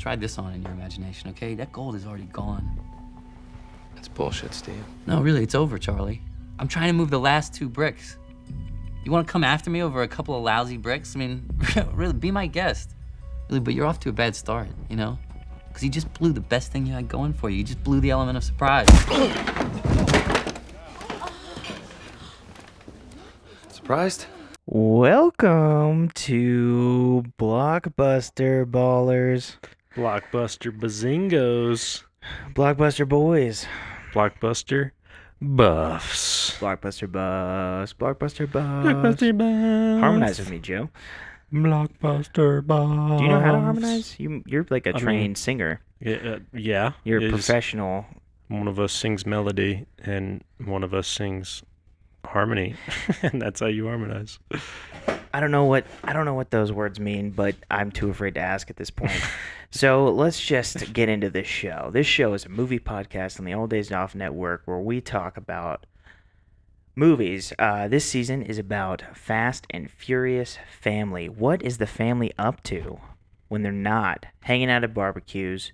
Try 0.00 0.16
this 0.16 0.38
on 0.38 0.54
in 0.54 0.62
your 0.62 0.72
imagination, 0.72 1.28
okay? 1.28 1.54
That 1.54 1.72
gold 1.72 1.94
is 1.94 2.06
already 2.06 2.24
gone. 2.32 2.80
That's 3.94 4.08
bullshit, 4.08 4.54
Steve. 4.54 4.82
No, 5.06 5.20
really, 5.20 5.42
it's 5.42 5.54
over, 5.54 5.76
Charlie. 5.76 6.22
I'm 6.58 6.68
trying 6.68 6.86
to 6.86 6.94
move 6.94 7.10
the 7.10 7.20
last 7.20 7.52
two 7.52 7.68
bricks. 7.68 8.16
You 9.04 9.12
want 9.12 9.26
to 9.26 9.30
come 9.30 9.44
after 9.44 9.68
me 9.68 9.82
over 9.82 10.00
a 10.00 10.08
couple 10.08 10.34
of 10.34 10.42
lousy 10.42 10.78
bricks? 10.78 11.14
I 11.14 11.18
mean, 11.18 11.50
really, 11.92 12.14
be 12.14 12.30
my 12.30 12.46
guest. 12.46 12.94
Really, 13.50 13.60
but 13.60 13.74
you're 13.74 13.84
off 13.84 14.00
to 14.00 14.08
a 14.08 14.12
bad 14.12 14.34
start, 14.34 14.68
you 14.88 14.96
know? 14.96 15.18
Because 15.68 15.84
you 15.84 15.90
just 15.90 16.10
blew 16.14 16.32
the 16.32 16.40
best 16.40 16.72
thing 16.72 16.86
you 16.86 16.94
had 16.94 17.06
going 17.06 17.34
for 17.34 17.50
you. 17.50 17.58
You 17.58 17.64
just 17.64 17.84
blew 17.84 18.00
the 18.00 18.08
element 18.08 18.38
of 18.38 18.44
surprise. 18.44 18.88
Surprised? 23.68 24.24
Welcome 24.64 26.08
to 26.10 27.24
Blockbuster 27.38 28.64
Ballers, 28.64 29.56
Blockbuster 29.94 30.70
Bazingos. 30.76 32.04
Blockbuster 32.54 33.08
Boys, 33.08 33.66
Blockbuster 34.12 34.90
Buffs. 35.40 36.56
Blockbuster 36.58 37.10
Bus, 37.10 37.92
Blockbuster 37.94 38.50
Bus. 38.50 38.84
Blockbuster 38.84 39.36
Buffs. 39.36 40.00
Harmonize 40.00 40.38
with 40.38 40.50
me, 40.50 40.58
Joe. 40.58 40.90
Blockbuster 41.52 42.64
Buffs. 42.64 43.18
Do 43.18 43.24
you 43.24 43.30
know 43.30 43.40
how 43.40 43.52
to 43.52 43.60
harmonize? 43.60 44.14
You, 44.20 44.42
you're 44.46 44.66
like 44.70 44.86
a 44.86 44.90
I 44.90 44.92
mean- 44.94 45.02
trained 45.02 45.38
singer. 45.38 45.80
Yeah. 46.00 46.16
uh, 46.16 46.38
yeah. 46.52 46.92
You're 47.04 47.26
a 47.26 47.30
professional. 47.30 48.06
One 48.48 48.68
of 48.68 48.78
us 48.80 48.92
sings 48.92 49.24
melody 49.26 49.86
and 49.98 50.42
one 50.64 50.82
of 50.82 50.92
us 50.94 51.06
sings 51.08 51.62
harmony. 52.24 52.74
and 53.22 53.40
that's 53.40 53.60
how 53.60 53.66
you 53.66 53.86
harmonize. 53.86 54.38
I 55.32 55.40
don't 55.40 55.50
know 55.50 55.64
what 55.64 55.86
I 56.02 56.12
don't 56.12 56.24
know 56.24 56.34
what 56.34 56.50
those 56.50 56.72
words 56.72 56.98
mean, 56.98 57.30
but 57.30 57.54
I'm 57.70 57.90
too 57.90 58.10
afraid 58.10 58.34
to 58.34 58.40
ask 58.40 58.68
at 58.70 58.76
this 58.76 58.90
point. 58.90 59.12
so 59.70 60.08
let's 60.08 60.40
just 60.40 60.92
get 60.92 61.08
into 61.08 61.30
this 61.30 61.46
show. 61.46 61.90
This 61.92 62.06
show 62.06 62.34
is 62.34 62.44
a 62.44 62.48
movie 62.48 62.80
podcast 62.80 63.38
on 63.38 63.44
the 63.44 63.54
Old 63.54 63.70
Days 63.70 63.92
Off 63.92 64.14
Network 64.14 64.62
where 64.64 64.78
we 64.78 65.00
talk 65.00 65.36
about 65.36 65.86
movies. 66.96 67.52
Uh, 67.58 67.88
this 67.88 68.04
season 68.04 68.42
is 68.42 68.58
about 68.58 69.02
Fast 69.14 69.66
and 69.70 69.90
Furious 69.90 70.58
family. 70.80 71.28
What 71.28 71.62
is 71.62 71.78
the 71.78 71.86
family 71.86 72.32
up 72.36 72.62
to 72.64 73.00
when 73.48 73.62
they're 73.62 73.72
not 73.72 74.26
hanging 74.42 74.70
out 74.70 74.84
at 74.84 74.94
barbecues, 74.94 75.72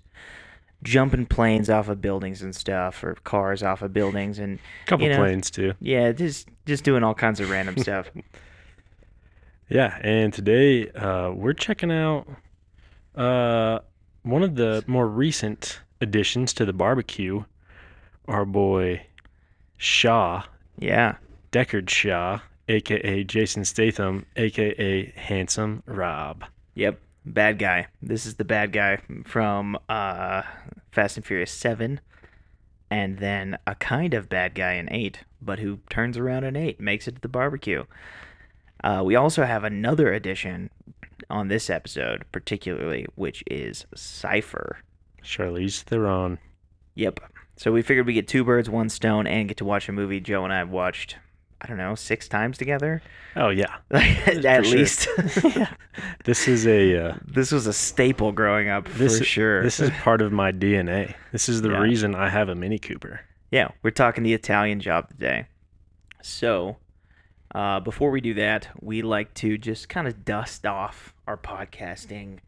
jumping 0.83 1.25
planes 1.25 1.69
off 1.69 1.89
of 1.89 2.01
buildings 2.01 2.41
and 2.41 2.55
stuff, 2.55 3.03
or 3.03 3.15
cars 3.23 3.63
off 3.63 3.81
of 3.81 3.93
buildings, 3.93 4.39
and 4.39 4.59
a 4.59 4.87
Couple 4.87 5.05
you 5.05 5.11
know, 5.11 5.17
planes 5.17 5.49
too. 5.51 5.73
Yeah, 5.79 6.11
just 6.11 6.47
just 6.65 6.83
doing 6.83 7.03
all 7.03 7.13
kinds 7.13 7.39
of 7.39 7.49
random 7.49 7.77
stuff. 7.77 8.09
Yeah, 9.69 9.97
and 10.01 10.31
today 10.33 10.89
uh, 10.91 11.31
we're 11.31 11.51
checking 11.51 11.91
out 11.91 12.25
uh, 13.15 13.79
one 14.23 14.41
of 14.41 14.55
the 14.55 14.81
more 14.87 15.05
recent 15.07 15.81
additions 15.99 16.53
to 16.53 16.65
the 16.65 16.71
barbecue. 16.71 17.43
Our 18.29 18.45
boy 18.45 19.05
Shaw, 19.75 20.43
Yeah. 20.77 21.15
Deckard 21.51 21.89
Shaw, 21.89 22.39
aka 22.69 23.23
Jason 23.25 23.65
Statham, 23.65 24.25
aka 24.37 25.11
Handsome 25.17 25.83
Rob. 25.85 26.45
Yep, 26.75 26.99
bad 27.27 27.59
guy. 27.59 27.87
This 28.01 28.25
is 28.25 28.35
the 28.35 28.45
bad 28.45 28.71
guy 28.71 28.99
from 29.25 29.77
uh, 29.89 30.43
Fast 30.91 31.17
and 31.17 31.25
Furious 31.25 31.51
7, 31.51 31.99
and 32.89 33.17
then 33.19 33.57
a 33.67 33.75
kind 33.75 34.13
of 34.13 34.29
bad 34.29 34.55
guy 34.55 34.73
in 34.73 34.91
8, 34.91 35.19
but 35.41 35.59
who 35.59 35.79
turns 35.89 36.17
around 36.17 36.43
in 36.43 36.55
8, 36.55 36.79
makes 36.79 37.07
it 37.07 37.15
to 37.15 37.21
the 37.21 37.27
barbecue. 37.27 37.85
Uh, 38.83 39.01
we 39.05 39.15
also 39.15 39.43
have 39.43 39.63
another 39.63 40.13
addition 40.13 40.69
on 41.29 41.47
this 41.47 41.69
episode, 41.69 42.25
particularly, 42.31 43.05
which 43.15 43.43
is 43.47 43.85
Cypher. 43.95 44.77
Charlize 45.23 45.81
Theron. 45.81 46.39
Yep. 46.95 47.19
So 47.57 47.71
we 47.71 47.81
figured 47.81 48.05
we 48.05 48.13
get 48.13 48.27
two 48.27 48.43
birds, 48.43 48.69
one 48.69 48.89
stone, 48.89 49.27
and 49.27 49.47
get 49.47 49.57
to 49.57 49.65
watch 49.65 49.89
a 49.89 49.91
movie 49.91 50.19
Joe 50.19 50.43
and 50.43 50.53
I 50.53 50.59
have 50.59 50.69
watched, 50.69 51.17
I 51.61 51.67
don't 51.67 51.77
know, 51.77 51.95
six 51.95 52.27
times 52.27 52.57
together? 52.57 53.01
Oh 53.35 53.49
yeah, 53.49 53.77
At 53.91 54.65
least. 54.67 55.07
this 56.25 56.47
is 56.47 56.67
a 56.67 57.09
uh, 57.09 57.15
This 57.25 57.51
was 57.51 57.65
a 57.67 57.73
staple 57.73 58.31
growing 58.31 58.69
up, 58.69 58.87
this 58.89 59.17
for 59.19 59.23
sure. 59.23 59.63
This 59.63 59.79
is 59.79 59.89
part 60.01 60.21
of 60.21 60.31
my 60.31 60.51
DNA. 60.51 61.15
This 61.31 61.49
is 61.49 61.61
the 61.61 61.69
Yeah. 61.71 61.79
reason 61.79 62.13
I 62.15 62.29
have 62.29 62.49
a 62.49 62.55
Mini 62.55 62.77
Cooper. 62.79 63.21
Yeah, 63.51 63.69
we're 63.81 63.91
talking 63.91 64.23
the 64.23 64.33
Italian 64.33 64.79
job 64.81 65.09
today. 65.09 65.47
So, 66.21 66.77
uh, 67.55 67.79
before 67.79 68.11
we 68.11 68.21
do 68.21 68.33
that, 68.35 68.67
we 68.81 69.01
like 69.01 69.33
to 69.35 69.57
just 69.57 69.87
kind 69.89 70.07
of 70.07 70.25
dust 70.25 70.65
off 70.65 71.13
our 71.25 71.37
podcasting, 71.37 72.39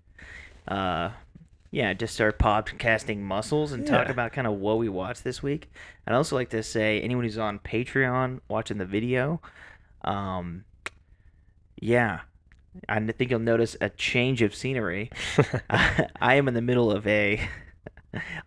uh, 0.67 1.11
yeah, 1.71 1.93
just 1.93 2.13
start 2.15 2.39
podcasting 2.39 3.19
muscles 3.19 3.71
and 3.71 3.85
talk 3.85 4.05
Yeah. 4.07 4.11
about 4.11 4.31
kind 4.33 4.47
of 4.47 4.53
what 4.53 4.77
we 4.79 4.89
watched 4.89 5.23
this 5.23 5.43
week. 5.43 5.69
I'd 6.07 6.13
also 6.15 6.35
like 6.35 6.49
to 6.49 6.63
say 6.63 6.99
anyone 7.01 7.23
who's 7.23 7.37
on 7.37 7.59
Patreon 7.59 8.39
watching 8.47 8.77
the 8.77 8.85
video, 8.85 9.41
um, 10.03 10.65
yeah, 11.81 12.21
I 12.87 12.99
think 12.99 13.31
you'll 13.31 13.39
notice 13.39 13.75
a 13.81 13.89
change 13.89 14.41
of 14.41 14.53
scenery. 14.55 15.09
I 15.69 16.35
am 16.35 16.47
in 16.47 16.53
the 16.53 16.61
middle 16.61 16.91
of 16.91 17.05
a 17.07 17.39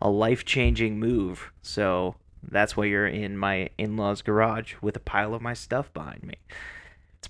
a 0.00 0.11
life 0.11 0.44
changing 0.44 0.99
move, 0.99 1.53
so 1.62 2.16
that's 2.43 2.77
why 2.77 2.84
you're 2.87 3.06
in 3.06 3.37
my 3.38 3.71
in 3.78 3.97
law's 3.97 4.21
garage 4.22 4.75
with 4.82 4.97
a 4.97 5.00
pile 5.00 5.34
of 5.34 5.43
my 5.43 5.55
stuff 5.55 5.93
behind 5.93 6.22
me. 6.25 6.34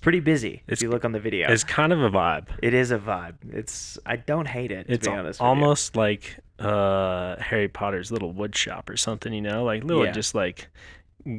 It's 0.03 0.05
pretty 0.05 0.19
busy 0.19 0.63
if 0.67 0.81
you 0.81 0.89
look 0.89 1.05
on 1.05 1.13
the 1.13 1.19
video. 1.21 1.49
It's 1.49 1.63
kind 1.63 1.93
of 1.93 2.01
a 2.03 2.09
vibe. 2.09 2.47
it 2.61 2.73
is 2.73 2.91
a 2.91 2.97
vibe. 2.99 3.35
It's 3.53 3.97
I 4.05 4.17
don't 4.17 4.47
hate 4.49 4.69
it. 4.69 4.87
To 4.87 4.93
It's 4.93 5.07
be 5.07 5.13
al- 5.13 5.19
honest, 5.19 5.39
with 5.39 5.45
you. 5.45 5.47
almost 5.47 5.95
like 5.95 6.39
uh, 6.59 7.37
Harry 7.39 7.69
Potter's 7.69 8.11
little 8.11 8.33
wood 8.33 8.53
shop 8.53 8.89
or 8.89 8.97
something, 8.97 9.31
you 9.31 9.39
know, 9.39 9.63
like 9.63 9.85
little 9.85 10.03
Yeah. 10.03 10.11
just 10.11 10.35
like 10.35 10.67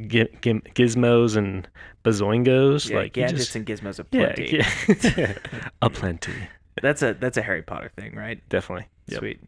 gi- 0.06 0.28
gim- 0.40 0.62
gizmos 0.74 1.36
and 1.36 1.68
bazoingos, 2.06 2.88
yeah, 2.88 2.96
like 2.96 3.12
gadgets 3.12 3.52
just, 3.52 3.56
and 3.56 3.66
gizmos 3.66 3.98
of 3.98 4.06
yeah, 4.12 4.34
yeah. 4.38 5.34
a 5.82 5.90
plenty, 5.90 6.32
That's 6.80 7.02
a 7.02 7.12
that's 7.12 7.36
a 7.36 7.42
Harry 7.42 7.60
Potter 7.62 7.90
thing, 7.98 8.14
right? 8.16 8.40
definitely. 8.48 8.86
Yep. 9.08 9.18
Sweet, 9.18 9.40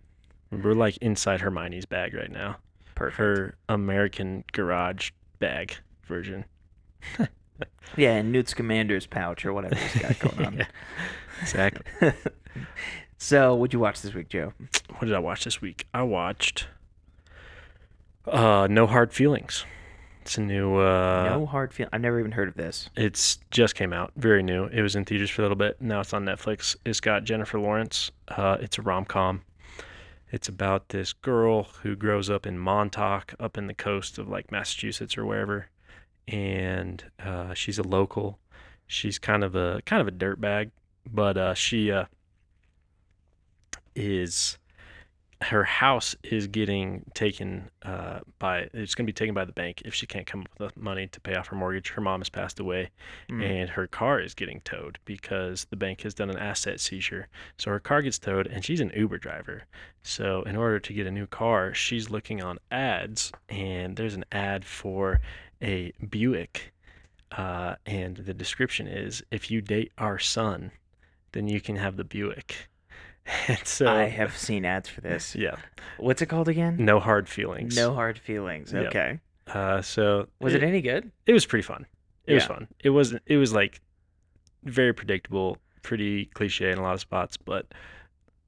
We're 0.53 0.75
like 0.75 0.98
inside 0.98 1.41
Hermione's 1.41 1.87
bag 1.87 2.12
right 2.12 2.31
now, 2.31 2.59
perfect. 2.94 3.16
her 3.16 3.54
American 3.71 4.44
garage 4.53 5.10
bag 5.38 5.75
version. 6.04 6.44
Yeah, 7.97 8.15
and 8.17 8.33
Newt 8.33 8.47
Scamander's 8.47 9.06
pouch 9.06 9.44
or 9.47 9.53
whatever 9.53 9.77
he's 9.77 10.03
got 10.03 10.19
going 10.19 10.47
on. 10.47 10.55
Yeah, 10.59 10.67
exactly. 11.43 12.12
so, 13.19 13.55
what'd 13.55 13.72
you 13.72 13.78
watch 13.78 14.00
this 14.03 14.15
week, 14.15 14.28
Joe? 14.28 14.53
what 14.99 15.03
did 15.03 15.15
I 15.15 15.19
watch 15.19 15.44
this 15.44 15.61
week? 15.61 15.87
I 15.93 16.03
watched 16.03 16.66
uh, 18.27 18.66
No 18.71 18.87
Hard 18.87 19.12
Feelings. 19.12 19.65
It's 20.22 20.39
a 20.39 20.41
new. 20.41 20.75
Uh, 20.77 21.37
no 21.39 21.47
hard 21.47 21.72
feel. 21.72 21.89
I've 21.93 22.00
never 22.00 22.19
even 22.19 22.33
heard 22.33 22.49
of 22.49 22.55
this. 22.55 22.91
It's 22.97 23.39
just 23.53 23.77
came 23.77 23.93
out, 23.93 24.12
very 24.16 24.43
new. 24.43 24.65
It 24.65 24.83
was 24.83 24.97
in 24.97 25.05
theaters 25.05 25.31
for 25.31 25.43
a 25.43 25.45
little 25.45 25.56
bit. 25.56 25.81
Now 25.81 26.00
it's 26.00 26.12
on 26.12 26.25
Netflix. 26.25 26.75
It's 26.84 26.99
got 26.99 27.22
Jennifer 27.22 27.61
Lawrence. 27.61 28.11
Uh, 28.27 28.56
it's 28.61 28.77
a 28.77 28.83
rom 28.83 29.05
com. 29.05 29.43
It's 30.33 30.49
about 30.49 30.89
this 30.89 31.12
girl 31.12 31.69
who 31.83 31.95
grows 31.95 32.28
up 32.28 32.45
in 32.45 32.59
Montauk, 32.59 33.34
up 33.39 33.56
in 33.56 33.69
the 33.69 33.75
coast 33.75 34.19
of 34.19 34.28
like 34.28 34.50
Massachusetts 34.50 35.16
or 35.16 35.25
wherever, 35.25 35.69
and 36.29 37.05
uh, 37.25 37.55
she's 37.55 37.79
a 37.79 37.83
local. 37.83 38.39
She's 38.87 39.19
kind 39.19 39.43
of 39.45 39.55
a 39.57 39.81
kind 39.87 40.01
of 40.01 40.09
a 40.09 40.13
dirtbag, 40.13 40.71
but 41.13 41.37
uh, 41.37 41.55
she 41.55 41.91
uh, 41.91 42.05
is 43.95 44.59
her 45.43 45.65
house 45.65 46.17
is 46.23 46.47
getting 46.47 47.05
taken 47.13 47.69
uh, 47.83 48.21
by 48.39 48.61
it's 48.73 48.95
going 48.95 49.05
to 49.05 49.13
be 49.13 49.13
taken 49.13 49.35
by 49.35 49.45
the 49.45 49.53
bank 49.53 49.83
if 49.85 49.93
she 49.93 50.07
can't 50.07 50.27
come 50.27 50.41
up 50.41 50.49
with 50.59 50.75
the 50.75 50.81
money 50.81 51.07
to 51.09 51.21
pay 51.21 51.35
off 51.35 51.49
her 51.49 51.57
mortgage. 51.57 51.91
Her 51.91 52.01
mom 52.01 52.21
has 52.21 52.31
passed 52.31 52.59
away, 52.59 52.89
Mm. 53.29 53.45
and 53.45 53.71
her 53.71 53.87
car 53.87 54.19
is 54.19 54.33
getting 54.35 54.61
towed 54.63 54.99
because 55.05 55.67
the 55.69 55.77
bank 55.77 56.01
has 56.03 56.15
done 56.15 56.31
an 56.31 56.39
asset 56.39 56.81
seizure. 56.81 57.29
So 57.59 57.71
her 57.71 57.81
car 57.81 58.01
gets 58.01 58.19
towed, 58.19 58.47
and 58.47 58.65
she's 58.65 58.81
an 58.81 58.93
Uber 58.97 59.19
driver. 59.19 59.65
So 60.03 60.43
in 60.45 60.57
order 60.57 60.79
to 60.81 60.93
get 60.95 61.07
a 61.07 61.11
new 61.11 61.27
car, 61.27 61.75
she's 61.75 62.09
looking 62.09 62.43
on 62.43 62.59
ads, 62.71 63.31
and 63.51 63.95
there's 63.97 64.15
an 64.15 64.25
ad 64.33 64.65
for 64.65 65.21
a 65.63 65.93
Buick, 66.09 66.73
uh, 67.33 67.77
and 67.85 68.17
the 68.17 68.35
description 68.35 68.87
is 68.87 69.23
if 69.31 69.51
you 69.51 69.61
date 69.61 69.93
our 69.99 70.19
son, 70.19 70.71
then 71.33 71.49
you 71.49 71.61
can 71.61 71.77
have 71.77 71.97
the 71.97 72.05
Buick. 72.05 72.69
And 73.49 73.59
so 73.67 73.89
I 73.89 74.05
have 74.05 74.39
seen 74.39 74.65
ads 74.65 74.89
for 74.89 75.01
this. 75.01 75.35
yeah, 75.39 75.57
What's 75.99 76.23
it 76.23 76.27
called 76.27 76.47
again? 76.47 76.77
no 76.79 77.01
hard 77.01 77.29
feelings. 77.29 77.75
No 77.75 77.93
hard 77.93 78.21
feelings. 78.21 78.73
Yep. 78.73 78.87
Okay. 78.87 79.19
Uh, 79.49 79.83
so 79.83 80.29
Was 80.41 80.55
it 80.55 80.63
any 80.63 80.81
good? 80.81 81.11
It 81.27 81.33
was 81.33 81.45
pretty 81.45 81.65
fun. 81.65 81.87
It 82.27 82.35
was 82.35 82.45
fun. 82.45 82.69
It 82.85 82.91
wasn't. 82.91 83.23
It 83.27 83.37
was 83.37 83.53
like 83.53 83.81
very 84.63 84.93
predictable, 84.93 85.59
pretty 85.83 86.27
cliche 86.27 86.71
in 86.71 86.79
a 86.79 86.83
lot 86.83 86.95
of 86.95 87.01
spots, 87.01 87.37
but 87.37 87.67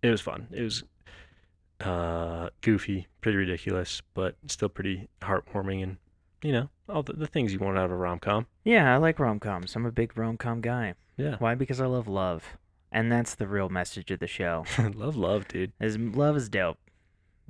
it 0.02 0.10
was 0.10 0.20
fun. 0.20 0.46
It 0.52 0.62
was 0.62 0.84
uh, 1.80 2.50
goofy, 2.60 3.06
pretty 3.20 3.38
ridiculous, 3.38 4.00
but 4.14 4.36
still 4.46 4.68
pretty 4.68 5.08
heartwarming, 5.22 5.82
and 5.82 5.96
you 6.42 6.52
know 6.52 6.68
all 6.88 7.02
the, 7.02 7.12
the 7.14 7.26
things 7.26 7.52
you 7.52 7.58
want 7.58 7.78
out 7.78 7.86
of 7.86 7.90
a 7.92 7.96
rom 7.96 8.18
com. 8.18 8.46
Yeah, 8.64 8.92
I 8.94 8.96
like 8.98 9.18
rom 9.18 9.40
coms. 9.40 9.74
I'm 9.76 9.86
a 9.86 9.92
big 9.92 10.16
rom 10.16 10.36
com 10.36 10.60
guy. 10.60 10.94
Yeah. 11.16 11.36
Why? 11.38 11.54
Because 11.54 11.80
I 11.80 11.86
love 11.86 12.06
love. 12.08 12.44
and 12.92 13.10
that's 13.12 13.34
the 13.34 13.46
real 13.48 13.68
message 13.68 14.10
of 14.10 14.20
the 14.20 14.26
show. 14.26 14.64
love, 14.94 15.16
love, 15.16 15.48
dude. 15.48 15.72
Is 15.80 15.98
love 15.98 16.36
is 16.36 16.48
dope. 16.48 16.78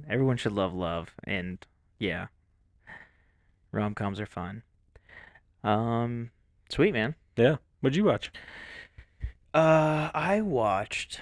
Everyone 0.09 0.37
should 0.37 0.53
love 0.53 0.73
love, 0.75 1.15
and 1.25 1.65
yeah, 1.99 2.27
rom 3.73 3.95
coms 3.95 4.21
are 4.21 4.27
fun. 4.27 4.63
Um, 5.65 6.31
sweet 6.71 6.93
man. 6.93 7.15
Yeah. 7.37 7.57
What'd 7.81 7.97
you 7.97 8.05
watch? 8.05 8.33
Uh, 9.55 10.11
I 10.15 10.41
watched 10.41 11.21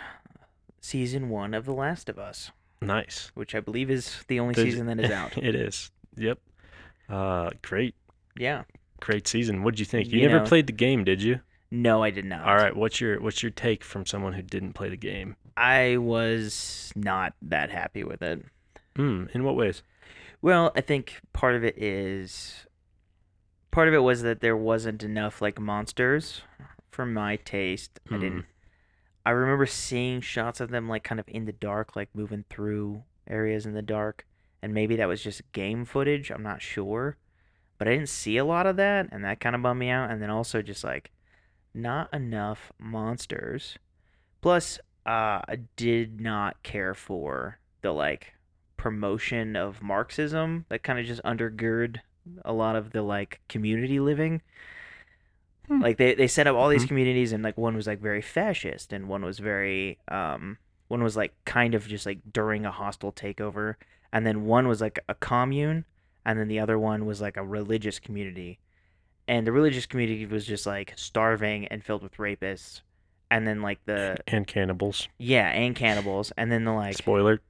season 0.80 1.28
one 1.28 1.54
of 1.54 1.64
The 1.64 1.72
Last 1.72 2.08
of 2.08 2.18
Us, 2.18 2.50
Nice. 2.82 3.30
which 3.34 3.54
I 3.54 3.60
believe 3.60 3.90
is 3.90 4.24
the 4.28 4.40
only 4.40 4.54
There's- 4.54 4.72
season 4.72 4.86
that 4.86 5.00
is 5.00 5.10
out. 5.10 5.36
it 5.42 5.54
is. 5.54 5.90
Yep. 6.16 6.38
Uh, 7.08 7.50
great, 7.62 7.94
yeah. 8.37 8.64
great 9.00 9.29
season. 9.29 9.62
What'd 9.62 9.79
you 9.79 9.87
think? 9.87 10.08
You, 10.11 10.20
You 10.20 10.29
never 10.29 10.41
know- 10.41 10.47
played 10.47 10.67
the 10.67 10.73
game, 10.73 11.05
did 11.05 11.23
you? 11.23 11.41
No, 11.70 12.03
I 12.03 12.11
did 12.11 12.25
not. 12.25 12.43
All 12.47 12.55
right. 12.56 12.75
What's 12.75 13.00
your 13.00 13.20
What's 13.20 13.43
your 13.43 13.50
take 13.50 13.82
from 13.82 14.06
someone 14.06 14.32
who 14.35 14.43
didn't 14.43 14.75
play 14.75 14.88
the 14.88 14.97
game? 14.97 15.37
I 15.56 15.97
was 15.97 16.93
not 16.94 17.35
that 17.43 17.70
happy 17.70 18.05
with 18.05 18.23
it. 18.23 18.44
Hmm. 18.94 19.25
In 19.35 19.43
what 19.44 19.56
ways? 19.56 19.82
Well, 20.43 20.73
I 20.76 20.81
think 20.81 21.20
part 21.32 21.55
of 21.56 21.64
it 21.64 21.76
is 21.82 22.67
part 23.73 23.88
of 23.88 23.94
it 23.94 23.99
was 23.99 24.23
that 24.23 24.41
there 24.41 24.56
wasn't 24.56 25.02
enough 25.02 25.43
like 25.43 25.59
monsters 25.61 26.43
for 26.91 27.05
my 27.05 27.37
taste. 27.37 27.99
I 28.11 28.14
Hmm. 28.14 28.20
didn't 28.20 28.44
I 29.25 29.31
remember 29.31 29.67
seeing 29.67 30.20
shots 30.20 30.61
of 30.61 30.70
them 30.70 30.88
like 30.88 31.02
kind 31.02 31.19
of 31.19 31.29
in 31.29 31.47
the 31.47 31.52
dark, 31.52 31.97
like 31.97 32.11
moving 32.14 32.44
through 32.49 33.02
areas 33.26 33.67
in 33.67 33.75
the 33.75 33.82
dark, 33.82 34.25
and 34.66 34.74
maybe 34.74 34.96
that 34.96 35.08
was 35.08 35.22
just 35.22 35.50
game 35.52 35.86
footage, 35.86 36.30
I'm 36.30 36.42
not 36.42 36.60
sure. 36.62 37.16
But 37.78 37.88
I 37.88 37.92
didn't 37.92 38.10
see 38.10 38.36
a 38.38 38.44
lot 38.44 38.66
of 38.66 38.76
that, 38.76 39.08
and 39.12 39.24
that 39.24 39.40
kind 39.40 39.56
of 39.56 39.62
bummed 39.62 39.80
me 39.80 39.90
out. 39.90 40.10
And 40.10 40.20
then 40.22 40.30
also 40.30 40.62
just 40.62 40.84
like 40.84 41.12
not 41.74 42.12
enough 42.14 42.72
monsters. 42.78 43.78
Plus, 44.40 44.78
uh, 45.06 45.40
I 45.48 45.58
did 45.76 46.20
not 46.20 46.62
care 46.64 46.94
for 46.94 47.58
the 47.82 47.92
like 47.92 48.34
promotion 48.76 49.56
of 49.56 49.82
Marxism 49.82 50.66
that 50.70 50.82
kind 50.82 50.98
of 50.98 51.06
just 51.06 51.22
undergird 51.24 52.00
a 52.44 52.52
lot 52.52 52.76
of 52.76 52.92
the 52.92 53.02
like 53.02 53.40
community 53.48 54.00
living. 54.00 54.42
Hmm. 55.68 55.80
Like 55.82 55.96
they, 55.96 56.14
they 56.14 56.28
set 56.28 56.46
up 56.46 56.56
all 56.56 56.68
these 56.68 56.84
Mhm. 56.84 56.88
communities 56.88 57.32
and 57.32 57.42
like 57.42 57.56
one 57.56 57.74
was 57.76 57.86
like 57.86 58.00
very 58.00 58.22
fascist 58.22 58.92
and 58.92 59.08
one 59.08 59.24
was 59.24 59.38
very 59.38 59.98
um 60.08 60.58
one 60.88 61.02
was 61.02 61.16
like 61.16 61.34
kind 61.44 61.74
of 61.74 61.88
just 61.88 62.06
like 62.06 62.20
during 62.32 62.64
a 62.64 62.70
hostile 62.70 63.12
takeover 63.12 63.74
and 64.16 64.26
then 64.26 64.46
one 64.46 64.66
was 64.66 64.80
like 64.80 64.98
a 65.10 65.14
commune 65.14 65.84
and 66.24 66.38
then 66.40 66.48
the 66.48 66.58
other 66.58 66.78
one 66.78 67.04
was 67.04 67.20
like 67.20 67.36
a 67.36 67.44
religious 67.44 67.98
community. 67.98 68.58
And 69.28 69.46
the 69.46 69.52
religious 69.52 69.84
community 69.84 70.24
was 70.24 70.46
just 70.46 70.64
like 70.66 70.94
starving 70.96 71.66
and 71.66 71.84
filled 71.84 72.02
with 72.02 72.16
rapists. 72.16 72.80
And 73.30 73.46
then 73.46 73.60
like 73.60 73.80
the 73.84 74.16
And 74.26 74.46
cannibals. 74.46 75.08
yeah, 75.18 75.50
and 75.50 75.76
cannibals. 75.76 76.32
And 76.38 76.50
then 76.50 76.64
the 76.64 76.72
like 76.72 76.96
Spoiler. 76.96 77.40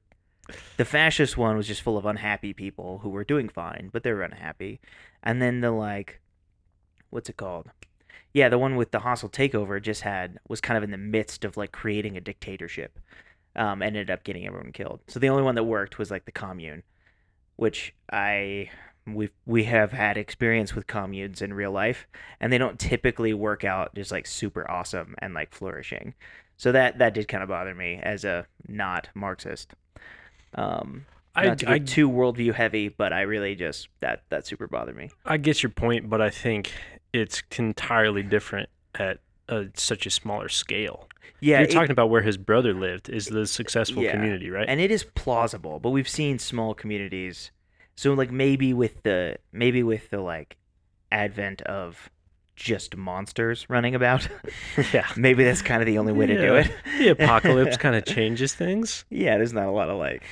the 0.77 0.85
fascist 0.85 1.37
one 1.37 1.57
was 1.57 1.69
just 1.69 1.83
full 1.83 1.97
of 1.97 2.05
unhappy 2.05 2.53
people 2.53 2.99
who 2.99 3.11
were 3.11 3.25
doing 3.25 3.49
fine, 3.49 3.91
but 3.93 4.03
they 4.03 4.13
were 4.13 4.23
unhappy. 4.23 4.81
And 5.23 5.41
then 5.41 5.61
the 5.61 5.71
like, 5.71 6.21
what's 7.11 7.29
it 7.31 7.37
called? 7.37 7.71
Yeah, 8.35 8.49
the 8.49 8.59
one 8.59 8.75
with 8.77 8.91
the 8.91 9.01
hostile 9.01 9.31
takeover 9.31 9.81
just 9.81 10.03
had 10.03 10.39
was 10.49 10.61
kind 10.61 10.77
of 10.77 10.85
in 10.85 10.91
the 10.91 10.99
midst 10.99 11.45
of 11.45 11.57
like 11.57 11.73
creating 11.73 12.17
a 12.17 12.21
dictatorship. 12.21 12.99
Um, 13.57 13.83
ended 13.83 14.11
up 14.11 14.23
getting 14.23 14.47
everyone 14.47 14.73
killed. 14.73 15.01
So 15.09 15.19
the 15.19 15.31
only 15.31 15.43
one 15.43 15.55
that 15.55 15.65
worked 15.65 15.99
was 15.99 16.11
like 16.11 16.27
the 16.27 16.33
commune, 16.33 16.83
which 17.57 17.95
I 18.13 18.71
we 19.07 19.31
we 19.47 19.65
have 19.65 19.93
had 19.93 20.17
experience 20.17 20.75
with 20.75 20.87
communes 20.87 21.41
in 21.41 21.55
real 21.55 21.71
life, 21.71 22.07
and 22.41 22.53
they 22.53 22.59
don't 22.59 22.79
typically 22.79 23.33
work 23.33 23.65
out 23.65 23.95
just 23.95 24.11
like 24.11 24.27
super 24.27 24.71
awesome 24.71 25.15
and 25.19 25.33
like 25.33 25.55
flourishing. 25.55 26.15
So 26.57 26.73
that 26.73 26.99
that 26.99 27.15
did 27.15 27.29
kind 27.29 27.43
of 27.43 27.49
bother 27.49 27.75
me 27.75 28.01
as 28.03 28.25
a 28.25 28.47
not 28.69 29.09
Marxist. 29.15 29.75
Um, 30.55 31.07
I, 31.35 31.47
not 31.47 31.59
to 31.59 31.71
I, 31.71 31.79
too 31.79 32.11
worldview 32.11 32.55
heavy, 32.55 32.89
but 32.89 33.13
I 33.13 33.23
really 33.23 33.55
just 33.55 33.89
that 34.01 34.23
that 34.31 34.47
super 34.47 34.67
bothered 34.67 34.97
me. 34.97 35.11
I 35.25 35.37
get 35.37 35.63
your 35.63 35.71
point, 35.71 36.09
but 36.09 36.21
I 36.21 36.31
think 36.31 36.73
it's 37.13 37.43
entirely 37.59 38.23
different 38.23 38.71
at 38.95 39.19
a, 39.49 39.67
such 39.75 40.07
a 40.07 40.11
smaller 40.11 40.49
scale. 40.49 41.09
Yeah, 41.41 41.59
You're 41.59 41.69
it- 41.69 41.73
talking 41.73 41.91
about 41.91 42.11
where 42.11 42.23
his 42.23 42.37
brother 42.37 42.73
lived 42.75 43.09
is 43.09 43.27
the 43.27 43.47
successful 43.47 44.03
Yeah. 44.03 44.13
community, 44.13 44.51
right? 44.51 44.69
and 44.69 44.81
it 44.81 44.91
is 44.91 45.05
plausible, 45.05 45.79
but 45.81 45.91
we've 45.91 46.09
seen 46.09 46.39
small 46.39 46.75
communities. 46.75 47.51
So 47.95 48.13
like 48.15 48.31
maybe 48.31 48.73
with 48.75 49.03
the 49.03 49.37
maybe 49.53 49.83
with 49.83 50.11
the 50.11 50.21
like 50.21 50.57
advent 51.13 51.63
of 51.63 52.11
just 52.57 52.97
monsters 52.97 53.67
running 53.69 53.95
about, 53.95 54.27
yeah. 54.93 55.07
maybe 55.17 55.45
that's 55.45 55.63
kind 55.63 55.83
of 55.83 55.87
the 55.87 55.99
only 55.99 56.13
way 56.13 56.27
to 56.27 56.37
do 56.41 56.55
it. 56.57 56.71
The 56.99 57.09
apocalypse 57.09 57.77
kind 57.85 57.95
of 57.97 58.05
changes 58.07 58.55
things. 58.55 59.05
Yeah, 59.11 59.37
there's 59.37 59.53
not 59.53 59.67
a 59.67 59.71
lot 59.71 59.91
of 59.91 59.99
like 59.99 60.23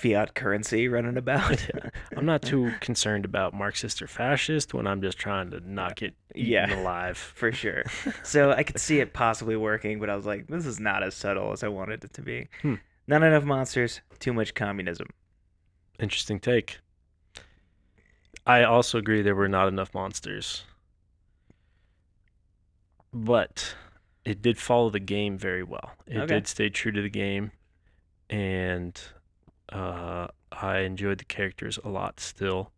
fiat 0.00 0.34
currency 0.34 0.88
running 0.88 1.16
about. 1.16 1.66
I'm 2.16 2.24
not 2.26 2.42
too 2.42 2.72
concerned 2.80 3.24
about 3.24 3.52
Marxist 3.54 4.00
or 4.00 4.06
fascist 4.06 4.72
when 4.74 4.86
I'm 4.86 5.02
just 5.02 5.18
trying 5.18 5.50
to 5.50 5.60
knock 5.60 6.02
it 6.02 6.14
eaten 6.34 6.50
Yeah. 6.50 6.80
alive. 6.82 7.18
for 7.18 7.52
sure. 7.52 7.84
So 8.22 8.52
I 8.52 8.62
could 8.62 8.80
see 8.80 9.00
it 9.00 9.12
possibly 9.12 9.56
working, 9.56 10.00
but 10.00 10.08
I 10.10 10.16
was 10.16 10.26
like, 10.26 10.46
this 10.46 10.66
is 10.66 10.80
not 10.80 11.02
as 11.02 11.14
subtle 11.14 11.52
as 11.52 11.62
I 11.62 11.68
wanted 11.68 12.04
it 12.04 12.12
to 12.14 12.22
be. 12.22 12.48
Hmm. 12.62 12.74
Not 13.06 13.22
enough 13.22 13.44
monsters, 13.44 14.00
too 14.20 14.32
much 14.32 14.54
communism. 14.54 15.08
Interesting 15.98 16.38
take. 16.40 16.78
I 18.46 18.62
also 18.64 18.98
agree 18.98 19.20
there 19.22 19.34
were 19.34 19.48
not 19.48 19.68
enough 19.68 19.92
monsters. 19.94 20.64
But 23.12 23.74
it 24.24 24.40
did 24.42 24.58
follow 24.58 24.90
the 24.90 25.00
game 25.00 25.36
very 25.36 25.62
well. 25.62 25.92
It 26.06 26.18
Okay. 26.18 26.34
did 26.34 26.46
stay 26.46 26.68
true 26.68 26.92
to 26.92 27.02
the 27.02 27.10
game 27.10 27.50
and 28.28 29.00
uh, 29.72 30.28
I 30.52 30.78
enjoyed 30.80 31.18
the 31.18 31.24
characters 31.24 31.78
a 31.84 31.88
lot 31.88 32.20
still. 32.20 32.72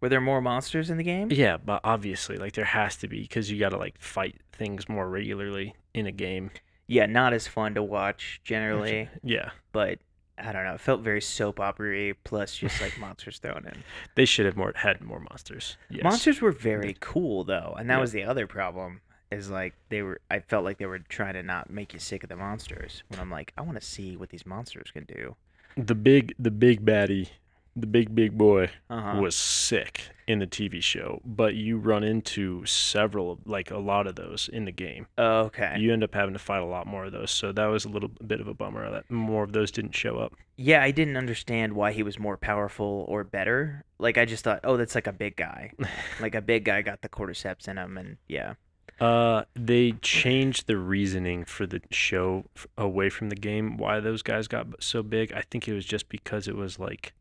Were 0.00 0.08
there 0.08 0.20
more 0.20 0.40
monsters 0.40 0.90
in 0.90 0.96
the 0.96 1.04
game? 1.04 1.28
Yeah, 1.30 1.56
but 1.58 1.80
obviously 1.84 2.36
like 2.36 2.54
there 2.54 2.64
has 2.64 2.96
to 2.96 3.08
be 3.08 3.26
cuz 3.26 3.50
you 3.50 3.58
got 3.60 3.68
to 3.70 3.76
like 3.78 4.00
fight 4.00 4.40
things 4.52 4.88
more 4.88 5.08
regularly 5.08 5.76
in 5.94 6.06
a 6.06 6.12
game. 6.12 6.50
Yeah, 6.88 7.06
not 7.06 7.32
as 7.32 7.46
fun 7.46 7.74
to 7.74 7.82
watch 7.82 8.40
generally, 8.44 9.08
Yeah. 9.22 9.50
but 9.70 10.00
I 10.38 10.50
don't 10.52 10.64
know. 10.64 10.74
It 10.74 10.80
felt 10.80 11.02
very 11.02 11.20
soap 11.20 11.60
opera 11.60 12.14
plus 12.24 12.56
just 12.56 12.80
like 12.80 12.98
monsters 12.98 13.38
thrown 13.38 13.64
in. 13.66 13.84
They 14.16 14.24
should 14.24 14.46
have 14.46 14.56
more 14.56 14.72
had 14.74 15.00
more 15.00 15.20
monsters. 15.20 15.76
Yes. 15.88 16.02
Monsters 16.02 16.40
were 16.40 16.50
very 16.52 16.96
cool 16.98 17.44
though, 17.44 17.76
and 17.78 17.88
that 17.88 17.94
Yeah. 17.96 18.00
was 18.00 18.12
the 18.12 18.24
other 18.24 18.46
problem. 18.46 19.02
Is 19.30 19.50
like 19.50 19.74
they 19.88 20.02
were. 20.02 20.20
I 20.30 20.40
felt 20.40 20.62
like 20.64 20.76
they 20.76 20.84
were 20.86 20.98
trying 20.98 21.34
to 21.34 21.42
not 21.42 21.70
make 21.70 21.94
you 21.94 21.98
sick 21.98 22.22
of 22.22 22.28
the 22.28 22.36
monsters. 22.36 23.02
When 23.08 23.18
I'm 23.18 23.30
like, 23.30 23.52
I 23.56 23.62
want 23.62 23.80
to 23.80 23.86
see 23.86 24.14
what 24.16 24.28
these 24.28 24.44
monsters 24.44 24.90
can 24.90 25.04
do. 25.04 25.36
The 25.76 25.94
big 25.94 26.34
the 26.38 26.50
big 26.50 26.84
baddie, 26.84 27.28
the 27.74 27.86
big 27.86 28.14
big 28.14 28.36
boy 28.36 28.70
Uh-huh. 28.90 29.20
was 29.20 29.34
sick 29.34 30.10
in 30.28 30.38
the 30.38 30.46
TV 30.46 30.80
show, 30.82 31.20
but 31.24 31.54
you 31.54 31.76
run 31.78 32.04
into 32.04 32.64
several, 32.64 33.40
like 33.44 33.70
a 33.72 33.78
lot 33.78 34.06
of 34.06 34.14
those 34.14 34.48
in 34.52 34.64
the 34.66 34.72
game. 34.72 35.06
okay. 35.18 35.76
You 35.78 35.92
end 35.92 36.04
up 36.04 36.14
having 36.14 36.32
to 36.32 36.38
fight 36.38 36.62
a 36.62 36.64
lot 36.66 36.86
more 36.86 37.06
of 37.06 37.12
those, 37.12 37.30
so 37.30 37.50
that 37.52 37.66
was 37.66 37.84
a 37.84 37.88
little 37.88 38.08
bit 38.24 38.40
of 38.40 38.46
a 38.46 38.54
bummer 38.54 38.88
that 38.90 39.10
more 39.10 39.42
of 39.42 39.52
those 39.52 39.70
didn't 39.72 39.94
show 39.96 40.18
up. 40.18 40.34
Yeah, 40.56 40.82
I 40.82 40.90
didn't 40.92 41.16
understand 41.16 41.72
why 41.72 41.92
he 41.92 42.02
was 42.04 42.18
more 42.20 42.36
powerful 42.36 43.04
or 43.08 43.24
better. 43.24 43.84
Like 43.98 44.16
I 44.16 44.24
just 44.26 44.44
thought, 44.44 44.60
oh, 44.64 44.76
that's 44.76 44.94
like 44.94 45.06
a 45.08 45.12
big 45.12 45.36
guy. 45.36 45.72
like 46.20 46.34
a 46.36 46.40
big 46.42 46.64
guy 46.64 46.82
got 46.82 47.02
the 47.02 47.08
cordyceps 47.08 47.66
in 47.66 47.76
him, 47.78 47.98
and 47.98 48.16
yeah. 48.28 48.54
Uh, 49.02 49.44
they 49.56 49.90
changed 50.00 50.68
the 50.68 50.76
reasoning 50.76 51.44
for 51.44 51.66
the 51.66 51.80
show 51.90 52.44
f- 52.56 52.68
away 52.78 53.10
from 53.10 53.30
the 53.30 53.34
game. 53.34 53.76
Why 53.76 53.98
those 53.98 54.22
guys 54.22 54.46
got 54.46 54.66
so 54.80 55.02
big? 55.02 55.32
I 55.32 55.42
think 55.50 55.66
it 55.66 55.74
was 55.74 55.84
just 55.84 56.08
because 56.08 56.46
it 56.46 56.54
was 56.54 56.78
like. 56.78 57.12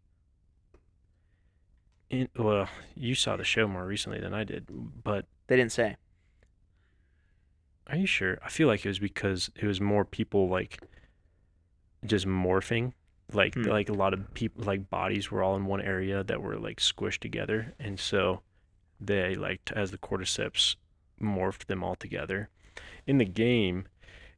In, 2.12 2.28
well, 2.38 2.68
you 2.94 3.16
saw 3.16 3.36
the 3.36 3.44
show 3.44 3.68
more 3.68 3.86
recently 3.86 4.20
than 4.20 4.32
I 4.34 4.44
did, 4.44 4.68
but 5.04 5.26
They 5.48 5.56
didn't 5.56 5.72
say. 5.72 5.96
Are 7.88 7.98
you 7.98 8.06
sure? 8.06 8.38
I 8.46 8.50
feel 8.50 8.68
like 8.68 8.86
it 8.86 8.90
was 8.90 9.00
because 9.00 9.50
it 9.56 9.66
was 9.66 9.82
more 9.82 10.06
people 10.06 10.50
like 10.50 10.80
just 12.06 12.28
morphing. 12.28 12.94
Like 13.34 13.56
Hmm. 13.56 13.64
like 13.64 13.90
a 13.90 13.94
lot 13.94 14.14
of 14.14 14.32
people 14.36 14.64
like 14.66 14.90
bodies 14.92 15.32
were 15.32 15.42
all 15.42 15.56
in 15.56 15.66
one 15.66 15.82
area 15.82 16.24
that 16.24 16.42
were 16.44 16.58
like 16.60 16.78
squished 16.80 17.20
together 17.22 17.74
and 17.80 17.98
so 18.00 18.42
they 19.00 19.36
like 19.36 19.62
as 19.74 19.90
the 19.92 19.98
cordyceps 19.98 20.76
morphed 21.22 21.66
them 21.66 21.84
all 21.84 21.96
together. 21.96 22.50
In 23.08 23.18
the 23.18 23.26
game, 23.26 23.88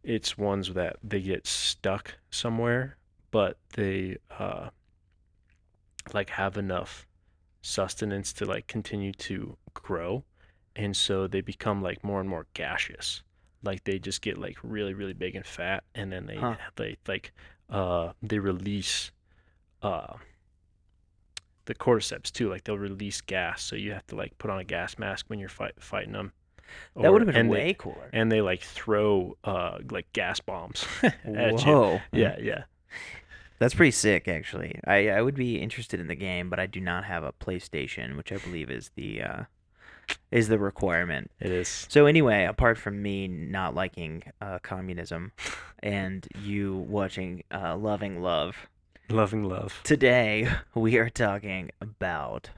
it's 0.03 0.37
ones 0.37 0.73
that 0.73 0.97
they 1.03 1.21
get 1.21 1.47
stuck 1.47 2.15
somewhere, 2.29 2.97
but 3.31 3.57
they 3.75 4.17
uh 4.37 4.69
like 6.13 6.29
have 6.31 6.57
enough 6.57 7.07
sustenance 7.61 8.33
to 8.33 8.45
like 8.45 8.67
continue 8.67 9.13
to 9.13 9.57
grow. 9.73 10.23
And 10.75 10.95
so 10.95 11.27
they 11.27 11.41
become 11.41 11.81
like 11.81 12.03
more 12.03 12.19
and 12.19 12.27
more 12.29 12.47
gaseous. 12.53 13.23
Like 13.63 13.83
they 13.85 13.99
just 13.99 14.21
get 14.21 14.37
like 14.37 14.57
really 14.63 14.93
really 14.93 15.13
big 15.13 15.35
and 15.35 15.45
fat 15.45 15.83
and 15.95 16.11
then 16.11 16.25
they 16.25 16.37
Huh. 16.37 16.55
they 16.75 16.97
like 17.07 17.31
uh 17.69 18.11
they 18.21 18.39
release 18.39 19.11
uh 19.81 20.15
the 21.65 21.75
cordyceps 21.75 22.29
too. 22.31 22.49
Like 22.49 22.65
they'll 22.65 22.77
release 22.77 23.21
gas. 23.21 23.63
So 23.63 23.77
you 23.77 23.93
have 23.93 24.05
to 24.07 24.15
like 24.17 24.37
put 24.37 24.51
on 24.51 24.59
a 24.59 24.65
gas 24.65 24.97
mask 24.97 25.27
when 25.29 25.39
you're 25.39 25.47
fight, 25.47 25.73
fighting 25.79 26.11
them 26.11 26.33
That 26.95 27.11
would 27.11 27.21
have 27.21 27.27
been 27.27 27.35
and 27.35 27.49
way 27.49 27.63
They, 27.65 27.73
cooler. 27.73 28.09
and 28.13 28.31
they 28.31 28.41
like 28.41 28.61
throw 28.61 29.37
uh 29.43 29.79
like 29.91 30.11
gas 30.13 30.39
bombs 30.39 30.85
at 31.03 31.15
you. 31.25 31.71
Whoa. 31.71 32.01
Yeah, 32.11 32.37
yeah. 32.39 32.63
That's 33.59 33.73
pretty 33.75 33.91
sick, 33.91 34.27
actually. 34.27 34.77
I, 34.85 35.09
I 35.09 35.21
would 35.21 35.35
be 35.35 35.55
interested 35.61 35.99
in 36.01 36.07
the 36.07 36.15
game, 36.15 36.49
but 36.49 36.59
I 36.59 36.65
do 36.65 36.81
not 36.81 37.05
have 37.05 37.23
a 37.23 37.31
PlayStation, 37.31 38.17
which 38.17 38.31
I 38.33 38.37
believe 38.37 38.69
is 38.69 38.91
the 38.95 39.21
uh, 39.21 39.43
is 40.31 40.49
the 40.49 40.59
requirement. 40.59 41.31
It 41.39 41.51
is. 41.51 41.85
So 41.87 42.05
anyway, 42.05 42.43
apart 42.43 42.77
from 42.77 43.01
me 43.01 43.27
not 43.29 43.73
liking 43.73 44.23
uh, 44.41 44.59
communism, 44.63 45.31
and 45.81 46.27
you 46.43 46.75
watching 46.75 47.43
uh, 47.53 47.77
Loving 47.77 48.21
Love, 48.21 48.67
Loving 49.09 49.43
love. 49.45 49.79
today 49.83 50.49
we 50.73 50.97
are 50.97 51.09
talking 51.09 51.69
about 51.79 52.49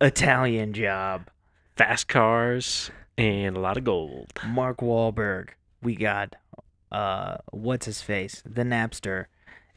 Italian 0.00 0.72
Job. 0.72 1.28
Fast 1.76 2.08
cars 2.08 2.90
and 3.16 3.56
a 3.56 3.60
lot 3.60 3.76
of 3.76 3.84
gold. 3.84 4.32
Mark 4.46 4.78
Wahlberg. 4.78 5.50
We 5.82 5.94
got 5.94 6.36
uh 6.92 7.36
what's 7.50 7.86
his 7.86 8.02
face? 8.02 8.42
The 8.44 8.62
Napster. 8.62 9.26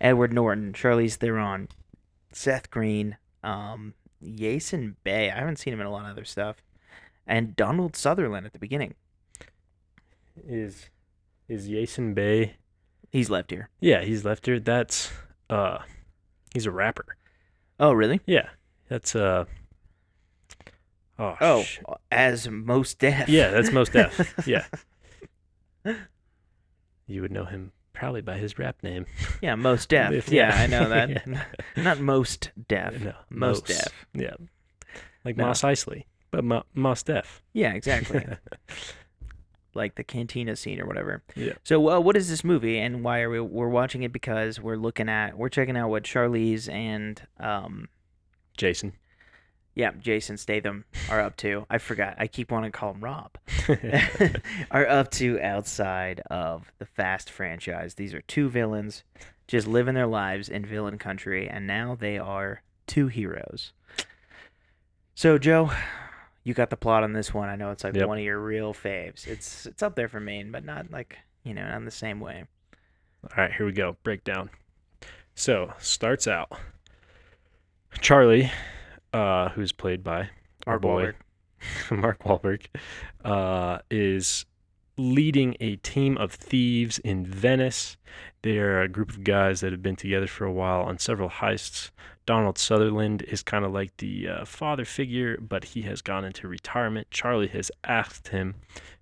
Edward 0.01 0.33
Norton, 0.33 0.73
Charlize 0.73 1.15
Theron, 1.15 1.69
Seth 2.31 2.69
Green, 2.69 3.17
um 3.43 3.93
Jason 4.23 4.97
Bay. 5.03 5.29
I 5.31 5.39
haven't 5.39 5.57
seen 5.57 5.73
him 5.73 5.81
in 5.81 5.87
a 5.87 5.91
lot 5.91 6.05
of 6.05 6.11
other 6.11 6.25
stuff. 6.25 6.57
And 7.27 7.55
Donald 7.55 7.95
Sutherland 7.95 8.45
at 8.45 8.53
the 8.53 8.59
beginning. 8.59 8.95
Is 10.47 10.89
is 11.47 11.67
Jason 11.67 12.13
Bay? 12.13 12.55
He's 13.11 13.29
Left 13.29 13.51
Ear. 13.51 13.69
Yeah, 13.79 14.01
he's 14.03 14.25
Left 14.25 14.47
Ear. 14.47 14.59
That's 14.59 15.11
uh 15.49 15.79
he's 16.53 16.65
a 16.65 16.71
rapper. 16.71 17.17
Oh, 17.79 17.91
really? 17.93 18.21
Yeah. 18.25 18.49
That's 18.89 19.15
uh 19.15 19.45
Oh, 21.23 21.37
Oh, 21.41 21.63
sh- 21.63 21.79
as 22.11 22.47
most 22.49 22.99
deaf. 22.99 23.29
Yeah, 23.29 23.51
that's 23.51 23.71
Most 23.71 23.93
deaf. 23.93 24.33
Yeah. 24.47 24.65
you 27.07 27.21
would 27.21 27.31
know 27.31 27.45
him 27.45 27.71
probably 27.93 28.21
by 28.21 28.37
his 28.37 28.57
rap 28.57 28.77
name. 28.83 29.05
yeah, 29.41 29.55
most 29.55 29.89
deaf. 29.89 30.11
If- 30.11 30.29
yeah, 30.29 30.49
yeah. 30.55 30.61
I 30.63 30.67
know 30.67 30.89
that. 30.89 31.09
Yeah. 31.27 31.43
Not 31.83 31.99
most 31.99 32.51
deaf. 32.67 32.99
No, 33.01 33.13
most 33.29 33.67
Mos. 33.69 33.77
deaf. 33.77 34.05
Yeah. 34.13 34.35
Like 35.25 35.37
No. 35.37 35.47
Mos 35.47 35.61
Eisley, 35.61 36.05
but 36.31 36.43
Mo- 36.43 36.65
Mos 36.73 37.03
Def. 37.03 37.41
Yeah, 37.53 37.73
exactly. 37.73 38.25
like 39.73 39.95
the 39.95 40.03
cantina 40.03 40.55
scene 40.55 40.79
or 40.81 40.85
whatever. 40.85 41.23
Yeah. 41.35 41.53
So, 41.63 41.89
uh, 41.89 41.99
what 41.99 42.17
is 42.17 42.29
this 42.29 42.43
movie, 42.43 42.77
and 42.79 43.03
why 43.03 43.21
are 43.21 43.29
we? 43.29 43.39
We're 43.39 43.69
watching 43.69 44.03
it 44.03 44.11
because 44.11 44.59
we're 44.59 44.75
looking 44.75 45.07
at, 45.09 45.37
we're 45.37 45.49
checking 45.49 45.77
out 45.77 45.89
what 45.89 46.03
Charlize 46.03 46.69
and, 46.71 47.21
um, 47.39 47.87
Jason. 48.57 48.93
Yeah, 49.75 49.91
Jason 49.99 50.37
Statham 50.37 50.85
are 51.09 51.19
up 51.19 51.35
to. 51.37 51.65
I 51.69 51.77
forgot. 51.79 52.15
I 52.19 52.27
keep 52.27 52.51
wanting 52.51 52.71
to 52.71 52.77
call 52.77 52.93
him 52.93 53.03
Rob. 53.03 53.37
are 54.71 54.87
up 54.87 55.09
to 55.11 55.39
outside 55.41 56.21
of 56.29 56.71
the 56.79 56.85
Fast 56.85 57.29
franchise. 57.29 57.95
These 57.95 58.13
are 58.13 58.21
two 58.21 58.49
villains, 58.49 59.03
just 59.47 59.65
living 59.67 59.95
their 59.95 60.07
lives 60.07 60.49
in 60.49 60.65
villain 60.65 60.97
country, 60.99 61.47
and 61.49 61.65
now 61.65 61.95
they 61.99 62.17
are 62.17 62.61
two 62.85 63.07
heroes. 63.07 63.73
So, 65.15 65.37
Joe, 65.37 65.71
you 66.43 66.53
got 66.53 66.69
the 66.69 66.77
plot 66.77 67.03
on 67.03 67.13
this 67.13 67.33
one. 67.33 67.49
I 67.49 67.55
know 67.55 67.71
it's 67.71 67.83
like 67.83 67.95
Yep. 67.95 68.07
one 68.07 68.17
of 68.17 68.23
your 68.23 68.39
real 68.39 68.73
faves. 68.73 69.27
It's 69.27 69.65
it's 69.65 69.81
up 69.83 69.95
there 69.95 70.07
for 70.07 70.19
me, 70.19 70.43
but 70.43 70.65
not 70.65 70.91
like 70.91 71.17
you 71.43 71.53
know, 71.53 71.63
not 71.65 71.77
in 71.77 71.85
the 71.85 71.91
same 71.91 72.19
way. 72.19 72.45
All 73.23 73.29
right, 73.37 73.51
here 73.53 73.65
we 73.65 73.71
go. 73.71 73.97
Breakdown. 74.03 74.49
So, 75.35 75.73
starts 75.79 76.27
out. 76.27 76.51
Charlie, 78.01 78.51
uh, 79.13 79.49
who's 79.49 79.71
played 79.71 80.03
by 80.03 80.29
our 80.65 80.79
Mark 80.79 80.81
boy 80.81 81.13
Mark 81.91 82.19
Wahlberg, 82.23 82.65
uh, 83.23 83.79
is 83.89 84.45
leading 84.97 85.55
a 85.59 85.77
team 85.77 86.17
of 86.17 86.31
thieves 86.33 86.99
in 86.99 87.25
Venice. 87.25 87.97
They're 88.41 88.81
a 88.81 88.87
group 88.87 89.09
of 89.09 89.23
guys 89.23 89.61
that 89.61 89.71
have 89.71 89.81
been 89.81 89.95
together 89.95 90.27
for 90.27 90.45
a 90.45 90.51
while 90.51 90.81
on 90.81 90.99
several 90.99 91.29
heists. 91.29 91.89
Donald 92.25 92.57
Sutherland 92.57 93.21
is 93.23 93.43
kind 93.43 93.65
of 93.65 93.73
like 93.73 93.95
the 93.97 94.27
uh, 94.27 94.45
father 94.45 94.85
figure, 94.85 95.37
but 95.37 95.63
he 95.65 95.81
has 95.83 96.01
gone 96.01 96.23
into 96.23 96.47
retirement. 96.47 97.07
Charlie 97.11 97.47
has 97.47 97.71
asked 97.83 98.29
him 98.29 98.55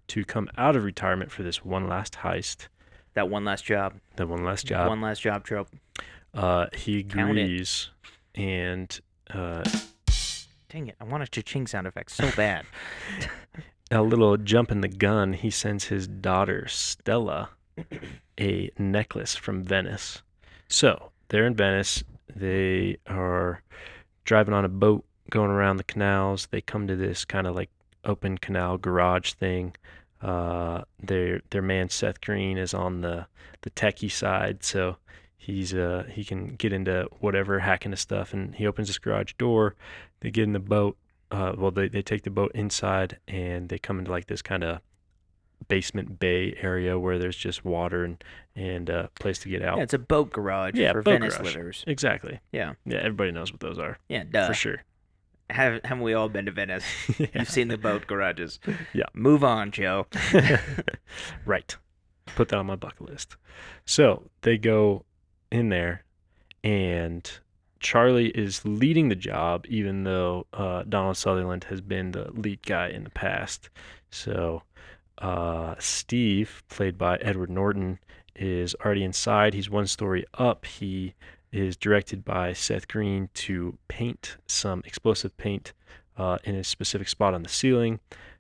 to 0.08 0.24
come 0.26 0.50
out 0.58 0.76
of 0.76 0.84
retirement 0.84 1.32
for 1.32 1.44
this 1.44 1.64
one 1.64 1.88
last 1.88 2.20
heist, 2.20 2.68
That 3.14 3.30
one 3.30 3.46
last 3.46 3.66
job. 3.66 3.96
That 4.16 4.28
one 4.28 4.44
last 4.44 4.66
job. 4.66 4.88
One 4.88 5.02
last 5.02 5.22
job 5.22 5.44
trope. 5.44 5.70
Uh, 6.34 6.68
he 6.74 7.00
agrees, 7.00 7.90
and 8.36 9.00
uh, 9.34 9.64
Dang 10.72 10.88
it! 10.88 10.96
I 11.02 11.04
want 11.04 11.22
a 11.22 11.28
cha-ching 11.28 11.68
sound 11.68 11.86
effect 11.86 12.12
so 12.12 12.32
bad. 12.32 12.66
a 13.92 14.02
little 14.02 14.38
jump 14.38 14.72
in 14.72 14.80
the 14.80 14.88
gun. 14.88 15.34
He 15.34 15.50
sends 15.50 15.86
his 15.86 16.08
daughter 16.08 16.66
Stella 16.70 17.50
a 18.40 18.72
necklace 18.78 19.36
from 19.36 19.66
Venice. 19.66 20.22
So 20.70 21.12
they're 21.28 21.46
in 21.46 21.56
Venice. 21.56 22.06
They 22.34 22.98
are 23.06 23.62
driving 24.24 24.54
on 24.54 24.64
a 24.64 24.70
boat, 24.70 25.04
going 25.30 25.52
around 25.52 25.76
the 25.76 25.84
canals. 25.84 26.48
They 26.52 26.62
come 26.62 26.88
to 26.88 26.96
this 26.96 27.26
kind 27.26 27.48
of 27.48 27.56
like 27.56 27.70
open 28.06 28.38
canal 28.38 28.78
garage 28.78 29.34
thing. 29.34 29.76
Uh, 30.22 30.84
their 31.04 31.42
their 31.50 31.62
man 31.62 31.90
Seth 31.90 32.22
Green 32.22 32.58
is 32.58 32.74
on 32.74 33.02
the 33.02 33.28
the 33.64 33.72
techie 33.72 34.10
side, 34.10 34.64
so 34.64 34.96
he's 35.36 35.74
uh 35.74 36.06
he 36.10 36.24
can 36.24 36.56
get 36.56 36.72
into 36.72 37.10
whatever 37.20 37.60
hacking 37.60 37.92
of 37.92 38.00
stuff. 38.00 38.34
And 38.34 38.56
he 38.56 38.66
opens 38.66 38.88
this 38.88 39.00
garage 39.00 39.34
door. 39.34 39.76
They 40.22 40.32
get 40.32 40.44
in 40.46 40.54
the 40.54 40.60
boat. 40.60 40.98
Uh, 41.30 41.54
well, 41.58 41.72
they 41.72 41.88
they 41.88 42.02
take 42.02 42.24
the 42.24 42.30
boat 42.30 42.52
inside 42.56 43.18
and 43.28 43.70
they 43.70 43.78
come 43.80 44.00
into 44.00 44.12
like 44.12 44.28
this 44.28 44.42
kind 44.42 44.64
of 44.64 44.80
basement 45.68 46.20
bay 46.20 46.56
area 46.62 46.98
where 46.98 47.20
there's 47.20 47.38
just 47.38 47.64
water 47.64 48.04
and 48.04 48.24
and 48.56 48.90
a 48.90 49.10
place 49.20 49.40
to 49.40 49.50
get 49.50 49.62
out. 49.62 49.78
Yeah, 49.78 49.84
it's 49.84 49.94
a 49.94 50.00
boat 50.00 50.32
garage 50.32 50.74
Yeah, 50.76 50.92
for 50.92 51.02
boat 51.04 51.20
Venice 51.20 51.38
garage. 51.38 51.56
livers. 51.56 51.84
Exactly. 51.88 52.40
Yeah, 52.52 52.74
Yeah, 52.86 52.98
everybody 52.98 53.32
knows 53.32 53.52
what 53.52 53.60
those 53.62 53.78
are 53.80 53.98
yeah, 54.10 54.24
duh. 54.30 54.48
for 54.48 54.54
sure. 54.54 54.84
Have, 55.50 55.82
haven't 55.84 56.04
we 56.04 56.14
all 56.14 56.30
been 56.30 56.46
to 56.46 56.52
Venice? 56.52 56.84
You've 57.18 57.50
seen 57.50 57.68
the 57.68 57.78
boat 57.78 58.08
garages. 58.08 58.60
Yeah. 58.94 59.04
Move 59.14 59.44
on, 59.44 59.72
Joe. 59.72 60.08
right. 61.46 61.76
Put 62.36 62.50
that 62.50 62.58
on 62.58 62.66
my 62.66 62.76
bucket 62.76 63.02
list. 63.02 63.36
So 63.86 64.30
they 64.42 64.58
go 64.58 65.04
in 65.52 65.70
there, 65.70 66.04
and 66.64 67.30
Charlie 67.82 68.30
is 68.30 68.64
leading 68.64 69.10
the 69.10 69.16
job, 69.16 69.66
even 69.68 70.04
though 70.04 70.46
uh, 70.54 70.84
Donald 70.88 71.18
Sutherland 71.18 71.66
has 71.66 71.82
been 71.82 72.12
the 72.12 72.32
lead 72.32 72.62
guy 72.66 72.88
in 72.90 73.04
the 73.04 73.10
past. 73.10 73.70
So 74.12 74.64
uh, 75.18 75.76
Steve, 75.80 76.64
played 76.70 76.98
by 76.98 77.18
Edward 77.18 77.50
Norton, 77.50 78.00
is 78.36 78.76
already 78.86 79.04
inside. 79.04 79.54
He's 79.54 79.70
one 79.70 79.88
story 79.88 80.26
up. 80.36 80.66
He 80.66 81.16
is 81.52 81.76
directed 81.76 82.24
by 82.24 82.54
Seth 82.54 82.88
Green 82.88 83.30
to 83.34 83.78
paint 83.88 84.38
some 84.48 84.82
explosive 84.86 85.36
paint 85.38 85.74
uh, 86.18 86.38
in 86.44 86.56
a 86.56 86.64
specific 86.64 87.10
spot 87.10 87.34
on 87.34 87.44
the 87.44 87.50
ceiling. 87.50 88.00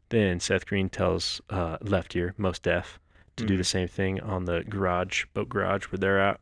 Then 0.10 0.39
Seth 0.39 0.65
Green 0.65 0.88
tells 0.89 1.41
uh, 1.50 1.77
Left 1.81 2.15
Ear, 2.15 2.33
Mos 2.38 2.60
Def, 2.60 3.00
to 3.38 3.45
do 3.45 3.55
Mhm. 3.55 3.57
the 3.57 3.63
same 3.63 3.88
thing 3.88 4.19
on 4.21 4.45
the 4.45 4.63
garage, 4.63 5.25
boat 5.33 5.50
garage 5.50 5.86
where 5.86 5.98
they're 6.00 6.19
at. 6.21 6.39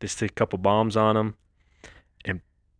They 0.00 0.06
stick 0.08 0.30
a 0.30 0.34
couple 0.34 0.58
bombs 0.58 0.96
on 0.96 1.14
them, 1.14 1.36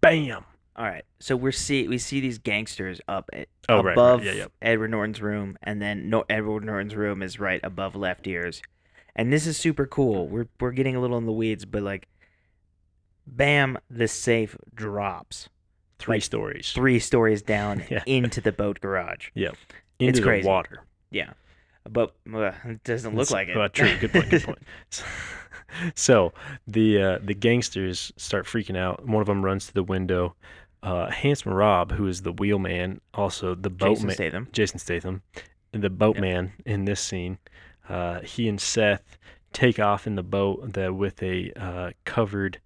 bam! 0.03 0.45
All 0.77 0.85
right, 0.85 1.05
so 1.21 1.37
we're 1.37 1.53
see 1.53 1.87
we 1.89 1.97
see 1.99 2.21
these 2.21 2.39
gangsters 2.39 3.01
up 3.09 3.29
at, 3.33 3.49
Oh, 3.69 3.77
right, 3.77 3.85
right, 3.87 3.93
above 3.93 4.25
yeah, 4.25 4.33
yeah. 4.33 4.47
Edward 4.61 4.91
Norton's 4.91 5.21
room, 5.23 5.57
and 5.63 5.81
then 5.81 6.11
no, 6.11 6.25
Edward 6.29 6.65
Norton's 6.65 6.95
room 6.95 7.23
is 7.23 7.39
right 7.41 7.61
above 7.63 7.95
Left 7.97 8.27
Ears, 8.27 8.61
and 9.17 9.33
this 9.33 9.47
is 9.47 9.57
super 9.57 9.87
cool. 9.87 10.29
We're 10.29 10.49
we're 10.61 10.73
getting 10.73 10.97
a 10.97 11.01
little 11.01 11.19
in 11.19 11.27
the 11.27 11.33
weeds, 11.33 11.65
but 11.67 11.83
like, 11.83 12.09
bam, 13.27 13.79
the 13.91 14.09
safe 14.09 14.57
drops 14.75 15.49
Three 15.99 16.17
Like, 16.17 16.23
stories. 16.25 16.73
three 16.73 16.99
stories 16.99 17.43
down 17.43 17.85
Yeah. 17.91 18.03
into 18.07 18.41
the 18.41 18.51
boat 18.53 18.81
garage. 18.81 19.29
Yeah, 19.35 19.51
Into 20.01 20.09
it's 20.11 20.19
the 20.19 20.25
crazy. 20.25 20.49
water. 20.49 20.85
Yeah, 21.11 21.35
but 21.89 22.15
uh, 22.35 22.53
it 22.65 22.83
doesn't 22.83 23.15
look 23.15 23.29
It's- 23.29 23.31
like 23.31 23.49
it. 23.49 23.57
uh, 23.57 23.69
true. 23.69 23.97
Good 24.01 24.13
point. 24.13 24.31
Good 24.31 24.43
point. 24.45 24.59
So, 25.95 26.33
the 26.67 27.03
uh, 27.03 27.19
the 27.23 27.35
gangsters 27.35 28.13
start 28.17 28.47
freaking 28.47 28.77
out. 28.77 29.07
One 29.07 29.21
of 29.21 29.27
them 29.27 29.45
runs 29.45 29.67
to 29.67 29.75
the 29.75 29.83
window. 29.83 30.35
Uh, 30.83 31.11
Handsome 31.11 31.55
Rob, 31.55 31.93
who 31.93 32.09
is 32.09 32.23
the 32.23 32.33
wheelman, 32.33 33.01
also 33.15 33.55
the 33.55 33.71
Jason 33.71 33.95
boatman, 33.95 34.15
Statham. 34.15 34.49
Jason 34.53 34.79
Statham, 34.81 35.23
the 35.71 35.91
boatman 35.91 36.53
in 36.67 36.85
this 36.85 37.01
scene. 37.01 37.39
Uh, 37.89 38.21
he 38.21 38.49
and 38.49 38.61
Seth 38.61 39.17
take 39.53 39.79
off 39.79 40.07
in 40.07 40.17
the 40.17 40.23
boat 40.23 40.73
that 40.73 40.95
with 40.95 41.23
a 41.23 41.53
uh, 41.57 41.91
covered 42.05 42.61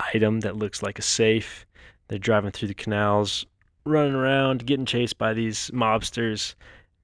item 0.00 0.40
that 0.40 0.56
looks 0.56 0.82
like 0.82 0.98
a 0.98 1.02
safe. 1.02 1.66
They're 2.08 2.18
driving 2.18 2.50
through 2.50 2.68
the 2.68 2.74
canals, 2.74 3.46
running 3.84 4.14
around, 4.14 4.66
getting 4.66 4.86
chased 4.86 5.18
by 5.18 5.32
these 5.32 5.70
mobsters. 5.72 6.54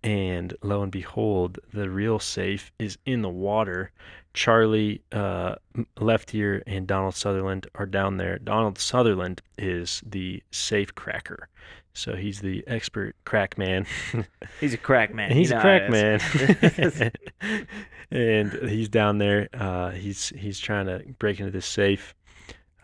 And 0.02 0.56
lo 0.62 0.82
and 0.82 0.90
behold, 0.90 1.58
the 1.72 1.90
real 1.90 2.18
safe 2.18 2.72
is 2.78 2.98
in 3.04 3.22
the 3.22 3.28
water. 3.28 3.92
Charlie, 4.34 5.02
uh, 5.12 5.56
M- 5.76 5.86
Left 5.98 6.34
Ear, 6.34 6.62
and 6.66 6.86
Donald 6.86 7.14
Sutherland 7.14 7.66
are 7.74 7.86
down 7.86 8.16
there. 8.16 8.38
Donald 8.38 8.78
Sutherland 8.78 9.42
is 9.58 10.02
the 10.06 10.42
safe 10.50 10.94
cracker, 10.94 11.48
so 11.94 12.14
he's 12.14 12.40
the 12.40 12.62
expert 12.66 13.16
crack 13.24 13.58
man. 13.58 13.86
He's 14.60 14.74
a 14.74 14.78
crack 14.78 15.12
man. 15.14 15.32
He's 15.32 15.50
You 15.50 15.56
a 15.56 15.58
know 15.58 15.62
crack 15.62 15.82
it 15.92 16.78
is. 16.78 17.00
man, 17.00 17.12
and 18.10 18.52
he's 18.70 18.88
down 18.88 19.18
there. 19.18 19.48
Uh, 19.52 19.90
he's 19.90 20.28
he's 20.30 20.58
trying 20.58 20.86
to 20.86 21.02
break 21.18 21.40
into 21.40 21.50
this 21.52 21.66
safe. 21.66 22.14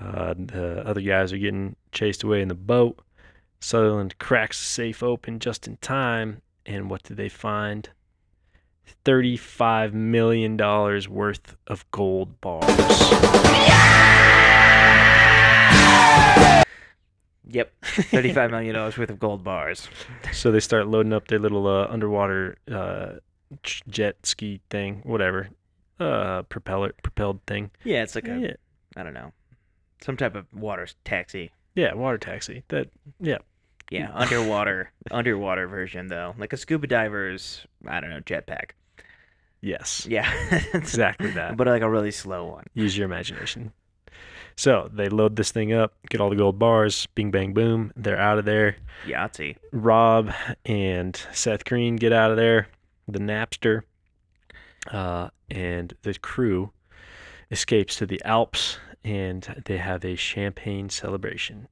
Uh, 0.00 0.34
the 0.36 0.82
other 0.86 1.00
guys 1.00 1.32
are 1.32 1.38
getting 1.38 1.74
chased 1.92 2.22
away 2.22 2.42
in 2.42 2.48
the 2.48 2.54
boat. 2.54 2.98
Sutherland 3.60 4.18
cracks 4.18 4.58
the 4.58 4.66
safe 4.66 5.02
open 5.02 5.38
just 5.38 5.66
in 5.66 5.76
time, 5.78 6.42
and 6.66 6.90
what 6.90 7.02
do 7.04 7.14
they 7.14 7.28
find? 7.28 7.88
Thirty-five 9.04 9.94
million 9.94 10.56
dollars 10.56 11.08
worth 11.08 11.56
of 11.66 11.88
gold 11.90 12.40
bars. 12.40 12.66
Yeah! 15.66 16.62
Yep. 17.48 17.72
Thirty-five 17.82 18.50
million 18.50 18.74
dollars 18.74 18.98
worth 18.98 19.10
of 19.10 19.18
gold 19.20 19.44
bars. 19.44 19.88
So 20.32 20.50
they 20.50 20.60
start 20.60 20.88
loading 20.88 21.12
up 21.12 21.28
their 21.28 21.38
little 21.38 21.66
uh, 21.66 21.86
underwater 21.88 22.56
uh, 22.70 23.12
jet 23.62 24.16
ski 24.26 24.60
thing, 24.70 25.00
whatever, 25.04 25.48
uh, 26.00 26.42
propeller 26.42 26.92
propelled 27.02 27.40
thing. 27.46 27.70
Yeah, 27.84 28.02
it's 28.02 28.14
like 28.16 28.26
a 28.28 28.38
Yeah, 28.38 28.54
I 28.96 29.04
don't 29.04 29.14
know, 29.14 29.32
some 30.02 30.16
type 30.16 30.34
of 30.34 30.46
water 30.52 30.88
taxi. 31.04 31.52
yeah, 31.76 31.94
water 31.94 32.18
taxi. 32.18 32.64
That 32.68 32.88
yeah, 33.20 33.38
Yeah, 33.90 34.10
underwater 34.12 34.90
underwater 35.12 35.68
version 35.68 36.08
though, 36.08 36.34
like 36.38 36.52
a 36.52 36.56
scuba 36.56 36.88
diver's 36.88 37.64
I 37.86 38.00
don't 38.00 38.10
know 38.10 38.20
jetpack. 38.20 38.70
Yes, 39.60 40.06
Yeah, 40.08 40.30
exactly 40.74 41.30
that. 41.32 41.56
but 41.56 41.66
like 41.66 41.82
a 41.82 41.90
really 41.90 42.10
slow 42.10 42.44
one. 42.46 42.64
Use 42.74 42.96
your 42.96 43.04
imagination. 43.06 43.72
So 44.58 44.90
they 44.92 45.08
load 45.10 45.36
this 45.36 45.52
thing 45.52 45.72
up, 45.74 45.94
get 46.08 46.20
all 46.20 46.30
the 46.30 46.36
gold 46.36 46.58
bars, 46.58 47.06
bing 47.14 47.30
bang 47.30 47.52
boom. 47.52 47.92
They're 47.94 48.18
out 48.18 48.38
of 48.38 48.44
there. 48.46 48.76
Yahtzee. 49.06 49.56
Rob 49.70 50.32
and 50.64 51.14
Seth 51.32 51.64
Green 51.66 51.96
get 51.96 52.12
out 52.12 52.30
of 52.30 52.36
there. 52.38 52.68
The 53.06 53.18
Napster 53.18 53.82
uh, 54.90 55.28
and 55.50 55.94
the 56.02 56.14
crew 56.14 56.70
escapes 57.50 57.96
to 57.96 58.06
the 58.06 58.20
Alps, 58.24 58.78
and 59.04 59.62
they 59.66 59.76
have 59.76 60.04
a 60.04 60.16
champagne 60.16 60.88
celebration. 60.88 61.68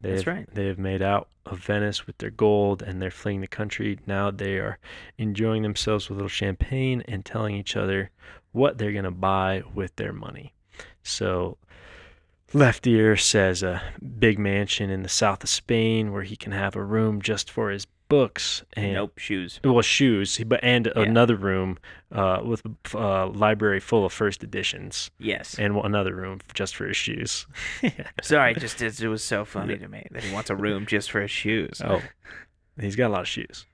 They 0.00 0.12
That's 0.12 0.26
right. 0.26 0.46
They 0.52 0.66
have 0.66 0.78
made 0.78 1.02
out 1.02 1.28
of 1.46 1.58
Venice 1.58 2.06
with 2.06 2.18
their 2.18 2.30
gold, 2.30 2.82
and 2.82 3.00
they're 3.00 3.10
fleeing 3.10 3.40
the 3.40 3.46
country. 3.46 3.98
Now 4.06 4.30
they 4.30 4.56
are 4.58 4.78
enjoying 5.18 5.62
themselves 5.62 6.08
with 6.08 6.16
a 6.16 6.18
little 6.18 6.28
champagne 6.28 7.02
and 7.08 7.24
telling 7.24 7.56
each 7.56 7.76
other 7.76 8.10
what 8.52 8.78
they're 8.78 8.92
gonna 8.92 9.10
buy 9.10 9.62
with 9.74 9.96
their 9.96 10.12
money. 10.12 10.54
So. 11.02 11.58
Left 12.52 12.86
Ear 12.86 13.16
says 13.16 13.64
a 13.64 13.82
big 14.20 14.38
mansion 14.38 14.88
in 14.88 15.02
the 15.02 15.08
south 15.08 15.42
of 15.42 15.50
Spain 15.50 16.12
where 16.12 16.22
he 16.22 16.36
can 16.36 16.52
have 16.52 16.76
a 16.76 16.82
room 16.82 17.20
just 17.20 17.50
for 17.50 17.70
his 17.70 17.88
books 18.08 18.62
and 18.74 18.92
nope, 18.94 19.18
shoes. 19.18 19.60
well 19.64 19.82
shoes, 19.82 20.40
but 20.46 20.60
and 20.62 20.86
Yeah. 20.94 21.02
another 21.02 21.36
room 21.36 21.78
uh, 22.12 22.40
with 22.44 22.62
a 22.64 22.98
uh, 22.98 23.26
library 23.28 23.80
full 23.80 24.04
of 24.04 24.12
first 24.12 24.44
editions 24.44 25.10
Yes. 25.18 25.58
and 25.58 25.76
another 25.76 26.14
room 26.14 26.40
just 26.54 26.76
for 26.76 26.86
his 26.86 26.96
shoes. 26.96 27.46
Sorry, 28.22 28.54
just 28.54 28.80
it, 28.80 29.08
was 29.08 29.24
so 29.24 29.44
funny 29.44 29.76
to 29.78 29.88
me 29.88 30.06
that 30.12 30.22
he 30.24 30.32
wants 30.32 30.50
a 30.50 30.56
room 30.56 30.86
just 30.86 31.10
for 31.10 31.20
his 31.20 31.30
shoes. 31.30 31.80
oh, 31.84 32.00
he's 32.80 32.96
got 32.96 33.08
a 33.08 33.12
lot 33.12 33.22
of 33.22 33.28
shoes. 33.28 33.66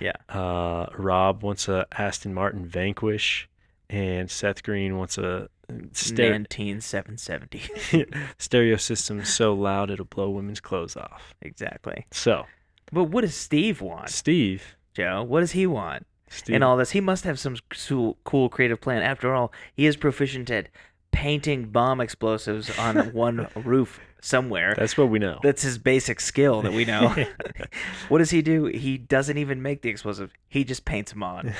Yeah. 0.00 0.12
Uh, 0.28 0.86
Rob 0.96 1.42
wants 1.42 1.68
a 1.68 1.86
Aston 1.92 2.34
Martin 2.34 2.66
Vanquish, 2.66 3.48
and 3.88 4.30
Seth 4.30 4.62
Green 4.62 4.96
wants 4.98 5.16
a 5.18 5.48
stereo, 5.92 6.32
Nineteen 6.32 6.80
seven 6.80 7.16
seventy. 7.18 7.62
stereo 8.38 8.76
system 8.76 9.24
so 9.24 9.52
loud 9.54 9.90
it'll 9.90 10.04
blow 10.04 10.28
women's 10.30 10.60
clothes 10.60 10.96
off. 10.96 11.34
exactly. 11.40 12.06
So 12.10 12.46
But 12.92 13.04
what 13.04 13.22
does 13.22 13.34
Steve 13.34 13.80
want, 13.80 14.10
Steve, 14.10 14.76
Joe? 14.94 15.22
What 15.22 15.40
does 15.40 15.52
he 15.52 15.66
want? 15.66 16.06
Steve, 16.28 16.56
in 16.56 16.62
all 16.62 16.76
this. 16.76 16.90
He 16.92 17.00
must 17.00 17.24
have 17.24 17.38
some 17.38 17.56
cool, 17.88 18.16
cool 18.24 18.48
creative 18.48 18.80
plan. 18.80 19.02
After 19.02 19.34
all, 19.34 19.52
he 19.74 19.86
is 19.86 19.96
proficient 19.96 20.50
at 20.50 20.68
painting 21.10 21.66
bomb 21.66 22.00
explosives 22.00 22.76
on 22.78 22.96
one 23.12 23.48
roof 23.56 24.00
somewhere. 24.20 24.74
that's 24.76 24.96
what 24.96 25.08
we 25.08 25.18
know. 25.18 25.38
That's 25.42 25.62
his 25.62 25.78
basic 25.78 26.20
skill 26.20 26.62
that 26.62 26.72
we 26.72 26.84
know. 26.84 27.14
what 28.08 28.18
does 28.18 28.30
he 28.30 28.42
do? 28.42 28.66
He 28.66 28.98
doesn't 28.98 29.38
even 29.38 29.62
make 29.62 29.82
the 29.82 29.88
explosive. 29.88 30.32
He 30.48 30.64
just 30.64 30.84
paints 30.84 31.12
them 31.12 31.22
on. 31.22 31.54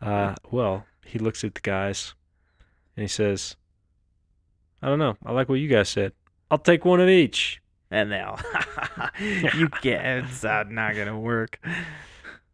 uh, 0.00 0.34
well, 0.50 0.86
he 1.04 1.18
looks 1.18 1.44
at 1.44 1.54
the 1.54 1.60
guys 1.60 2.14
and 2.96 3.02
he 3.02 3.08
says, 3.08 3.56
I 4.82 4.88
don't 4.88 4.98
know. 4.98 5.16
I 5.24 5.32
like 5.32 5.48
what 5.48 5.54
you 5.60 5.68
guys 5.68 5.88
said. 5.88 6.12
I'll 6.50 6.58
take 6.58 6.84
one 6.84 7.00
of 7.00 7.08
each. 7.08 7.60
And 7.90 8.10
they'll, 8.10 8.38
you 9.20 9.68
can't. 9.82 10.26
It's 10.26 10.44
uh, 10.44 10.64
not 10.68 10.96
gonna 10.96 11.18
work. 11.18 11.60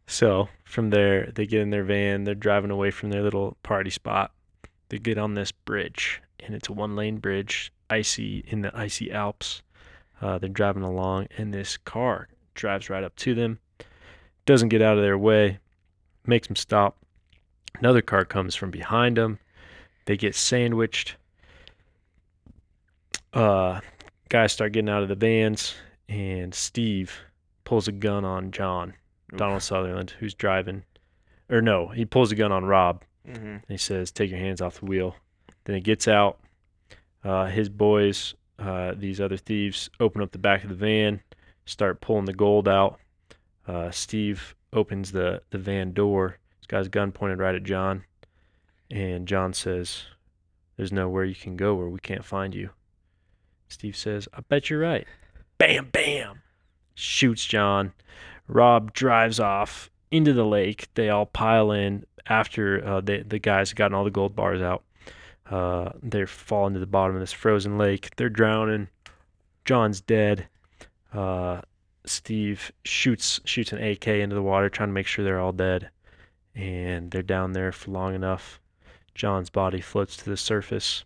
So 0.07 0.49
from 0.65 0.91
there, 0.91 1.31
they 1.35 1.47
get 1.47 1.61
in 1.61 1.71
their 1.71 1.85
van. 1.85 2.25
They're 2.25 2.35
driving 2.35 2.71
away 2.71 2.91
from 2.91 3.11
their 3.11 3.23
little 3.23 3.57
party 3.63 3.91
spot. 3.91 4.33
They 4.89 4.99
get 4.99 5.19
on 5.19 5.35
this 5.35 5.53
bridge, 5.53 6.21
and 6.41 6.55
it's 6.55 6.69
a 6.69 6.73
one 6.73 6.97
lane 6.97 7.19
bridge, 7.19 7.73
icy 7.89 8.45
in 8.49 8.63
the 8.63 8.77
icy 8.77 9.13
Alps. 9.13 9.63
Uh, 10.21 10.39
they're 10.39 10.49
driving 10.49 10.83
along, 10.83 11.29
and 11.39 11.55
this 11.55 11.77
car 11.77 12.29
drives 12.55 12.91
right 12.91 13.05
up 13.05 13.17
to 13.17 13.35
them. 13.35 13.61
Doesn't 14.47 14.69
get 14.69 14.83
out 14.83 14.99
of 14.99 15.03
their 15.03 15.17
way, 15.17 15.59
makes 16.27 16.49
them 16.49 16.57
stop. 16.57 16.99
Another 17.79 18.03
car 18.03 18.25
comes 18.25 18.55
from 18.55 18.71
behind 18.71 19.17
them. 19.17 19.39
They 20.07 20.17
get 20.17 20.35
sandwiched. 20.35 21.17
Uh, 23.33 23.81
guys 24.31 24.53
start 24.53 24.73
getting 24.73 24.89
out 24.89 25.03
of 25.03 25.09
the 25.09 25.15
vans, 25.15 25.75
and 26.09 26.55
Steve 26.55 27.19
pulls 27.65 27.89
a 27.89 27.93
gun 27.93 28.25
on 28.25 28.53
John, 28.53 28.95
Donald 29.37 29.63
Sutherland, 29.63 30.15
who's 30.19 30.35
driving. 30.35 30.85
Or 31.51 31.61
no, 31.61 31.89
he 31.89 32.05
pulls 32.05 32.33
a 32.33 32.37
gun 32.37 32.53
on 32.53 32.65
Rob, 32.65 33.03
hmm 33.27 33.37
and 33.37 33.63
he 33.69 33.77
says, 33.77 34.11
"Take 34.11 34.31
your 34.31 34.39
hands 34.39 34.63
off 34.63 34.81
the 34.81 34.87
wheel." 34.87 35.17
Then 35.65 35.75
he 35.75 35.83
gets 35.83 36.09
out. 36.09 36.41
Uh, 37.23 37.47
his 37.47 37.69
boys, 37.69 38.35
uh, 38.59 38.95
these 38.97 39.21
other 39.21 39.37
thieves, 39.37 39.91
open 39.99 40.23
up 40.23 40.31
the 40.31 40.39
back 40.39 40.63
of 40.63 40.71
the 40.71 40.77
van, 40.77 41.21
start 41.67 42.01
pulling 42.01 42.25
the 42.25 42.33
gold 42.33 42.67
out. 42.67 42.99
Uh, 43.67 43.91
Steve 43.91 44.55
opens 44.73 45.13
the 45.13 45.43
the 45.51 45.59
van 45.59 45.93
door. 45.93 46.39
This 46.61 46.67
guy's 46.69 46.89
gun 46.89 47.11
pointed 47.11 47.41
right 47.41 47.55
at 47.55 47.65
John, 47.65 48.05
and 48.91 49.27
John 49.27 49.53
says, 49.53 50.05
"There's 50.77 50.93
nowhere 50.93 51.25
you 51.25 51.35
can 51.35 51.57
go 51.57 51.75
where 51.75 51.89
we 51.89 51.99
can't 51.99 52.25
find 52.25 52.55
you." 52.55 52.71
Steve 53.71 53.97
says, 53.97 54.29
"I 54.35 54.41
bet 54.43 54.69
you're 54.69 54.81
right." 54.81 55.07
Bam, 55.59 55.89
bam, 55.91 56.43
shoots 56.95 57.45
John. 57.45 57.93
Rob 58.47 58.93
drives 58.93 59.41
off 59.41 59.91
into 60.11 60.33
the 60.33 60.45
lake. 60.45 60.89
They 60.95 61.09
all 61.09 61.27
pile 61.27 61.73
in 61.73 62.05
after 62.27 62.85
uh, 62.85 63.01
the 63.01 63.23
the 63.23 63.39
guys 63.39 63.71
have 63.71 63.77
gotten 63.77 63.95
all 63.95 64.05
the 64.05 64.11
gold 64.11 64.37
bars 64.37 64.61
out. 64.61 64.83
Uh, 65.51 65.91
they're 66.03 66.27
falling 66.27 66.75
to 66.75 66.81
the 66.81 66.87
bottom 66.87 67.17
of 67.17 67.21
this 67.21 67.33
frozen 67.33 67.79
lake. 67.79 68.15
They're 68.17 68.29
drowning. 68.29 68.89
John's 69.65 70.01
dead. 70.01 70.49
Uh, 71.13 71.61
Steve 72.05 72.73
shoots 72.85 73.41
shoots 73.45 73.73
an 73.73 73.83
AK 73.83 74.09
into 74.09 74.35
the 74.35 74.43
water, 74.43 74.69
trying 74.69 74.89
to 74.89 74.95
make 74.95 75.07
sure 75.07 75.25
they're 75.25 75.41
all 75.41 75.53
dead. 75.53 75.91
And 76.55 77.11
they're 77.11 77.23
down 77.23 77.53
there 77.53 77.73
for 77.73 77.91
long 77.91 78.15
enough. 78.15 78.61
John's 79.15 79.51
body 79.51 79.81
floats 79.81 80.17
to 80.19 80.31
the 80.31 80.37
surface. 80.37 81.05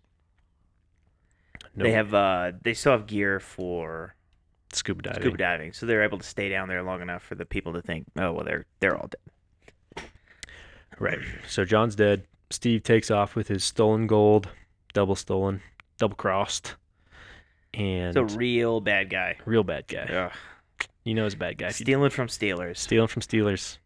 No 1.76 1.84
They 1.84 1.92
have 1.92 2.14
uh 2.14 2.52
they 2.62 2.74
still 2.74 2.92
have 2.92 3.06
gear 3.06 3.40
for 3.40 4.14
scuba 4.72 5.02
diving. 5.02 5.22
scuba 5.22 5.36
diving, 5.36 5.72
so 5.72 5.86
they're 5.86 6.02
able 6.04 6.18
to 6.18 6.24
stay 6.26 6.48
down 6.48 6.68
there 6.68 6.82
long 6.82 7.00
enough 7.02 7.22
for 7.22 7.34
the 7.34 7.44
people 7.44 7.72
to 7.74 7.82
think, 7.82 8.06
oh 8.18 8.32
well, 8.32 8.44
they're 8.44 8.66
they're 8.80 8.96
all 8.96 9.08
dead. 9.08 10.04
Right. 10.98 11.18
So 11.48 11.64
John's 11.64 11.96
dead. 11.96 12.26
Steve 12.50 12.82
takes 12.84 13.10
off 13.10 13.34
with 13.34 13.48
his 13.48 13.64
stolen 13.64 14.06
gold, 14.06 14.48
double 14.92 15.16
stolen, 15.16 15.60
double 15.98 16.14
crossed, 16.14 16.76
and 17.72 18.16
It's 18.16 18.34
a 18.34 18.36
real 18.38 18.80
bad 18.80 19.10
guy. 19.10 19.36
real 19.44 19.64
bad 19.64 19.88
guy. 19.88 20.04
Ugh. 20.04 20.32
You 21.04 21.14
know 21.14 21.24
he's 21.24 21.34
a 21.34 21.38
bad 21.38 21.58
guy. 21.58 21.70
Stealing 21.70 22.10
from 22.10 22.28
stealers. 22.28 22.78
stealing 22.78 23.08
from 23.08 23.22
stealers, 23.22 23.78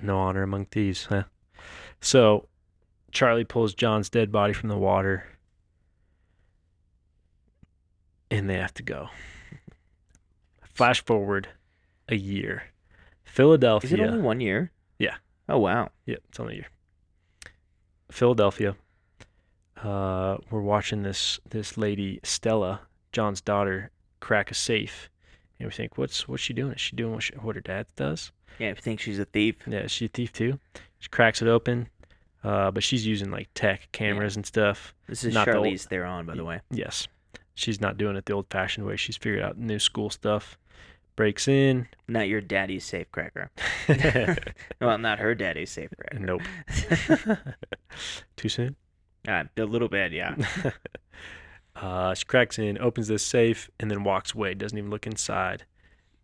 no 0.00 0.18
honor 0.18 0.42
among 0.42 0.66
thieves, 0.66 1.06
huh? 1.06 1.24
So 2.00 2.48
Charlie 3.12 3.44
pulls 3.44 3.74
John's 3.74 4.10
dead 4.10 4.30
body 4.30 4.52
from 4.52 4.68
the 4.68 4.76
water, 4.76 5.26
and 8.30 8.48
they 8.48 8.54
have 8.56 8.74
to 8.74 8.82
go. 8.82 9.08
Flash 10.74 11.04
forward 11.04 11.48
a 12.08 12.16
year, 12.16 12.64
Philadelphia. 13.24 13.88
Is 13.88 13.92
it 13.92 14.00
only 14.00 14.20
one 14.20 14.40
year? 14.40 14.70
Yeah. 14.98 15.16
Oh 15.48 15.58
wow. 15.58 15.90
Yeah, 16.04 16.16
it's 16.28 16.38
only 16.38 16.54
a 16.54 16.56
year. 16.56 16.66
Philadelphia. 18.10 18.76
Uh, 19.82 20.38
we're 20.50 20.60
watching 20.60 21.02
this 21.02 21.38
this 21.48 21.76
lady 21.76 22.20
Stella, 22.22 22.80
John's 23.12 23.40
daughter, 23.40 23.90
crack 24.20 24.50
a 24.50 24.54
safe, 24.54 25.10
and 25.58 25.66
we 25.66 25.72
think, 25.72 25.96
what's 25.98 26.28
what's 26.28 26.42
she 26.42 26.52
doing? 26.52 26.72
Is 26.72 26.80
she 26.80 26.96
doing 26.96 27.14
what, 27.14 27.22
she, 27.22 27.34
what 27.34 27.54
her 27.56 27.60
dad 27.62 27.86
does? 27.96 28.32
Yeah, 28.58 28.68
you 28.68 28.74
think 28.74 29.00
she's 29.00 29.18
a 29.18 29.24
thief. 29.26 29.56
Yeah, 29.66 29.80
is 29.80 29.92
she 29.92 30.06
a 30.06 30.08
thief 30.08 30.32
too? 30.32 30.58
She 30.98 31.08
cracks 31.08 31.42
it 31.42 31.48
open. 31.48 31.88
Uh, 32.44 32.70
but 32.70 32.82
she's 32.82 33.04
using 33.04 33.30
like 33.30 33.48
tech 33.54 33.88
cameras 33.92 34.36
and 34.36 34.46
stuff. 34.46 34.94
This 35.08 35.24
is 35.24 35.34
Not 35.34 35.46
the 35.46 35.56
old- 35.56 35.66
Charlize 35.66 35.88
Theron, 35.88 36.26
by 36.26 36.36
the 36.36 36.44
way. 36.44 36.60
Yes. 36.70 37.08
She's 37.56 37.80
not 37.80 37.96
doing 37.96 38.16
it 38.16 38.26
the 38.26 38.34
old 38.34 38.46
fashioned 38.50 38.86
way. 38.86 38.96
She's 38.96 39.16
figured 39.16 39.42
out 39.42 39.56
new 39.56 39.78
school 39.78 40.10
stuff. 40.10 40.58
Breaks 41.16 41.48
in. 41.48 41.88
Not 42.06 42.28
your 42.28 42.42
daddy's 42.42 42.84
safe 42.84 43.10
cracker. 43.10 43.50
well, 44.80 44.98
not 44.98 45.18
her 45.18 45.34
daddy's 45.34 45.70
safe 45.70 45.88
cracker. 45.98 46.18
nope. 46.18 46.42
Too 48.36 48.50
soon? 48.50 48.76
Uh, 49.26 49.44
a 49.56 49.62
little 49.62 49.88
bit, 49.88 50.12
yeah. 50.12 50.34
uh, 51.76 52.12
she 52.12 52.26
cracks 52.26 52.58
in, 52.58 52.76
opens 52.76 53.08
this 53.08 53.24
safe, 53.24 53.70
and 53.80 53.90
then 53.90 54.04
walks 54.04 54.34
away. 54.34 54.52
Doesn't 54.52 54.76
even 54.76 54.90
look 54.90 55.06
inside. 55.06 55.64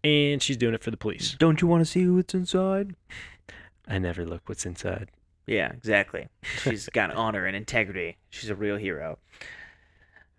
And 0.05 0.42
she's 0.42 0.59
doing 0.59 0.75
it 0.75 0.83
for 0.83 0.90
the 0.90 0.99
police. 0.99 1.35
Don't 1.38 1.62
you 1.62 1.66
want 1.66 1.81
to 1.81 1.90
see 1.90 2.07
what's 2.07 2.35
inside? 2.35 2.95
I 3.88 3.99
never 3.99 4.27
look 4.27 4.42
what's 4.51 4.66
inside. 4.66 5.11
Yeah, 5.47 5.73
exactly. 5.73 6.29
She's 6.62 6.90
got 6.90 7.11
honor 7.14 7.47
and 7.47 7.57
integrity. 7.57 8.18
She's 8.29 8.51
a 8.51 8.55
real 8.55 8.77
hero. 8.77 9.18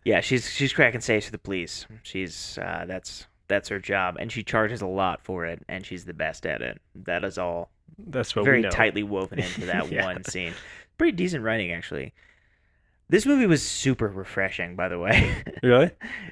Yeah, 0.05 0.19
she's 0.21 0.49
she's 0.49 0.73
cracking 0.73 1.01
safes 1.01 1.25
for 1.27 1.31
the 1.31 1.37
police. 1.37 1.85
She's 2.03 2.57
uh, 2.57 2.85
that's 2.87 3.27
that's 3.47 3.69
her 3.69 3.79
job, 3.79 4.17
and 4.19 4.31
she 4.31 4.43
charges 4.43 4.81
a 4.81 4.87
lot 4.87 5.21
for 5.23 5.45
it, 5.45 5.63
and 5.67 5.85
she's 5.85 6.05
the 6.05 6.13
best 6.13 6.45
at 6.45 6.61
it. 6.61 6.81
That 7.05 7.23
is 7.23 7.37
all 7.37 7.69
That's 7.97 8.35
what 8.35 8.45
very 8.45 8.57
we 8.57 8.63
know. 8.63 8.69
tightly 8.69 9.03
woven 9.03 9.39
into 9.39 9.65
that 9.67 9.91
Yeah. 9.91 10.03
one 10.05 10.23
scene. 10.23 10.53
Pretty 10.97 11.15
decent 11.15 11.43
writing, 11.43 11.71
actually. 11.71 12.13
This 13.09 13.25
movie 13.25 13.45
was 13.45 13.61
super 13.61 14.07
refreshing, 14.07 14.75
by 14.75 14.87
the 14.89 14.97
way. 14.99 15.35
Really? 15.63 15.91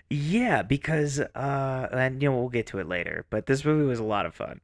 yeah, 0.10 0.62
because 0.62 1.20
uh, 1.20 1.88
and 1.94 2.22
you 2.22 2.30
know 2.30 2.36
we'll 2.38 2.50
get 2.50 2.68
to 2.68 2.80
it 2.80 2.88
later, 2.88 3.26
but 3.30 3.46
this 3.46 3.64
movie 3.64 3.86
was 3.86 4.00
a 4.00 4.04
lot 4.04 4.26
of 4.26 4.36
fun. 4.36 4.60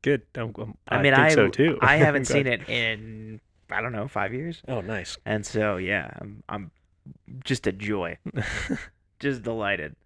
Good. 0.00 0.22
I'm, 0.34 0.54
I'm, 0.58 0.74
I, 0.88 0.96
I 0.96 1.02
mean, 1.02 1.14
think 1.14 1.26
I 1.26 1.34
so 1.34 1.48
too. 1.48 1.78
I 1.82 1.96
haven't 1.96 2.24
seen 2.26 2.46
it 2.46 2.66
in 2.70 3.40
I 3.70 3.80
don't 3.82 3.92
know 3.92 4.08
five 4.08 4.32
years, 4.32 4.62
Oh, 4.68 4.80
nice. 4.80 5.18
and 5.26 5.44
so 5.44 5.76
yeah, 5.76 6.10
I'm 6.20 6.42
I'm 6.48 6.70
just 7.44 7.66
a 7.66 7.72
joy, 7.72 8.18
just 9.20 9.42
delighted. 9.42 9.96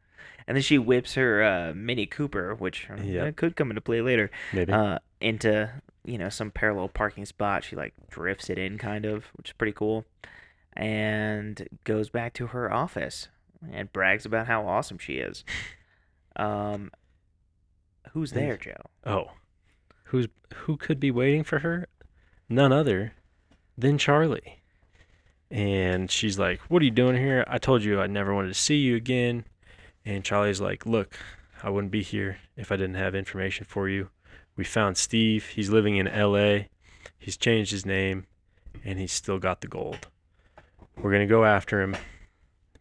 And 0.49 0.57
then 0.57 0.63
she 0.63 0.79
whips 0.79 1.15
her 1.15 1.43
uh, 1.43 1.73
Mini 1.75 2.07
Cooper, 2.07 2.55
which 2.55 2.89
uh, 2.91 3.33
could 3.35 3.57
come 3.57 3.71
into 3.71 3.81
play 3.81 4.01
later, 4.01 4.31
Maybe. 4.53 4.73
uh, 4.73 4.99
into 5.21 5.71
you 6.05 6.19
know 6.19 6.29
some 6.29 6.51
parallel 6.53 6.89
parking 6.89 7.25
spot. 7.25 7.65
She 7.65 7.75
like 7.77 7.95
drifts 8.11 8.49
it 8.49 8.59
in, 8.59 8.79
kind 8.79 9.05
of, 9.05 9.25
which 9.35 9.49
is 9.51 9.55
pretty 9.55 9.73
cool, 9.73 10.05
and 10.75 11.67
goes 11.85 12.11
back 12.11 12.33
to 12.35 12.49
her 12.49 12.73
office 12.73 13.29
and 13.73 13.93
brags 13.93 14.25
about 14.25 14.47
how 14.47 14.67
awesome 14.67 14.99
she 14.99 15.15
is. 15.15 15.45
Um, 16.39 16.91
who's 18.13 18.33
there, 18.33 18.59
Joe? 18.59 18.77
oh, 19.07 19.31
who's 20.05 20.29
who 20.55 20.77
could 20.77 21.01
be 21.01 21.11
waiting 21.11 21.45
for 21.45 21.61
her? 21.61 21.89
None 22.47 22.73
other 22.75 23.15
than 23.79 23.97
Charlie. 23.97 24.61
And 25.51 26.11
she's 26.11 26.39
like, 26.39 26.61
"What 26.63 26.83
are 26.83 26.85
you 26.85 26.91
doing 26.91 27.17
here? 27.17 27.45
I 27.47 27.59
told 27.59 27.85
you 27.85 28.01
I 28.01 28.07
never 28.07 28.35
wanted 28.35 28.49
to 28.49 28.55
see 28.55 28.77
you 28.77 28.97
again." 28.97 29.45
And 30.05 30.25
Charlie's 30.25 30.61
like, 30.61 30.87
"Look, 30.87 31.19
I 31.63 31.71
wouldn't 31.71 31.93
be 31.93 32.03
here 32.03 32.39
if 32.57 32.73
I 32.73 32.77
didn't 32.77 32.97
have 32.97 33.15
information 33.15 33.65
for 33.65 33.89
you. 33.89 34.11
We 34.57 34.65
found 34.65 34.97
Steve. 34.97 35.49
He's 35.49 35.71
living 35.71 35.97
in 35.97 36.09
L.A. 36.09 36.69
He's 37.19 37.37
changed 37.37 37.71
his 37.71 37.87
name, 37.87 38.27
and 38.85 38.99
he's 38.99 39.13
still 39.13 39.39
got 39.39 39.61
the 39.61 39.69
gold. 39.69 40.09
We're 40.97 41.13
gonna 41.13 41.27
go 41.27 41.45
after 41.45 41.81
him, 41.81 41.97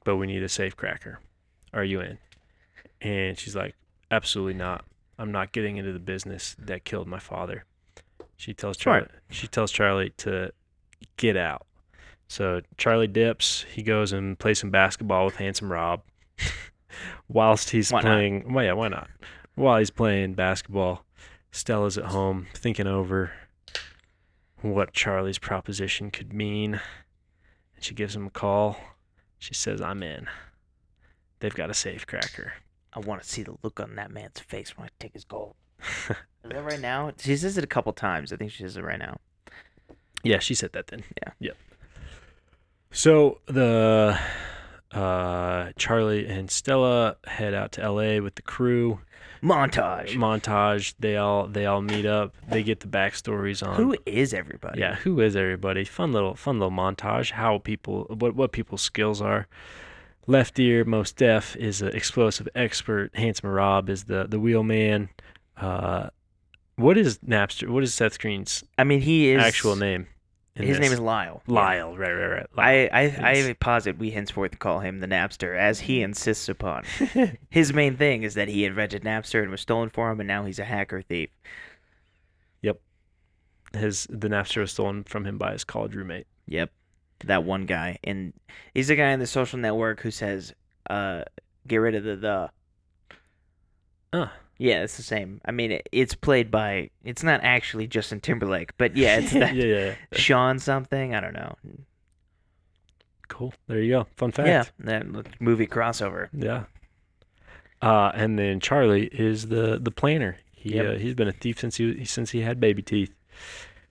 but 0.04 0.15
we 0.15 0.25
need 0.28 0.43
a 0.43 0.49
safe 0.49 0.75
cracker. 0.75 1.19
Are 1.73 1.84
you 1.84 2.01
in?" 2.01 2.17
And 3.01 3.38
she's 3.38 3.56
like, 3.56 3.75
"Absolutely 4.10 4.54
not. 4.56 4.86
I'm 5.17 5.32
not 5.32 5.51
getting 5.51 5.78
into 5.78 5.93
the 5.93 5.99
business 5.99 6.56
that 6.58 6.86
killed 6.86 7.08
my 7.08 7.19
father." 7.19 7.65
She 8.38 8.54
tells 8.54 8.78
Charlie. 8.78 9.08
Smart. 9.08 9.21
She 9.30 9.47
tells 9.47 9.71
Charlie 9.71 10.12
to 10.17 10.51
get 11.17 11.38
out. 11.38 11.65
So 12.28 12.62
Charlie 12.78 13.08
dips. 13.08 13.66
He 13.72 13.84
goes 13.84 14.12
and 14.12 14.38
plays 14.38 14.60
some 14.60 14.72
basketball 14.72 15.26
with 15.26 15.36
Handsome 15.36 15.72
Rob. 15.72 16.02
Whilst 17.28 17.70
he's 17.72 17.92
Why 17.92 18.02
not? 18.02 18.08
playing, 18.08 18.54
well, 18.54 18.66
yeah, 18.66 18.74
why 18.74 18.88
not? 18.88 19.10
While 19.56 19.80
he's 19.80 19.90
playing 19.90 20.34
basketball, 20.34 21.06
Stella's 21.52 21.98
at 21.98 22.06
home 22.06 22.48
thinking 22.54 22.88
over 22.88 23.32
what 24.62 24.94
Charlie's 24.94 25.38
proposition 25.40 26.12
could 26.12 26.34
mean. 26.34 26.82
And 27.76 27.84
she 27.84 27.94
gives 27.94 28.16
him 28.16 28.28
a 28.28 28.32
call. 28.32 28.78
She 29.38 29.54
says, 29.54 29.82
"I'm 29.82 30.02
in. 30.04 30.28
They've 31.40 31.54
got 31.54 31.70
a 31.70 31.74
safe 31.74 32.06
cracker." 32.08 32.54
I 32.94 33.00
want 33.00 33.22
to 33.22 33.28
see 33.30 33.44
the 33.44 33.56
look 33.62 33.80
on 33.80 33.96
that 33.96 34.12
man's 34.12 34.40
face 34.40 34.78
when 34.78 34.88
I 34.88 34.90
take 35.00 35.14
his 35.14 35.26
gold. 35.26 35.56
Is 36.10 36.16
that 36.46 36.64
right 36.64 36.80
now? 36.80 37.12
She 37.20 37.36
says 37.36 37.58
it 37.58 37.64
a 37.64 37.68
couple 37.68 37.92
times. 37.94 38.32
I 38.32 38.38
think 38.38 38.52
she 38.52 38.64
says 38.64 38.78
it 38.78 38.84
right 38.84 39.00
now. 39.00 39.18
Yeah, 40.24 40.40
she 40.40 40.56
said 40.56 40.72
that 40.74 40.88
then. 40.88 41.04
Yeah. 41.22 41.34
Yep. 41.40 41.58
So 42.91 43.39
the 43.45 44.17
uh, 44.91 45.71
Charlie 45.78 46.26
and 46.28 46.50
Stella 46.50 47.17
head 47.26 47.54
out 47.54 47.74
to 47.74 47.82
L.A. 47.82 48.19
with 48.21 48.36
the 48.36 48.41
crew. 48.41 49.00
Montage. 49.43 50.15
Montage. 50.15 50.95
They 51.00 51.17
all 51.17 51.45
they 51.48 51.65
all 51.65 51.82
meet 51.82 52.06
up. 52.06 52.34
They 52.50 52.63
get 52.63 52.80
the 52.80 52.88
backstories 52.88 53.65
on 53.67 53.76
Who 53.76 53.95
is 54.06 54.34
everybody? 54.34 54.80
yeah 54.80 54.95
who 54.95 55.19
is 55.19 55.36
everybody. 55.36 55.84
Fun 55.84 56.13
little 56.13 56.34
fun 56.36 56.58
little 56.60 56.71
montage. 56.71 57.32
How 57.32 57.60
people 57.60 58.06
what 58.10 58.36
what 58.36 58.52
people's 58.54 58.82
skills 58.82 59.21
are. 59.21 59.48
Left 60.26 60.58
ear, 60.58 60.84
Mos 60.86 61.12
Def 61.12 61.56
is 61.58 61.84
an 61.84 61.89
explosive 61.89 62.48
expert. 62.56 63.15
Handsome 63.15 63.50
Rob 63.50 63.89
is 63.89 64.06
the 64.06 64.26
the 64.28 64.39
wheelman. 64.39 65.10
Uh, 65.58 66.10
what 66.78 66.98
is 66.98 67.19
Napster? 67.19 67.69
What 67.69 67.84
is 67.84 67.93
Seth 67.93 68.17
Green's 68.17 68.63
I 68.80 68.84
mean, 68.84 69.02
he 69.02 69.30
is 69.30 69.43
actual 69.43 69.76
name? 69.76 70.08
His 70.56 70.80
name 70.80 70.94
is 70.94 71.00
Lyle. 71.02 71.41
Lyle. 71.48 71.98
Right, 71.98 72.13
right, 72.13 72.28
right. 72.28 72.48
I, 72.58 72.72
I, 72.88 73.02
I 73.02 73.34
Yes. 73.34 73.56
posit 73.60 73.98
we 73.98 74.12
henceforth 74.12 74.58
call 74.58 74.80
him 74.80 75.00
the 75.02 75.08
Napster, 75.08 75.58
as 75.58 75.82
he 75.82 76.02
insists 76.02 76.48
upon. 76.48 76.84
His 77.50 77.74
main 77.74 77.98
thing 77.98 78.24
is 78.24 78.36
that 78.36 78.48
he 78.48 78.63
invented 78.63 79.04
Napster 79.04 79.41
and 79.41 79.52
was 79.52 79.60
stolen 79.60 79.89
for 79.89 80.10
him, 80.12 80.22
and 80.22 80.28
now 80.28 80.46
he's 80.46 80.60
a 80.60 80.63
hacker 80.63 81.02
thief. 81.02 81.30
Yep. 82.62 82.80
His 83.74 84.08
the 84.10 84.30
Napster 84.30 84.62
was 84.62 84.72
stolen 84.72 85.04
from 85.04 85.26
him 85.26 85.38
by 85.38 85.52
his 85.52 85.65
college 85.65 85.94
roommate. 85.94 86.28
Yep, 86.48 86.72
that 87.26 87.44
one 87.44 87.65
guy, 87.65 88.00
and 88.04 88.32
he's 88.74 88.88
the 88.88 88.96
guy 88.96 89.10
in 89.12 89.20
the 89.20 89.28
social 89.28 89.60
network 89.60 90.00
who 90.02 90.12
says, 90.12 90.54
"Uh, 90.89 91.24
get 91.68 91.78
rid 91.78 91.96
of 91.96 92.04
the 92.06 92.15
the." 92.15 92.50
Huh. 94.13 94.28
Yeah, 94.58 94.84
it's 94.84 94.96
the 94.98 95.04
same. 95.04 95.41
I 95.46 95.52
mean, 95.52 95.74
it, 95.74 95.89
it's 95.91 96.15
played 96.15 96.50
by. 96.50 96.89
It's 97.04 97.24
not 97.24 97.41
actually 97.44 97.88
Justin 97.88 98.22
Timberlake, 98.22 98.72
but 98.78 98.96
yeah, 98.96 99.18
it's 99.18 99.34
yeah, 99.34 99.39
that 99.39 99.56
yeah, 99.56 99.63
yeah. 99.65 99.94
Sean 100.13 100.60
something. 100.60 101.13
I 101.13 101.20
don't 101.20 101.34
know. 101.34 101.56
Cool. 103.28 103.54
There 103.68 103.80
you 103.82 103.89
go. 103.91 104.08
Fun 104.15 104.32
fact. 104.32 104.48
Yeah, 104.48 104.63
that 104.80 105.06
movie 105.41 105.68
crossover. 105.68 106.30
Yeah. 106.32 106.63
Uh, 107.82 108.12
and 108.15 108.38
then 108.39 108.60
Charlie 108.60 109.08
is 109.08 109.48
the 109.48 109.80
the 109.82 109.91
planner. 109.91 110.38
He 110.54 110.76
Yep. 110.76 110.86
uh, 110.86 110.98
he's 111.00 111.13
been 111.15 111.28
a 111.28 111.32
thief 111.34 111.60
since 111.60 111.76
he 111.78 112.06
since 112.06 112.32
he 112.32 112.41
had 112.41 112.60
baby 112.60 112.82
teeth. 112.82 113.13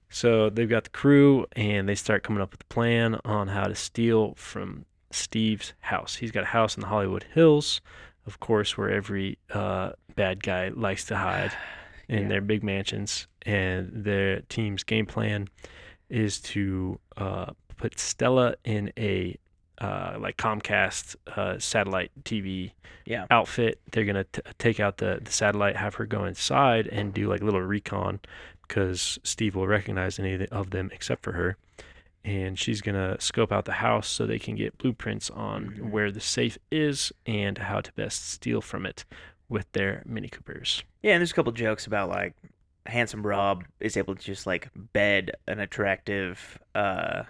So 0.08 0.48
they've 0.48 0.68
got 0.68 0.84
the 0.84 0.90
crew, 0.90 1.46
and 1.56 1.88
they 1.88 1.94
start 1.96 2.22
coming 2.22 2.40
up 2.40 2.52
with 2.52 2.60
a 2.62 2.66
plan 2.66 3.18
on 3.24 3.48
how 3.48 3.64
to 3.64 3.74
steal 3.74 4.34
from 4.36 4.86
Steve's 5.10 5.72
house. 5.80 6.16
He's 6.16 6.30
got 6.30 6.44
a 6.44 6.46
house 6.46 6.76
in 6.76 6.82
the 6.82 6.86
Hollywood 6.86 7.24
Hills, 7.34 7.80
of 8.26 8.40
course, 8.40 8.76
where 8.76 8.90
every 8.90 9.38
uh, 9.52 9.90
bad 10.16 10.42
guy 10.42 10.68
likes 10.68 11.04
to 11.06 11.16
hide 11.16 11.52
in 12.08 12.22
Yeah. 12.22 12.28
their 12.28 12.40
big 12.40 12.62
mansions. 12.62 13.26
And 13.46 13.90
their 14.04 14.40
team's 14.48 14.82
game 14.84 15.06
plan 15.06 15.48
is 16.08 16.40
to 16.40 16.98
uh, 17.16 17.52
put 17.76 17.98
Stella 17.98 18.54
in 18.64 18.92
a 18.98 19.36
uh, 19.78 20.16
like 20.20 20.36
Comcast 20.36 21.16
uh, 21.36 21.58
satellite 21.58 22.10
TV 22.22 22.70
Yeah. 23.04 23.26
outfit. 23.30 23.80
They're 23.90 24.04
gonna 24.04 24.24
t- 24.24 24.40
take 24.58 24.78
out 24.80 24.98
the, 24.98 25.18
the 25.22 25.32
satellite, 25.32 25.76
have 25.76 25.96
her 25.96 26.06
go 26.06 26.24
inside, 26.24 26.86
and 26.86 27.12
do 27.12 27.28
like 27.28 27.40
a 27.42 27.44
little 27.44 27.60
recon 27.60 28.20
because 28.66 29.18
Steve 29.24 29.54
will 29.56 29.66
recognize 29.66 30.18
any 30.18 30.46
of 30.46 30.70
them 30.70 30.90
except 30.92 31.22
for 31.22 31.32
her. 31.32 31.56
And 32.24 32.58
she's 32.58 32.80
gonna 32.80 33.20
scope 33.20 33.52
out 33.52 33.66
the 33.66 33.72
house 33.72 34.08
so 34.08 34.24
they 34.26 34.38
can 34.38 34.54
get 34.56 34.78
blueprints 34.78 35.28
on 35.30 35.70
Mhm. 35.76 35.90
where 35.90 36.10
the 36.10 36.20
safe 36.20 36.56
is 36.70 37.12
and 37.26 37.58
how 37.58 37.80
to 37.82 37.92
best 37.92 38.28
steal 38.30 38.60
from 38.62 38.86
it 38.86 39.04
with 39.48 39.70
their 39.72 40.02
Mini 40.06 40.28
Coopers. 40.28 40.82
Yeah, 41.02 41.12
and 41.12 41.20
there's 41.20 41.32
a 41.32 41.34
couple 41.34 41.52
jokes 41.52 41.86
about 41.86 42.08
like 42.08 42.34
handsome 42.86 43.26
Rob 43.26 43.64
is 43.80 43.96
able 43.96 44.14
to 44.14 44.22
just 44.22 44.46
like 44.46 44.68
bed 44.74 45.32
an 45.46 45.58
attractive 45.60 46.58
uh 46.74 47.24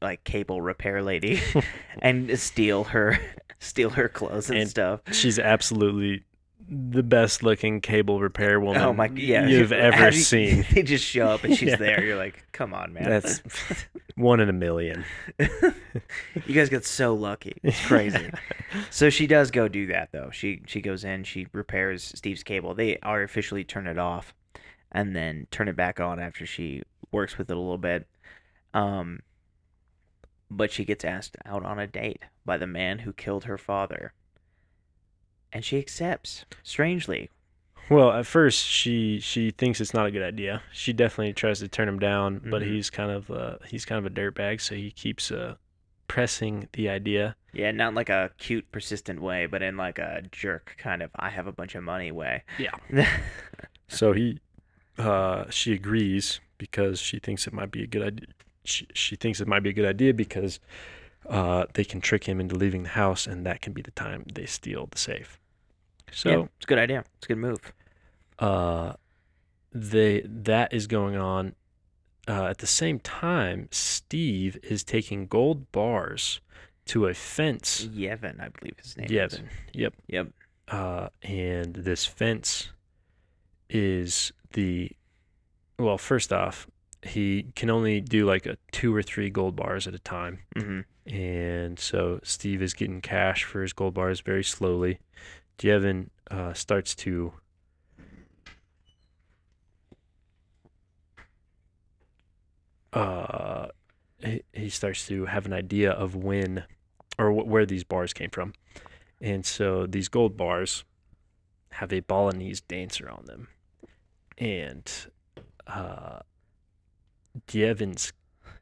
like 0.00 0.24
cable 0.24 0.60
repair 0.60 1.02
lady 1.02 1.40
and 2.02 2.36
steal 2.38 2.84
her 2.84 3.18
steal 3.60 3.90
her 3.90 4.08
clothes 4.08 4.48
and, 4.50 4.58
And 4.60 4.70
stuff. 4.70 5.00
She's 5.12 5.38
absolutely 5.38 6.24
the 6.74 7.02
best 7.02 7.42
looking 7.42 7.80
cable 7.82 8.18
repair 8.20 8.58
woman 8.58 8.80
Oh 8.80 8.92
my 8.94 9.10
yeah. 9.14 9.46
you've 9.46 9.72
ever 9.72 10.06
you- 10.06 10.12
seen. 10.12 10.64
They 10.72 10.82
just 10.82 11.04
show 11.04 11.26
up 11.26 11.44
and 11.44 11.54
she's 11.56 11.68
Yeah. 11.70 11.76
there. 11.76 12.02
You're 12.04 12.16
like, 12.16 12.44
come 12.52 12.72
on, 12.72 12.92
man. 12.94 13.04
That's 13.04 13.42
one 14.16 14.40
in 14.40 14.48
a 14.48 14.52
million. 14.54 15.04
you 15.38 16.54
guys 16.54 16.68
got 16.70 16.84
so 16.84 17.14
lucky. 17.14 17.56
It's 17.62 17.84
crazy. 17.86 18.30
so 18.90 19.10
she 19.10 19.26
does 19.26 19.50
go 19.50 19.68
do 19.68 19.86
that 19.88 20.10
though. 20.12 20.30
She 20.32 20.62
she 20.66 20.80
goes 20.80 21.04
in, 21.04 21.24
she 21.24 21.46
repairs 21.52 22.04
Steve's 22.14 22.42
cable. 22.42 22.74
They 22.74 22.98
artificially 23.02 23.64
turn 23.64 23.86
it 23.86 23.98
off 23.98 24.34
and 24.90 25.14
then 25.14 25.46
turn 25.50 25.68
it 25.68 25.76
back 25.76 26.00
on 26.00 26.18
after 26.20 26.46
she 26.46 26.82
works 27.10 27.36
with 27.38 27.50
it 27.50 27.56
a 27.56 27.60
little 27.60 27.78
bit. 27.78 28.06
Um, 28.74 29.20
but 30.50 30.70
she 30.70 30.84
gets 30.84 31.04
asked 31.04 31.36
out 31.44 31.64
on 31.64 31.78
a 31.78 31.86
date 31.86 32.22
by 32.44 32.56
the 32.58 32.66
man 32.66 33.00
who 33.00 33.12
killed 33.12 33.44
her 33.44 33.58
father. 33.58 34.12
And 35.52 35.64
she 35.64 35.78
accepts, 35.78 36.44
strangely. 36.62 37.30
Well, 37.90 38.10
at 38.12 38.26
first 38.26 38.64
she 38.64 39.20
she 39.20 39.50
thinks 39.50 39.80
it's 39.80 39.92
not 39.92 40.06
a 40.06 40.10
good 40.10 40.22
idea. 40.22 40.62
She 40.72 40.92
definitely 40.92 41.32
tries 41.34 41.58
to 41.58 41.68
turn 41.68 41.88
him 41.88 41.98
down, 41.98 42.40
but 42.44 42.62
Mhm. 42.62 42.66
he's 42.72 42.88
kind 42.90 43.10
of 43.10 43.30
uh, 43.30 43.56
he's 43.68 43.84
kind 43.84 43.98
of 43.98 44.06
a 44.10 44.14
dirtbag, 44.14 44.60
so 44.60 44.74
he 44.74 44.90
keeps 44.90 45.30
uh, 45.30 45.56
pressing 46.08 46.68
the 46.72 46.88
idea. 46.88 47.36
Yeah, 47.52 47.70
not 47.72 47.92
like 47.94 48.08
a 48.08 48.30
cute, 48.38 48.70
persistent 48.72 49.20
way, 49.20 49.44
but 49.46 49.60
in 49.62 49.76
like 49.76 49.98
a 49.98 50.22
jerk 50.32 50.74
kind 50.78 51.02
of 51.02 51.10
I 51.16 51.28
have 51.28 51.46
a 51.46 51.52
bunch 51.52 51.74
of 51.74 51.82
money 51.84 52.12
way. 52.12 52.44
Yeah. 52.58 52.70
So 53.88 54.12
he 54.12 54.40
uh, 54.96 55.50
she 55.50 55.74
agrees 55.74 56.40
because 56.56 56.98
she 56.98 57.18
thinks 57.18 57.46
it 57.46 57.52
might 57.52 57.70
be 57.70 57.82
a 57.82 57.86
good 57.86 58.02
idea. 58.02 58.26
She, 58.64 58.86
she 58.94 59.16
thinks 59.16 59.40
it 59.40 59.48
might 59.48 59.62
be 59.62 59.68
a 59.70 59.72
good 59.74 59.84
idea 59.84 60.14
because 60.14 60.60
uh, 61.28 61.66
they 61.74 61.84
can 61.84 62.00
trick 62.00 62.24
him 62.24 62.40
into 62.40 62.54
leaving 62.54 62.84
the 62.84 62.90
house, 62.90 63.26
and 63.26 63.44
that 63.44 63.60
can 63.60 63.72
be 63.74 63.82
the 63.82 63.90
time 63.90 64.24
they 64.32 64.46
steal 64.46 64.86
the 64.90 64.96
safe. 64.98 65.38
So 66.12 66.28
yeah, 66.30 66.42
it's 66.56 66.64
a 66.64 66.66
good 66.66 66.78
idea. 66.78 67.04
It's 67.16 67.26
a 67.26 67.28
good 67.28 67.38
move. 67.38 67.72
uh, 68.38 68.92
they 69.72 70.20
that 70.26 70.72
is 70.72 70.86
going 70.86 71.16
on. 71.16 71.54
Uh, 72.28 72.44
at 72.46 72.58
the 72.58 72.66
same 72.68 73.00
time, 73.00 73.68
Steve 73.72 74.56
is 74.62 74.84
taking 74.84 75.26
gold 75.26 75.72
bars 75.72 76.40
to 76.86 77.06
a 77.06 77.14
fence. 77.14 77.84
Yevhen, 77.86 78.40
I 78.40 78.48
believe 78.48 78.74
his 78.80 78.96
name 78.96 79.06
is. 79.06 79.10
Yevhen. 79.12 79.44
Yep. 79.72 79.94
Yep. 80.06 80.28
Uh, 80.68 81.08
and 81.22 81.74
this 81.74 82.06
fence 82.06 82.70
is 83.70 84.32
the 84.52 84.90
well. 85.78 85.98
First 85.98 86.32
off, 86.32 86.66
he 87.02 87.46
can 87.56 87.70
only 87.70 88.00
do 88.00 88.26
like 88.26 88.46
a 88.46 88.56
two 88.70 88.94
or 88.94 89.02
three 89.02 89.30
gold 89.30 89.56
bars 89.56 89.86
at 89.86 89.94
a 89.94 89.98
time, 89.98 90.40
hmm 90.56 90.80
and 91.04 91.80
so 91.80 92.20
Steve 92.22 92.62
is 92.62 92.74
getting 92.74 93.00
cash 93.00 93.42
for 93.42 93.62
his 93.62 93.72
gold 93.72 93.94
bars 93.94 94.20
very 94.20 94.44
slowly. 94.44 95.00
Jevin 95.62 96.08
uh, 96.28 96.52
starts 96.54 96.96
to 96.96 97.32
uh, 102.92 103.68
he, 104.18 104.42
he 104.52 104.68
starts 104.68 105.06
to 105.06 105.26
have 105.26 105.46
an 105.46 105.52
idea 105.52 105.92
of 105.92 106.16
when 106.16 106.64
or 107.16 107.30
wh- 107.30 107.46
where 107.46 107.64
these 107.64 107.84
bars 107.84 108.12
came 108.12 108.30
from. 108.30 108.54
And 109.20 109.46
so 109.46 109.86
these 109.86 110.08
gold 110.08 110.36
bars 110.36 110.84
have 111.70 111.92
a 111.92 112.00
Balinese 112.00 112.60
dancer 112.60 113.08
on 113.08 113.26
them. 113.26 113.46
And 114.38 114.90
uh, 115.68 116.22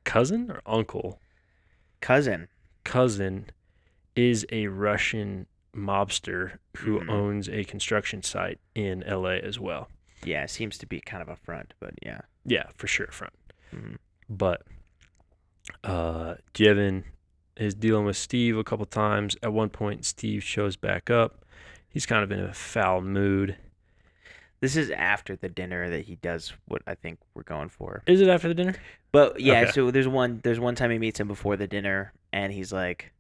cousin 0.05 0.51
or 0.51 0.61
uncle, 0.67 1.19
Cousin. 2.03 2.49
cousin, 2.85 3.47
is 4.15 4.45
a 4.53 4.67
Russian 4.67 5.47
mobster 5.75 6.59
who 6.79 7.01
Mhm. 7.01 7.09
owns 7.11 7.49
a 7.49 7.65
construction 7.65 8.23
site 8.23 8.59
in 8.75 9.03
LA 9.07 9.39
as 9.39 9.59
well. 9.59 9.89
Yeah, 10.25 10.47
seems 10.47 10.77
to 10.79 10.87
be 10.87 11.01
kind 11.01 11.23
of 11.23 11.29
a 11.29 11.37
front, 11.37 11.75
but 11.81 11.95
yeah. 12.03 12.21
Yeah, 12.45 12.65
for 12.75 12.87
sure, 12.87 13.09
front. 13.09 13.35
Mhm. 13.75 13.97
But 14.29 14.67
uh, 15.85 16.35
Jevin 16.55 17.05
is 17.57 17.75
dealing 17.75 18.05
with 18.07 18.17
Steve 18.17 18.57
a 18.57 18.65
couple 18.65 18.87
times. 18.87 19.37
At 19.43 19.53
one 19.53 19.69
point, 19.71 20.05
Steve 20.05 20.43
shows 20.43 20.77
back 20.77 21.11
up. 21.11 21.45
He's 21.89 22.07
kind 22.07 22.23
of 22.23 22.31
in 22.33 22.41
a 22.41 22.53
foul 22.53 23.01
mood. 23.03 23.57
This 24.61 24.77
is 24.77 24.91
after 24.91 25.37
the 25.37 25.49
dinner 25.49 25.89
that 25.89 26.05
he 26.07 26.17
does 26.17 26.53
what 26.67 26.83
I 26.87 26.95
think 26.95 27.19
we're 27.35 27.43
going 27.45 27.69
for. 27.71 28.03
Is 28.07 28.21
it 28.21 28.29
after 28.29 28.49
the 28.49 28.55
dinner? 28.55 28.75
But 29.13 29.41
yeah, 29.41 29.63
Okay. 29.63 29.71
so 29.73 29.91
there's 29.91 30.07
one 30.09 30.41
there's 30.45 30.61
one 30.61 30.75
time 30.75 30.91
he 30.91 30.99
meets 30.99 31.19
him 31.19 31.29
before 31.29 31.57
the 31.57 31.67
dinner 31.67 32.13
and 32.33 32.53
he's 32.53 32.73
like 32.73 33.13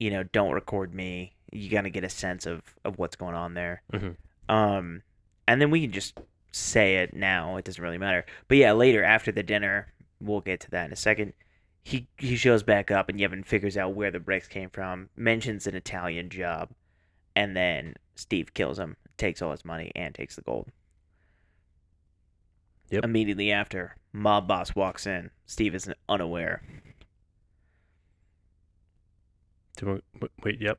you 0.00 0.10
know, 0.10 0.22
don't 0.22 0.52
record 0.52 0.94
me. 0.94 1.34
You 1.52 1.70
got 1.70 1.82
to 1.82 1.90
get 1.90 2.04
a 2.04 2.08
sense 2.08 2.46
of 2.46 2.62
of 2.84 2.98
what's 2.98 3.16
going 3.16 3.34
on 3.34 3.54
there. 3.54 3.82
Mhm. 3.92 4.16
Um 4.48 5.02
and 5.46 5.60
then 5.60 5.70
we 5.70 5.82
can 5.82 5.92
just 5.92 6.18
say 6.52 6.96
it 6.96 7.14
now. 7.14 7.56
It 7.56 7.64
doesn't 7.64 7.82
really 7.82 7.98
matter. 7.98 8.24
But 8.48 8.58
yeah, 8.58 8.72
later 8.72 9.02
after 9.04 9.30
the 9.32 9.42
dinner, 9.42 9.92
we'll 10.20 10.40
get 10.40 10.60
to 10.60 10.70
that 10.70 10.86
in 10.86 10.92
a 10.92 10.96
second. 10.96 11.32
He 11.82 12.08
he 12.18 12.36
shows 12.36 12.62
back 12.62 12.90
up 12.90 13.08
and 13.08 13.18
Yevhen 13.18 13.44
figures 13.44 13.76
out 13.76 13.94
where 13.94 14.10
the 14.10 14.20
bricks 14.20 14.48
came 14.48 14.70
from, 14.70 15.10
mentions 15.16 15.66
an 15.66 15.74
Italian 15.74 16.30
job, 16.30 16.70
and 17.36 17.56
then 17.56 17.94
Steve 18.14 18.54
kills 18.54 18.78
him, 18.78 18.96
takes 19.18 19.42
all 19.42 19.50
his 19.50 19.64
money 19.64 19.92
and 19.94 20.14
takes 20.14 20.36
the 20.36 20.42
gold. 20.42 20.68
Yep. 22.90 23.04
Immediately 23.04 23.50
after, 23.50 23.96
mob 24.12 24.46
boss 24.46 24.74
walks 24.74 25.06
in. 25.06 25.30
Steve 25.46 25.74
is 25.74 25.90
unaware. 26.08 26.62
Wait, 30.42 30.60
yep. 30.60 30.78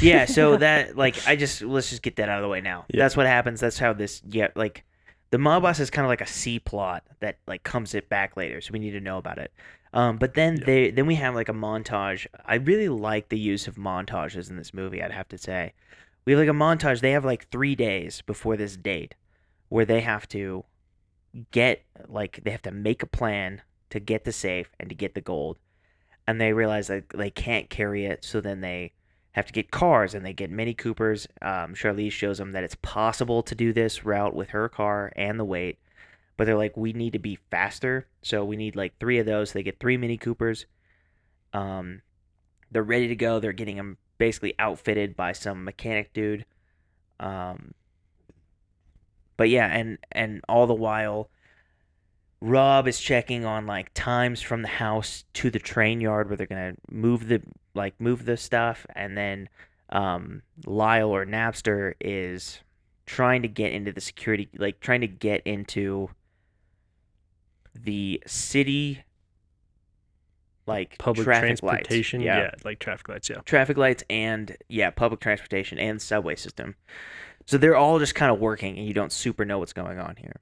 Yeah, 0.00 0.24
so 0.26 0.56
that 0.58 0.96
like 0.96 1.16
I 1.26 1.36
just 1.36 1.62
let's 1.62 1.90
just 1.90 2.02
get 2.02 2.16
that 2.16 2.28
out 2.28 2.38
of 2.38 2.42
the 2.42 2.48
way 2.48 2.60
now. 2.60 2.84
Yeah. 2.88 3.02
That's 3.02 3.16
what 3.16 3.26
happens. 3.26 3.60
That's 3.60 3.78
how 3.78 3.92
this 3.92 4.22
yeah 4.28 4.48
like 4.54 4.84
the 5.30 5.38
mob 5.38 5.62
boss 5.62 5.80
is 5.80 5.90
kind 5.90 6.04
of 6.04 6.08
like 6.10 6.20
a 6.20 6.26
C 6.26 6.58
plot 6.58 7.04
that 7.20 7.38
like 7.46 7.62
comes 7.62 7.94
it 7.94 8.08
back 8.08 8.36
later, 8.36 8.60
so 8.60 8.70
we 8.72 8.78
need 8.78 8.90
to 8.92 9.00
know 9.00 9.18
about 9.18 9.38
it. 9.38 9.52
Um, 9.94 10.16
but 10.16 10.34
then 10.34 10.56
Yeah. 10.58 10.64
they 10.64 10.90
then 10.90 11.06
we 11.06 11.14
have 11.16 11.34
like 11.34 11.48
a 11.48 11.54
montage. 11.54 12.26
I 12.46 12.56
really 12.56 12.88
like 12.88 13.28
the 13.28 13.38
use 13.38 13.66
of 13.66 13.76
montages 13.76 14.50
in 14.50 14.56
this 14.56 14.72
movie. 14.74 15.02
I'd 15.02 15.10
have 15.12 15.28
to 15.28 15.38
say, 15.38 15.72
we 16.24 16.32
have 16.32 16.40
like 16.40 16.48
a 16.48 16.52
montage. 16.52 17.00
They 17.00 17.12
have 17.12 17.24
like 17.24 17.48
three 17.50 17.74
days 17.74 18.22
before 18.22 18.56
this 18.56 18.76
date, 18.76 19.14
where 19.68 19.84
they 19.84 20.00
have 20.00 20.28
to 20.28 20.64
get 21.50 21.82
like 22.08 22.40
they 22.44 22.50
have 22.50 22.62
to 22.62 22.70
make 22.72 23.02
a 23.02 23.06
plan 23.06 23.62
to 23.90 24.00
get 24.00 24.24
the 24.24 24.32
safe 24.32 24.70
and 24.80 24.88
to 24.88 24.94
get 24.94 25.14
the 25.14 25.20
gold, 25.20 25.58
and 26.26 26.40
they 26.40 26.52
realize 26.52 26.88
that 26.88 27.08
they 27.10 27.30
can't 27.30 27.70
carry 27.70 28.06
it, 28.06 28.24
so 28.24 28.40
then 28.40 28.60
they 28.60 28.92
have 29.32 29.46
to 29.46 29.52
get 29.52 29.70
cars 29.70 30.14
and 30.14 30.24
they 30.24 30.32
get 30.32 30.50
Mini 30.50 30.74
Coopers. 30.74 31.26
Um, 31.40 31.74
Charlize 31.74 32.12
shows 32.12 32.38
them 32.38 32.52
that 32.52 32.64
it's 32.64 32.76
possible 32.82 33.42
to 33.42 33.54
do 33.54 33.72
this 33.72 34.04
route 34.04 34.34
with 34.34 34.50
her 34.50 34.68
car 34.68 35.12
and 35.16 35.40
the 35.40 35.44
weight, 35.44 35.78
but 36.36 36.44
they're 36.44 36.56
like, 36.56 36.76
we 36.76 36.92
need 36.92 37.14
to 37.14 37.18
be 37.18 37.38
faster, 37.50 38.06
so 38.22 38.44
we 38.44 38.56
need 38.56 38.76
like 38.76 38.98
three 38.98 39.18
of 39.18 39.26
those. 39.26 39.50
So 39.50 39.58
they 39.58 39.62
get 39.62 39.80
three 39.80 39.96
Mini 39.96 40.18
Coopers. 40.18 40.66
Um, 41.52 42.02
they're 42.70 42.82
ready 42.82 43.08
to 43.08 43.16
go. 43.16 43.40
They're 43.40 43.52
getting 43.52 43.76
them 43.76 43.98
basically 44.18 44.54
outfitted 44.58 45.16
by 45.16 45.32
some 45.32 45.64
mechanic 45.64 46.12
dude. 46.12 46.44
Um, 47.20 47.74
but 49.36 49.48
yeah, 49.48 49.66
and 49.66 49.98
and 50.10 50.42
all 50.48 50.66
the 50.66 50.74
while, 50.74 51.28
Rob 52.42 52.88
is 52.88 52.98
checking 52.98 53.44
on 53.44 53.68
like 53.68 53.94
times 53.94 54.42
from 54.42 54.62
the 54.62 54.68
house 54.68 55.24
to 55.34 55.48
the 55.48 55.60
train 55.60 56.00
yard 56.00 56.28
where 56.28 56.36
they're 56.36 56.48
gonna 56.48 56.74
move 56.90 57.28
the 57.28 57.40
like 57.72 57.94
move 58.00 58.24
the 58.24 58.36
stuff, 58.36 58.84
and 58.96 59.16
then 59.16 59.48
um, 59.90 60.42
Lyle 60.66 61.10
or 61.10 61.24
Napster 61.24 61.94
is 62.00 62.58
trying 63.06 63.42
to 63.42 63.48
get 63.48 63.72
into 63.72 63.92
the 63.92 64.00
security, 64.00 64.48
like 64.58 64.80
trying 64.80 65.02
to 65.02 65.06
get 65.06 65.42
into 65.46 66.10
the 67.76 68.20
city, 68.26 69.04
like 70.66 70.98
Public 70.98 71.24
transportation. 71.24 72.20
Yeah. 72.20 72.50
like 72.64 72.80
traffic 72.80 73.08
lights. 73.08 73.30
Yeah. 73.30 73.36
traffic 73.44 73.76
lights 73.76 74.02
and 74.10 74.56
yeah, 74.68 74.90
public 74.90 75.20
transportation 75.20 75.78
and 75.78 76.02
subway 76.02 76.34
system. 76.34 76.74
So 77.46 77.56
they're 77.56 77.76
all 77.76 78.00
just 78.00 78.16
kind 78.16 78.32
of 78.32 78.40
working, 78.40 78.78
and 78.78 78.86
you 78.86 78.94
don't 78.94 79.12
super 79.12 79.44
know 79.44 79.60
what's 79.60 79.72
going 79.72 80.00
on 80.00 80.16
here. 80.16 80.40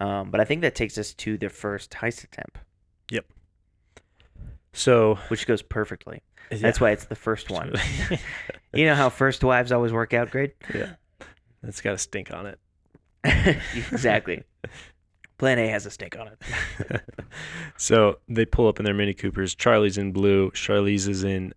Um, 0.00 0.30
but 0.30 0.40
I 0.40 0.44
think 0.44 0.60
that 0.62 0.74
takes 0.74 0.98
us 0.98 1.14
to 1.14 1.38
the 1.38 1.48
first 1.48 1.90
heist 1.92 2.22
attempt, 2.24 2.58
Yep. 3.10 3.24
So 4.72 5.18
which 5.28 5.46
goes 5.46 5.62
perfectly. 5.62 6.22
yeah. 6.50 6.58
That's 6.58 6.80
why 6.80 6.90
it's 6.90 7.06
the 7.06 7.14
first 7.14 7.50
one. 7.50 7.72
you 8.74 8.84
know 8.86 8.94
how 8.94 9.08
first 9.08 9.42
wives 9.42 9.72
always 9.72 9.92
work 9.92 10.12
out 10.14 10.30
great? 10.30 10.54
yeah. 10.74 10.94
That's 11.62 11.80
got 11.80 11.94
a 11.94 11.98
stink 11.98 12.30
on 12.32 12.46
it. 12.46 12.58
exactly. 13.90 14.44
Plan 15.38 15.58
A 15.58 15.66
has 15.68 15.84
a 15.86 15.90
stink 15.90 16.16
on 16.18 16.28
it. 16.28 17.02
so 17.76 18.18
they 18.28 18.44
pull 18.44 18.68
up 18.68 18.78
in 18.78 18.84
their 18.84 18.94
Mini 18.94 19.14
Coopers. 19.14 19.54
Charlie's 19.54 19.98
in 19.98 20.12
blue. 20.12 20.50
Charlize 20.52 21.08
is 21.08 21.24
in 21.24 21.52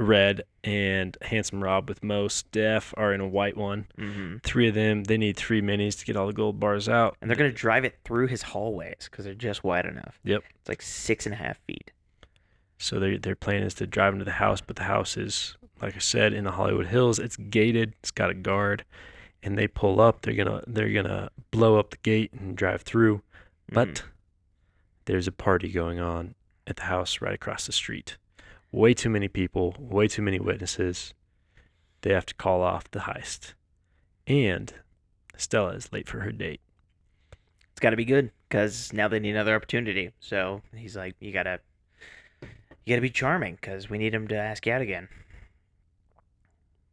red, 0.00 0.42
and 0.64 1.16
Handsome 1.22 1.62
Rob 1.62 1.88
with 1.88 2.02
Mos 2.02 2.42
Def 2.44 2.92
are 2.96 3.12
in 3.12 3.20
a 3.20 3.28
white 3.28 3.56
one. 3.56 3.86
hmm 3.96 4.36
Three 4.42 4.68
of 4.68 4.74
them. 4.74 5.04
They 5.04 5.18
need 5.18 5.36
three 5.36 5.60
minis 5.62 5.98
to 5.98 6.04
get 6.04 6.16
all 6.16 6.26
the 6.26 6.32
gold 6.32 6.58
bars 6.58 6.88
out. 6.88 7.16
And 7.20 7.30
they're 7.30 7.36
gonna 7.36 7.52
drive 7.52 7.84
it 7.84 7.98
through 8.04 8.28
his 8.28 8.42
hallways 8.42 9.08
because 9.10 9.24
they're 9.24 9.34
just 9.34 9.62
wide 9.64 9.86
enough. 9.86 10.18
Yep. 10.24 10.42
It's 10.60 10.68
like 10.68 10.82
six 10.82 11.26
and 11.26 11.34
a 11.34 11.38
half 11.38 11.58
feet. 11.66 11.92
So 12.78 12.98
their 12.98 13.18
their 13.18 13.36
plan 13.36 13.62
is 13.62 13.74
to 13.74 13.86
drive 13.86 14.12
into 14.14 14.24
the 14.24 14.30
house, 14.32 14.60
but 14.60 14.76
the 14.76 14.84
house 14.84 15.16
is, 15.16 15.56
like 15.82 15.94
I 15.94 15.98
said, 15.98 16.32
in 16.32 16.44
the 16.44 16.52
Hollywood 16.52 16.86
Hills. 16.86 17.18
It's 17.18 17.36
gated. 17.36 17.92
It's 18.00 18.10
got 18.10 18.30
a 18.30 18.34
guard, 18.34 18.84
and 19.42 19.58
they 19.58 19.68
pull 19.68 20.00
up. 20.00 20.22
They're 20.22 20.34
gonna 20.34 20.62
they're 20.66 20.92
gonna 20.92 21.30
blow 21.50 21.78
up 21.78 21.90
the 21.90 21.98
gate 21.98 22.32
and 22.32 22.56
drive 22.56 22.82
through. 22.82 23.22
But 23.70 23.88
Mhm. 23.88 24.02
there's 25.04 25.28
a 25.28 25.32
party 25.32 25.68
going 25.70 26.00
on 26.00 26.34
at 26.66 26.76
the 26.76 26.82
house 26.84 27.20
right 27.20 27.34
across 27.34 27.66
the 27.66 27.72
street. 27.72 28.16
Way 28.72 28.94
too 28.94 29.10
many 29.10 29.28
people, 29.28 29.74
way 29.78 30.06
too 30.06 30.22
many 30.22 30.38
witnesses. 30.38 31.12
They 32.02 32.12
have 32.12 32.26
to 32.26 32.34
call 32.34 32.62
off 32.62 32.90
the 32.90 33.00
heist. 33.00 33.54
And 34.26 34.72
Stella 35.36 35.70
is 35.70 35.92
late 35.92 36.08
for 36.08 36.20
her 36.20 36.32
date. 36.32 36.60
it's 37.72 37.80
got 37.80 37.90
to 37.90 37.96
be 37.96 38.04
good 38.04 38.30
because 38.48 38.92
now 38.92 39.08
they 39.08 39.18
need 39.18 39.30
another 39.30 39.54
opportunity. 39.54 40.12
So 40.20 40.62
he's 40.74 40.96
like, 40.96 41.16
you 41.18 41.32
gotta, 41.32 41.60
you 42.42 42.94
gotta 42.94 43.00
be 43.00 43.10
charming 43.10 43.56
because 43.56 43.90
we 43.90 43.98
need 43.98 44.14
him 44.14 44.28
to 44.28 44.36
ask 44.36 44.66
you 44.66 44.72
out 44.72 44.82
again. 44.82 45.08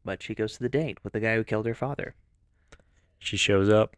But 0.04 0.24
she 0.24 0.34
goes 0.34 0.54
to 0.54 0.64
the 0.64 0.70
date 0.70 0.98
with 1.04 1.14
the 1.14 1.20
guy 1.20 1.36
who 1.36 1.44
killed 1.44 1.66
her 1.66 1.76
father. 1.76 2.16
She 3.20 3.38
shows 3.38 3.70
up. 3.70 3.96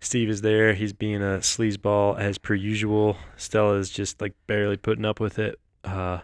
Steve 0.00 0.30
is 0.30 0.40
there. 0.40 0.72
He's 0.72 0.92
being 0.92 1.22
a 1.22 1.38
sleazeball 1.38 2.18
as 2.18 2.38
per 2.38 2.54
usual. 2.54 3.16
Stella 3.36 3.74
is 3.74 3.90
just 3.90 4.20
like 4.20 4.34
barely 4.46 4.76
putting 4.76 5.04
up 5.04 5.20
with 5.20 5.38
it. 5.38 5.58
Uh, 5.84 6.20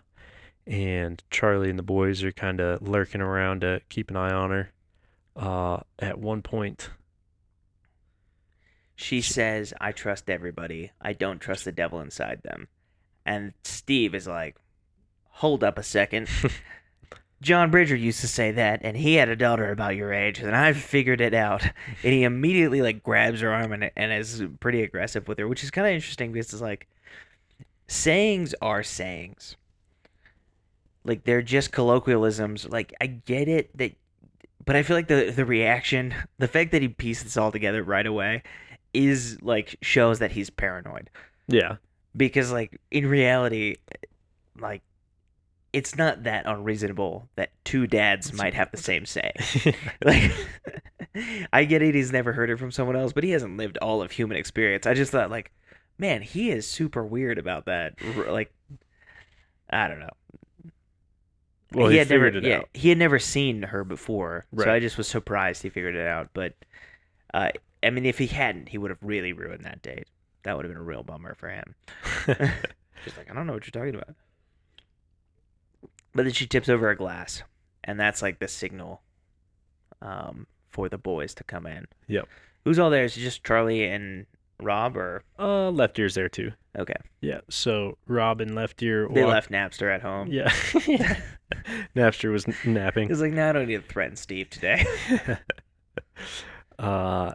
and 0.66 1.22
Charlie 1.30 1.70
and 1.70 1.78
the 1.78 1.82
boys 1.82 2.22
are 2.24 2.32
kind 2.32 2.60
of 2.60 2.86
lurking 2.86 3.20
around 3.20 3.60
to 3.62 3.80
keep 3.88 4.10
an 4.10 4.16
eye 4.16 4.32
on 4.32 4.50
her. 4.50 4.72
Uh, 5.36 5.80
at 5.98 6.18
one 6.18 6.42
point, 6.42 6.90
She 8.94 9.20
says, 9.20 9.74
I 9.80 9.92
trust 9.92 10.30
everybody. 10.30 10.90
I 11.00 11.12
don't 11.12 11.38
trust 11.40 11.64
the 11.66 11.72
devil 11.72 12.00
inside 12.00 12.40
them. 12.42 12.68
And 13.26 13.52
Steve 13.64 14.14
is 14.14 14.26
like, 14.26 14.56
hold 15.24 15.62
up 15.62 15.78
a 15.78 15.82
second. 15.82 16.28
John 17.42 17.70
Bridger 17.70 17.94
used 17.96 18.20
to 18.22 18.28
say 18.28 18.52
that, 18.52 18.80
and 18.82 18.96
he 18.96 19.14
had 19.16 19.28
a 19.28 19.36
daughter 19.36 19.70
about 19.70 19.94
your 19.96 20.12
age, 20.12 20.38
and 20.38 20.56
I 20.56 20.72
figured 20.72 21.20
it 21.20 21.34
out. 21.34 21.62
And 22.02 22.12
he 22.12 22.22
immediately 22.24 22.80
like 22.82 23.02
grabs 23.02 23.40
her 23.42 23.52
arm 23.52 23.72
and, 23.72 23.90
and 23.96 24.12
is 24.12 24.42
pretty 24.60 24.82
aggressive 24.82 25.28
with 25.28 25.38
her, 25.38 25.48
which 25.48 25.62
is 25.64 25.70
kind 25.70 25.86
of 25.86 25.92
interesting 25.92 26.32
because 26.32 26.52
it's 26.52 26.62
like 26.62 26.86
sayings 27.88 28.54
are 28.62 28.82
sayings. 28.82 29.56
Like 31.06 31.24
they're 31.24 31.42
just 31.42 31.72
colloquialisms. 31.72 32.68
Like 32.68 32.92
I 33.00 33.06
get 33.06 33.48
it 33.48 33.76
that, 33.78 33.96
but 34.64 34.76
I 34.76 34.82
feel 34.82 34.96
like 34.96 35.08
the 35.08 35.30
the 35.30 35.46
reaction, 35.46 36.14
the 36.38 36.48
fact 36.48 36.72
that 36.72 36.82
he 36.82 36.88
pieced 36.88 37.24
this 37.24 37.36
all 37.36 37.52
together 37.52 37.82
right 37.82 38.06
away, 38.06 38.42
is 38.92 39.40
like 39.40 39.76
shows 39.82 40.18
that 40.18 40.32
he's 40.32 40.50
paranoid. 40.50 41.08
Yeah, 41.48 41.76
because 42.16 42.50
like 42.50 42.80
in 42.90 43.06
reality 43.06 43.76
like 44.60 44.82
it's 45.72 45.96
not 45.96 46.22
that 46.22 46.46
unreasonable 46.46 47.28
that 47.36 47.50
two 47.64 47.86
dads 47.86 48.32
might 48.32 48.54
have 48.54 48.70
the 48.70 48.78
same 48.78 49.04
say. 49.04 49.32
Like 50.04 50.32
i 51.52 51.64
get 51.64 51.80
it 51.80 51.94
he's 51.94 52.12
never 52.12 52.34
heard 52.34 52.50
it 52.50 52.58
from 52.58 52.70
someone 52.70 52.94
else 52.94 53.14
but 53.14 53.24
he 53.24 53.30
hasn't 53.30 53.56
lived 53.56 53.78
all 53.78 54.02
of 54.02 54.10
human 54.10 54.36
experience. 54.36 54.86
I 54.86 54.94
just 54.94 55.12
thought 55.12 55.30
like 55.30 55.52
man 55.98 56.22
he 56.22 56.50
is 56.50 56.66
super 56.66 57.04
weird 57.04 57.38
about 57.38 57.66
that. 57.66 57.94
Like 58.28 58.52
i 59.70 59.88
don't 59.88 60.00
know 60.00 60.10
well, 61.76 61.88
he, 61.88 61.96
had 61.96 62.10
never, 62.10 62.26
it 62.26 62.42
yeah, 62.42 62.58
out. 62.58 62.68
he 62.72 62.88
had 62.88 62.98
never 62.98 63.18
seen 63.18 63.62
her 63.62 63.84
before, 63.84 64.46
so 64.56 64.70
I 64.70 64.80
just 64.80 64.96
was 64.96 65.06
surprised 65.06 65.62
he 65.62 65.68
figured 65.68 65.94
it 65.94 66.06
out. 66.06 66.30
But 66.32 66.54
uh, 67.34 67.50
I 67.82 67.90
mean, 67.90 68.06
if 68.06 68.18
he 68.18 68.26
hadn't, 68.26 68.68
he 68.68 68.78
would 68.78 68.90
have 68.90 69.02
really 69.02 69.32
ruined 69.32 69.64
that 69.64 69.82
date. 69.82 70.08
That 70.42 70.56
would 70.56 70.64
have 70.64 70.72
been 70.72 70.80
a 70.80 70.84
real 70.84 71.02
bummer 71.02 71.34
for 71.34 71.48
him. 71.48 71.74
She's 72.26 73.16
like, 73.16 73.30
I 73.30 73.34
don't 73.34 73.46
know 73.46 73.52
what 73.52 73.66
you're 73.66 73.84
talking 73.84 73.94
about. 73.94 74.14
But 76.14 76.24
then 76.24 76.32
she 76.32 76.46
tips 76.46 76.68
over 76.68 76.88
a 76.88 76.96
glass, 76.96 77.42
and 77.84 78.00
that's 78.00 78.22
like 78.22 78.38
the 78.38 78.48
signal 78.48 79.02
um, 80.00 80.46
for 80.70 80.88
the 80.88 80.98
boys 80.98 81.34
to 81.34 81.44
come 81.44 81.66
in. 81.66 81.86
Yep. 82.08 82.26
Who's 82.64 82.78
all 82.78 82.90
there? 82.90 83.04
Is 83.04 83.16
it 83.16 83.20
just 83.20 83.44
Charlie 83.44 83.84
and 83.84 84.26
Rob, 84.60 84.96
or 84.96 85.22
uh, 85.38 85.70
Left 85.70 85.98
Ear's 85.98 86.14
there 86.14 86.28
too. 86.28 86.52
Okay? 86.78 86.94
Yeah. 87.20 87.40
So 87.48 87.96
Rob 88.06 88.40
and 88.40 88.54
Left 88.54 88.82
Ear. 88.82 89.08
They 89.12 89.22
walk- 89.22 89.32
left 89.32 89.50
Napster 89.50 89.92
at 89.94 90.02
home. 90.02 90.28
Yeah. 90.28 90.50
Napster 91.96 92.30
was 92.32 92.46
napping. 92.64 93.08
He's 93.08 93.20
like, 93.20 93.32
no, 93.32 93.48
I 93.48 93.52
don't 93.52 93.66
need 93.66 93.76
to 93.82 93.92
threaten 93.92 94.16
Steve 94.16 94.50
today. 94.50 94.84
uh, 96.78 97.32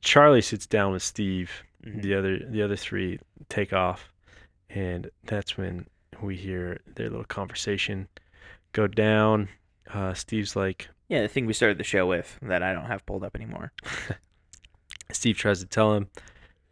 Charlie 0.00 0.42
sits 0.42 0.66
down 0.66 0.92
with 0.92 1.02
Steve. 1.02 1.50
Mhm. 1.84 2.02
The 2.02 2.14
other 2.14 2.38
the 2.48 2.62
other 2.62 2.76
three 2.76 3.18
take 3.48 3.72
off, 3.72 4.12
and 4.70 5.10
that's 5.24 5.56
when 5.56 5.86
we 6.22 6.36
hear 6.36 6.80
their 6.96 7.08
little 7.08 7.24
conversation 7.24 8.08
go 8.72 8.86
down. 8.86 9.48
Uh, 9.92 10.12
Steve's 10.14 10.54
like, 10.56 10.88
yeah, 11.08 11.22
the 11.22 11.28
thing 11.28 11.46
we 11.46 11.52
started 11.52 11.78
the 11.78 11.84
show 11.84 12.06
with 12.06 12.38
that 12.42 12.62
I 12.62 12.72
don't 12.72 12.86
have 12.86 13.06
pulled 13.06 13.24
up 13.24 13.36
anymore. 13.36 13.72
Steve 15.12 15.36
tries 15.36 15.60
to 15.60 15.66
tell 15.66 15.94
him 15.94 16.08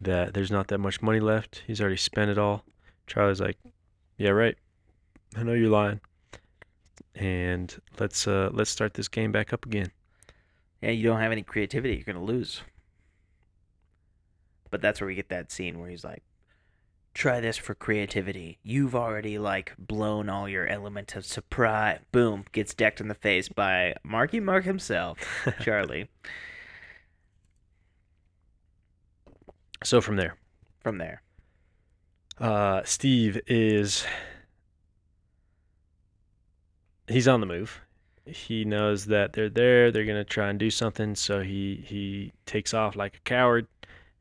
that 0.01 0.35
there's 0.35 0.51
not 0.51 0.69
that 0.69 0.79
much 0.79 1.01
money 1.03 1.21
left. 1.21 1.63
He's 1.67 1.81
already 1.81 1.97
spent 1.97 2.31
it 2.31 2.39
all. 2.39 2.65
Charlie's 3.07 3.41
like, 3.41 3.59
"Yeah, 4.19 4.31
right. 4.31 4.57
I 5.37 5.43
know 5.43 5.53
you're 5.53 5.71
lying." 5.71 6.01
And 7.15 7.75
let's 7.99 8.27
uh 8.29 8.51
let's 8.53 8.71
start 8.71 8.95
this 8.95 9.09
game 9.09 9.33
back 9.33 9.53
up 9.53 9.65
again. 9.65 9.91
Yeah, 10.83 10.91
you 10.91 11.05
don't 11.05 11.21
have 11.21 11.33
any 11.33 11.43
creativity, 11.43 11.95
you're 11.95 12.05
gonna 12.05 12.25
lose. 12.25 12.63
But 14.71 14.83
that's 14.83 15.01
where 15.01 15.09
we 15.09 15.15
get 15.15 15.29
that 15.31 15.51
scene 15.51 15.79
where 15.79 15.89
he's 15.89 16.05
like, 16.05 16.23
"Try 17.15 17.41
this 17.41 17.57
for 17.57 17.75
creativity. 17.75 18.59
You've 18.63 18.95
already 18.95 19.39
like 19.39 19.73
blown 19.79 20.29
all 20.29 20.49
your 20.49 20.67
element 20.67 21.17
of 21.17 21.25
surprise." 21.25 22.01
Boom, 22.13 22.45
gets 22.53 22.75
decked 22.75 23.01
in 23.01 23.09
the 23.09 23.15
face 23.15 23.49
by 23.49 23.95
Marky 24.05 24.41
Mark 24.41 24.65
himself, 24.65 25.19
Charlie. 25.61 26.09
So 29.85 30.01
from 30.01 30.17
there, 30.17 30.37
From 30.81 30.99
there, 30.99 31.23
uh, 32.39 32.83
Steve 32.85 33.41
is 33.47 34.05
he's 37.09 37.29
on 37.29 37.41
the 37.41 37.47
move. 37.47 37.81
He 38.25 38.65
knows 38.65 39.07
that 39.07 39.33
they're 39.33 39.49
there. 39.49 39.91
They're 39.93 40.05
gonna 40.05 40.25
try 40.25 40.49
and 40.51 40.59
do 40.59 40.71
something. 40.71 41.15
So 41.15 41.43
he 41.43 41.85
he 41.87 42.33
takes 42.47 42.75
off 42.75 42.97
like 42.97 43.17
a 43.17 43.21
coward, 43.21 43.67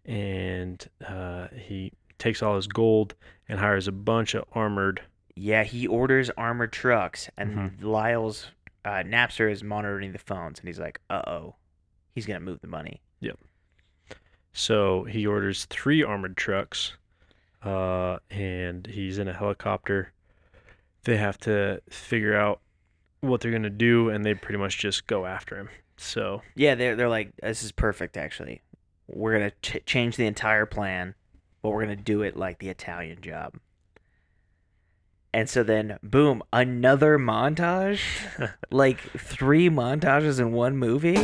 and 0.05 0.85
uh, 1.07 1.47
he 1.55 1.93
takes 2.19 2.43
all 2.43 2.55
his 2.55 2.67
gold 2.67 3.15
and 3.49 3.59
hires 3.59 3.87
a 3.87 3.91
bunch 3.91 4.33
of 4.35 4.45
armored. 4.53 5.01
yeah, 5.37 5.63
he 5.65 5.85
orders 5.85 6.29
armored 6.37 6.71
trucks, 6.71 7.29
and 7.37 7.57
Mhm. 7.57 7.83
Lyle's 7.83 8.51
uh, 8.85 9.03
Napster 9.03 9.51
is 9.51 9.63
monitoring 9.63 10.11
the 10.13 10.17
phones, 10.19 10.59
and 10.59 10.67
he's 10.67 10.79
like, 10.79 10.99
"Uh 11.09 11.23
oh, 11.27 11.55
he's 12.13 12.25
gonna 12.25 12.39
move 12.39 12.61
the 12.61 12.67
money." 12.67 13.01
So 14.57 15.03
he 15.03 15.27
orders 15.27 15.65
three 15.65 16.01
armored 16.01 16.37
trucks, 16.37 16.93
uh, 17.61 18.19
and 18.31 18.87
he's 18.87 19.17
in 19.17 19.27
a 19.27 19.33
helicopter. 19.33 20.13
They 21.03 21.17
have 21.17 21.37
to 21.39 21.81
figure 21.89 22.37
out 22.37 22.61
what 23.19 23.41
they're 23.41 23.51
gonna 23.51 23.69
do, 23.69 24.07
and 24.07 24.23
they 24.25 24.33
pretty 24.33 24.57
much 24.57 24.77
just 24.77 25.07
go 25.07 25.25
after 25.25 25.57
him. 25.57 25.67
So 25.97 26.41
Yeah, 26.55 26.75
they're 26.75 26.95
they're 26.95 27.09
like, 27.09 27.35
this 27.41 27.63
is 27.63 27.73
perfect. 27.73 28.15
Actually, 28.15 28.61
we're 29.07 29.33
gonna 29.33 29.51
ch- 29.61 29.85
change 29.85 30.15
the 30.15 30.25
entire 30.25 30.65
plan, 30.65 31.15
but 31.61 31.71
we're 31.71 31.81
gonna 31.83 31.97
do 31.97 32.21
it 32.21 32.37
like 32.37 32.59
the 32.59 32.69
Italian 32.69 33.19
job. 33.21 33.55
And 35.33 35.49
so 35.49 35.63
then, 35.63 35.99
boom, 36.01 36.41
another 36.53 37.19
montage, 37.19 37.99
like 38.71 39.01
three 39.17 39.69
montages 39.69 40.39
in 40.39 40.53
one 40.53 40.77
movie. 40.77 41.17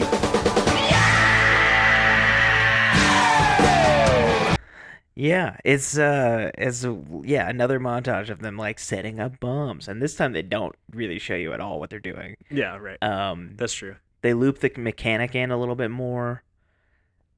Yeah, 5.15 5.58
it's 5.65 5.97
uh, 5.97 6.52
it's 6.58 6.86
yeah, 7.24 7.50
another 7.50 7.80
montage 7.80 8.30
of 8.30 8.39
them 8.39 8.58
like 8.58 8.80
setting 8.80 9.19
up 9.19 9.39
bombs, 9.39 9.88
and 9.88 10.02
this 10.02 10.15
time 10.15 10.32
they 10.34 10.41
don't 10.41 10.76
really 10.93 11.19
show 11.19 11.36
you 11.36 11.52
at 11.54 11.60
all 11.60 11.80
what 11.80 11.89
they're 11.89 12.00
doing. 12.00 12.36
yeah, 12.50 12.78
right. 12.78 13.02
Um, 13.04 13.52
That's 13.56 13.74
true. 13.74 13.97
they 14.21 14.34
loop 14.34 14.60
the 14.60 14.71
mechanic 14.78 15.36
in 15.36 15.52
a 15.52 15.58
little 15.58 15.76
bit 15.76 15.91
more. 15.91 16.43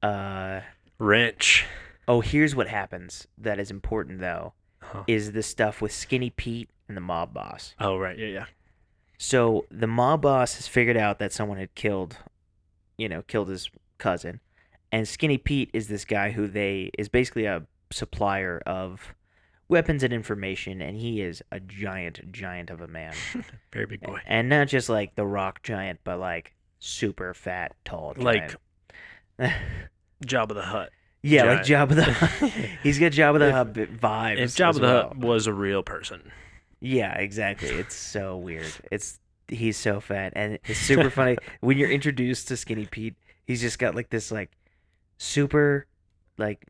Uh 0.01 0.61
Wrench. 0.99 1.65
oh, 2.07 2.21
here's 2.21 2.55
what 2.55 2.67
happens 2.67 3.27
that 3.37 3.59
is 3.59 3.71
important 3.71 4.19
though 4.19 4.53
Huh. 4.81 5.03
is 5.07 5.31
the 5.31 5.41
stuff 5.43 5.81
with 5.81 5.93
Skinny 5.93 6.29
Pete 6.29 6.69
and 6.89 6.97
the 6.97 7.01
mob 7.01 7.33
boss. 7.33 7.73
Oh 7.79 7.97
right, 7.97 8.17
yeah, 8.19 8.27
yeah. 8.27 8.45
So 9.17 9.65
the 9.71 9.87
mob 9.87 10.21
boss 10.23 10.55
has 10.57 10.67
figured 10.67 10.97
out 10.97 11.19
that 11.19 11.31
someone 11.31 11.57
had 11.57 11.73
killed, 11.73 12.17
you 12.97 13.07
know, 13.07 13.21
killed 13.21 13.47
his 13.47 13.69
cousin, 13.97 14.41
and 14.93 15.05
Skinny 15.07 15.37
Pete 15.37 15.69
is 15.73 15.89
this 15.89 16.05
guy 16.05 16.31
who 16.31 16.47
they 16.47 16.89
is 16.97 17.09
basically 17.09 17.45
a 17.45 17.63
supplier 17.91 18.61
of 18.65 19.13
weapons 19.67 20.03
and 20.03 20.13
information, 20.13 20.81
and 20.81 20.95
he 20.95 21.21
is 21.21 21.41
a 21.51 21.59
giant, 21.59 22.31
giant 22.31 22.69
of 22.69 22.79
a 22.79 22.87
man, 22.87 23.13
Very 23.73 23.87
big 23.87 24.01
boy. 24.01 24.19
and 24.25 24.47
not 24.49 24.67
just 24.67 24.87
like 24.89 25.15
the 25.15 25.25
rock 25.25 25.63
giant, 25.63 25.99
but 26.03 26.19
like 26.19 26.53
super 26.79 27.33
fat, 27.33 27.73
tall, 27.83 28.13
Like 28.17 28.55
giant. 29.39 29.53
Job 30.25 30.51
of 30.51 30.55
the 30.57 30.63
Hut. 30.63 30.89
Yeah, 31.21 31.43
like 31.45 31.63
Giant. 31.63 31.89
Jabba 31.91 31.95
the 31.95 32.03
Hutt. 32.03 32.51
He's 32.83 32.99
got 32.99 33.11
Jabba 33.13 33.39
the 33.39 33.47
If- 33.47 33.53
Hutt 33.53 33.73
b- 33.73 33.85
vibes. 33.85 34.37
If 34.39 34.55
Job 34.55 34.75
of 34.75 34.81
the. 34.81 34.87
Hut 34.87 35.17
was 35.17 35.47
a 35.47 35.53
real 35.53 35.83
person. 35.83 36.31
Yeah, 36.81 37.13
exactly. 37.17 37.69
It's 37.69 37.95
so 37.95 38.37
weird. 38.37 38.71
It's 38.91 39.19
he's 39.47 39.77
so 39.77 39.99
fat 39.99 40.33
and 40.35 40.57
it's 40.65 40.79
super 40.79 41.09
funny 41.09 41.37
when 41.61 41.77
you're 41.77 41.89
introduced 41.91 42.47
to 42.49 42.57
Skinny 42.57 42.85
Pete. 42.85 43.15
He's 43.45 43.61
just 43.61 43.79
got 43.79 43.95
like 43.95 44.09
this 44.09 44.31
like 44.31 44.51
super 45.17 45.87
like 46.37 46.67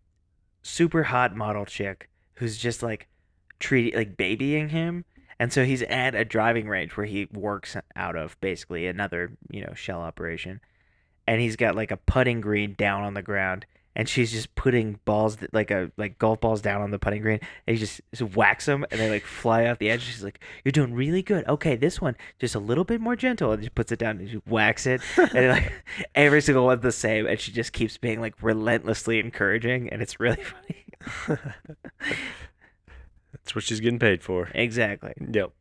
super 0.62 1.04
hot 1.04 1.36
model 1.36 1.66
chick 1.66 2.10
who's 2.36 2.58
just 2.58 2.84
like 2.84 3.08
treating 3.60 3.98
like 3.98 4.18
babying 4.18 4.70
him. 4.70 5.06
And 5.40 5.52
so 5.52 5.66
he's 5.66 5.82
at 5.84 6.16
a 6.16 6.24
driving 6.24 6.68
range 6.68 6.96
where 6.96 7.06
he 7.06 7.28
works 7.34 7.76
out 7.96 8.16
of 8.16 8.40
basically 8.40 8.88
another, 8.88 9.32
you 9.50 9.62
know, 9.62 9.74
shell 9.74 10.02
operation. 10.02 10.62
And 11.28 11.42
he's 11.42 11.56
got 11.56 11.76
like 11.76 11.92
a 11.92 11.98
putting 11.98 12.42
green 12.42 12.76
down 12.78 13.04
on 13.04 13.14
the 13.14 13.22
ground 13.22 13.66
and 13.96 14.10
she's 14.10 14.32
just 14.32 14.56
putting 14.56 15.00
balls 15.06 15.38
that, 15.38 15.54
like 15.54 15.72
a 15.72 15.92
like 15.98 16.18
golf 16.18 16.42
balls 16.42 16.62
down 16.62 16.82
on 16.82 16.92
the 16.92 17.00
putting 17.00 17.22
green, 17.22 17.40
and 17.68 17.78
he 17.78 17.80
just, 17.80 18.02
just 18.14 18.36
whacks 18.36 18.66
them, 18.66 18.86
and 18.92 19.00
they 19.00 19.10
like 19.10 19.26
fly 19.26 19.66
off 19.66 19.80
the 19.80 19.90
edge. 19.90 20.02
She's 20.04 20.24
like, 20.24 20.40
"You're 20.64 20.72
doing 20.72 20.94
really 20.94 21.22
good. 21.22 21.48
Okay, 21.48 21.76
this 21.76 22.02
one 22.02 22.16
just 22.40 22.56
a 22.56 22.60
little 22.60 22.84
bit 22.84 23.02
more 23.02 23.16
gentle." 23.16 23.52
And 23.52 23.64
she 23.64 23.70
puts 23.70 23.92
it 23.92 24.00
down 24.00 24.18
and 24.18 24.30
she 24.30 24.38
whacks 24.48 24.86
it, 24.86 25.02
and 25.18 25.50
like 25.50 25.74
every 26.16 26.42
single 26.42 26.66
one's 26.66 26.82
the 26.82 26.92
same, 26.92 27.28
and 27.28 27.40
she 27.40 27.52
just 27.52 27.74
keeps 27.74 27.98
being 27.98 28.20
like 28.20 28.36
relentlessly 28.42 29.20
encouraging, 29.20 29.90
and 29.90 30.02
it's 30.02 30.20
really 30.20 30.44
funny. 31.28 31.40
That's 33.32 33.56
what 33.56 33.64
she's 33.64 33.80
getting 33.80 34.00
paid 34.00 34.24
for. 34.24 34.50
exactly. 34.54 35.14
Yep. 35.20 35.52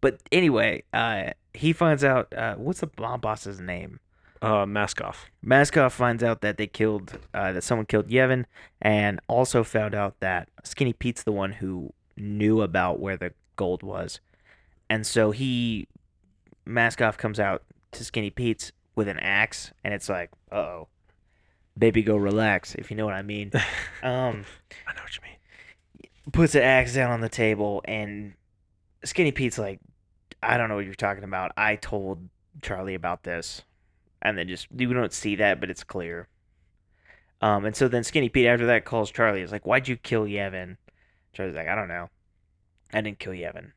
But 0.00 0.20
anyway, 0.30 0.84
uh, 0.92 1.30
he 1.52 1.72
finds 1.72 2.04
out 2.04 2.32
uh, 2.34 2.54
what's 2.54 2.80
the 2.80 2.86
bomb 2.86 3.20
boss's 3.20 3.60
name. 3.60 4.00
Uh, 4.40 4.64
mask 4.66 5.00
off. 5.00 5.26
Mashkov 5.44 5.90
finds 5.90 6.22
out 6.22 6.42
that 6.42 6.58
they 6.58 6.66
killed 6.66 7.18
uh, 7.34 7.52
that 7.52 7.64
someone 7.64 7.86
killed 7.86 8.08
Yevhen, 8.08 8.44
and 8.80 9.20
also 9.26 9.64
found 9.64 9.94
out 9.94 10.20
that 10.20 10.48
Skinny 10.64 10.92
Pete's 10.92 11.24
the 11.24 11.32
one 11.32 11.52
who 11.52 11.92
knew 12.16 12.60
about 12.60 13.00
where 13.00 13.16
the 13.16 13.32
gold 13.56 13.82
was, 13.82 14.20
and 14.88 15.06
so 15.06 15.32
he 15.32 15.88
Mashkov 16.66 17.16
comes 17.16 17.40
out 17.40 17.62
to 17.92 18.04
Skinny 18.04 18.30
Pete's 18.30 18.72
with 18.94 19.08
an 19.08 19.18
axe, 19.18 19.72
and 19.82 19.94
it's 19.94 20.08
like, 20.08 20.30
uh 20.52 20.56
oh, 20.56 20.88
baby, 21.76 22.02
go 22.02 22.16
relax, 22.16 22.74
if 22.74 22.90
you 22.90 22.96
know 22.96 23.04
what 23.04 23.14
I 23.14 23.22
mean. 23.22 23.50
um, 24.02 24.44
I 24.86 24.92
know 24.94 25.02
what 25.02 25.16
you 25.16 25.22
mean. 25.22 26.10
puts 26.32 26.54
an 26.54 26.62
axe 26.62 26.94
down 26.94 27.10
on 27.10 27.20
the 27.20 27.28
table, 27.28 27.82
and 27.86 28.34
Skinny 29.04 29.32
Pete's 29.32 29.58
like, 29.58 29.80
I 30.42 30.56
don't 30.56 30.68
know 30.68 30.76
what 30.76 30.84
you're 30.84 30.94
talking 30.94 31.24
about. 31.24 31.52
I 31.56 31.76
told 31.76 32.28
Charlie 32.62 32.94
about 32.94 33.22
this, 33.22 33.62
and 34.22 34.36
then 34.36 34.48
just 34.48 34.68
we 34.72 34.86
don't 34.86 35.12
see 35.12 35.36
that, 35.36 35.60
but 35.60 35.70
it's 35.70 35.84
clear. 35.84 36.28
Um, 37.40 37.64
and 37.64 37.76
so 37.76 37.86
then 37.88 38.04
Skinny 38.04 38.28
Pete 38.28 38.46
after 38.46 38.66
that 38.66 38.84
calls 38.84 39.10
Charlie. 39.10 39.42
Is 39.42 39.52
like, 39.52 39.66
"Why'd 39.66 39.88
you 39.88 39.96
kill 39.96 40.24
Yevhen?" 40.24 40.76
Charlie's 41.32 41.54
like, 41.54 41.68
"I 41.68 41.74
don't 41.74 41.88
know. 41.88 42.08
I 42.92 43.00
didn't 43.00 43.18
kill 43.18 43.32
Yevhen." 43.32 43.72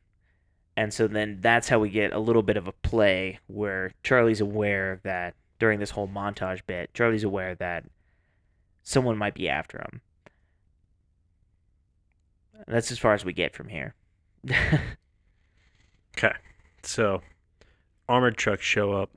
And 0.76 0.92
so 0.92 1.06
then 1.06 1.38
that's 1.40 1.68
how 1.68 1.78
we 1.78 1.90
get 1.90 2.12
a 2.12 2.18
little 2.18 2.42
bit 2.42 2.56
of 2.56 2.66
a 2.66 2.72
play 2.72 3.38
where 3.46 3.92
Charlie's 4.02 4.40
aware 4.40 5.00
that 5.04 5.34
during 5.58 5.78
this 5.78 5.90
whole 5.90 6.08
montage 6.08 6.62
bit, 6.66 6.92
Charlie's 6.94 7.24
aware 7.24 7.54
that 7.56 7.84
someone 8.82 9.18
might 9.18 9.34
be 9.34 9.48
after 9.48 9.78
him. 9.78 10.00
That's 12.66 12.90
as 12.90 12.98
far 12.98 13.12
as 13.12 13.24
we 13.24 13.32
get 13.32 13.54
from 13.54 13.68
here. 13.68 13.94
Okay. 16.16 16.34
So, 16.82 17.22
armored 18.08 18.36
trucks 18.36 18.64
show 18.64 18.92
up. 18.92 19.10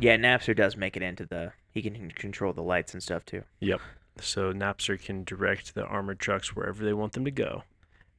Yeah, 0.00 0.16
Napster 0.16 0.56
does 0.56 0.76
make 0.76 0.96
it 0.96 1.02
into 1.02 1.26
the. 1.26 1.52
He 1.70 1.82
can 1.82 2.10
control 2.12 2.52
the 2.52 2.62
lights 2.62 2.94
and 2.94 3.02
stuff 3.02 3.24
too. 3.24 3.42
Yep. 3.60 3.80
So 4.20 4.52
Napster 4.52 5.02
can 5.02 5.24
direct 5.24 5.74
the 5.74 5.84
armored 5.84 6.20
trucks 6.20 6.54
wherever 6.54 6.84
they 6.84 6.92
want 6.92 7.12
them 7.12 7.24
to 7.24 7.30
go, 7.30 7.64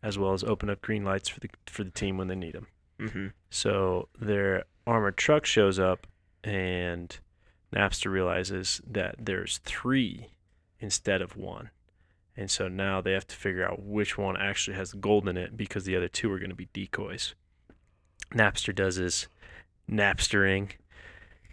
as 0.03 0.17
well 0.17 0.33
as 0.33 0.43
open 0.43 0.69
up 0.69 0.81
green 0.81 1.03
lights 1.03 1.29
for 1.29 1.39
the 1.39 1.49
for 1.67 1.83
the 1.83 1.91
team 1.91 2.17
when 2.17 2.27
they 2.27 2.35
need 2.35 2.53
them. 2.53 2.67
Mm-hmm. 2.99 3.27
So 3.49 4.09
their 4.19 4.65
armored 4.85 5.17
truck 5.17 5.45
shows 5.45 5.79
up, 5.79 6.07
and 6.43 7.17
Napster 7.73 8.11
realizes 8.11 8.81
that 8.87 9.15
there's 9.19 9.59
three 9.59 10.31
instead 10.79 11.21
of 11.21 11.35
one. 11.35 11.71
And 12.37 12.51
so 12.51 12.67
now 12.67 12.99
they 12.99 13.13
have 13.13 13.27
to 13.27 13.35
figure 13.35 13.65
out 13.65 13.81
which 13.81 14.17
one 14.17 14.35
actually 14.35 14.75
has 14.75 14.91
the 14.91 14.97
gold 14.97 15.27
in 15.27 15.37
it 15.37 15.55
because 15.55 15.85
the 15.85 15.95
other 15.95 16.09
two 16.09 16.31
are 16.31 16.39
going 16.39 16.49
to 16.49 16.55
be 16.55 16.67
decoys. 16.73 17.33
Napster 18.33 18.75
does 18.75 18.95
his 18.95 19.27
Napstering 19.89 20.71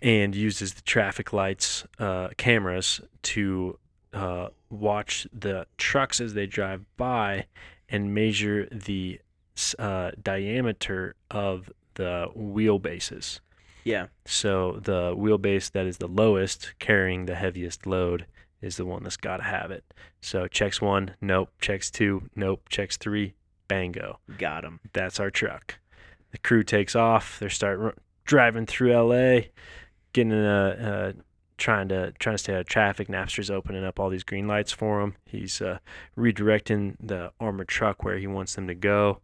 and 0.03 0.34
uses 0.34 0.74
the 0.74 0.82
traffic 0.82 1.32
lights, 1.32 1.86
uh, 1.98 2.28
cameras 2.36 3.00
to 3.22 3.78
uh, 4.12 4.48
watch 4.68 5.26
the 5.32 5.66
trucks 5.78 6.20
as 6.20 6.34
they 6.34 6.46
drive 6.46 6.84
by 6.96 7.46
and 7.88 8.12
measure 8.12 8.68
the 8.70 9.20
uh, 9.78 10.11
diameter 10.22 11.14
of 11.30 11.70
the 11.94 12.26
wheelbases. 12.36 13.40
Yeah. 13.84 14.07
So 14.24 14.80
the 14.82 15.14
wheelbase 15.16 15.70
that 15.72 15.86
is 15.86 15.98
the 15.98 16.09
lowest, 16.09 16.74
carrying 16.78 17.26
the 17.26 17.34
heaviest 17.34 17.86
load, 17.86 18.26
is 18.61 18.76
the 18.76 18.86
one 18.86 19.03
that's 19.03 19.16
got 19.16 19.38
to 19.38 19.42
have 19.42 19.70
it. 19.70 19.84
So 20.20 20.46
checks 20.46 20.80
one, 20.80 21.14
nope. 21.20 21.50
Checks 21.61 21.90
two, 21.90 22.28
nope. 22.36 22.68
Checks 22.68 22.96
three, 22.96 23.34
bango. 23.68 24.18
Got 24.38 24.64
him. 24.64 24.80
That's 24.92 25.18
our 25.20 25.30
truck. 25.30 25.78
The 26.30 26.38
crew 26.38 26.62
takes 26.62 26.94
off. 26.96 27.38
They 27.40 27.48
start 27.48 27.80
r- 27.80 27.94
driving 28.24 28.66
through 28.66 28.94
LA, 28.94 29.40
getting 30.13 30.33
in 30.33 30.45
a, 30.45 30.69
uh, 30.69 31.13
trying 31.59 31.89
to 31.89 32.13
trying 32.19 32.35
to 32.35 32.39
stay 32.39 32.55
out 32.55 32.61
of 32.61 32.67
traffic. 32.67 33.09
Napster's 33.09 33.51
opening 33.51 33.85
up 33.85 34.01
all 34.01 34.09
these 34.11 34.25
green 34.25 34.47
lights 34.49 34.73
for 34.73 35.01
him. 35.01 35.15
He's 35.27 35.61
uh, 35.61 35.79
redirecting 36.17 36.97
the 37.01 37.33
armored 37.41 37.69
truck 37.69 38.03
where 38.03 38.19
he 38.19 38.27
wants 38.27 38.55
them 38.55 38.67
to 38.69 38.75
go. 38.75 39.21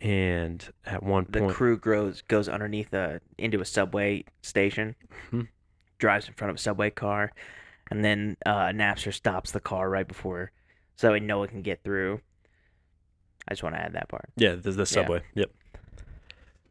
And 0.00 0.68
at 0.84 1.02
one 1.02 1.26
The 1.30 1.38
point, 1.38 1.48
the 1.48 1.54
crew 1.54 1.78
grows 1.78 2.22
goes 2.22 2.48
underneath 2.48 2.92
a 2.92 3.20
into 3.38 3.60
a 3.60 3.64
subway 3.64 4.24
station, 4.42 4.96
Mhm. 5.30 5.48
drives 5.98 6.28
in 6.28 6.34
front 6.34 6.50
of 6.50 6.56
a 6.56 6.58
subway 6.58 6.90
car, 6.90 7.32
and 7.90 8.04
then 8.04 8.36
uh, 8.44 8.66
Napster 8.68 9.14
stops 9.14 9.52
the 9.52 9.60
car 9.60 9.88
right 9.88 10.06
before, 10.06 10.50
so 10.96 11.12
that 11.12 11.20
Noah 11.20 11.48
can 11.48 11.62
get 11.62 11.82
through. 11.84 12.20
I 13.48 13.52
just 13.52 13.62
want 13.62 13.76
to 13.76 13.80
add 13.80 13.92
that 13.94 14.08
part. 14.08 14.28
Yeah, 14.36 14.56
the, 14.56 14.72
the 14.72 14.86
subway. 14.86 15.22
Yep. 15.34 15.50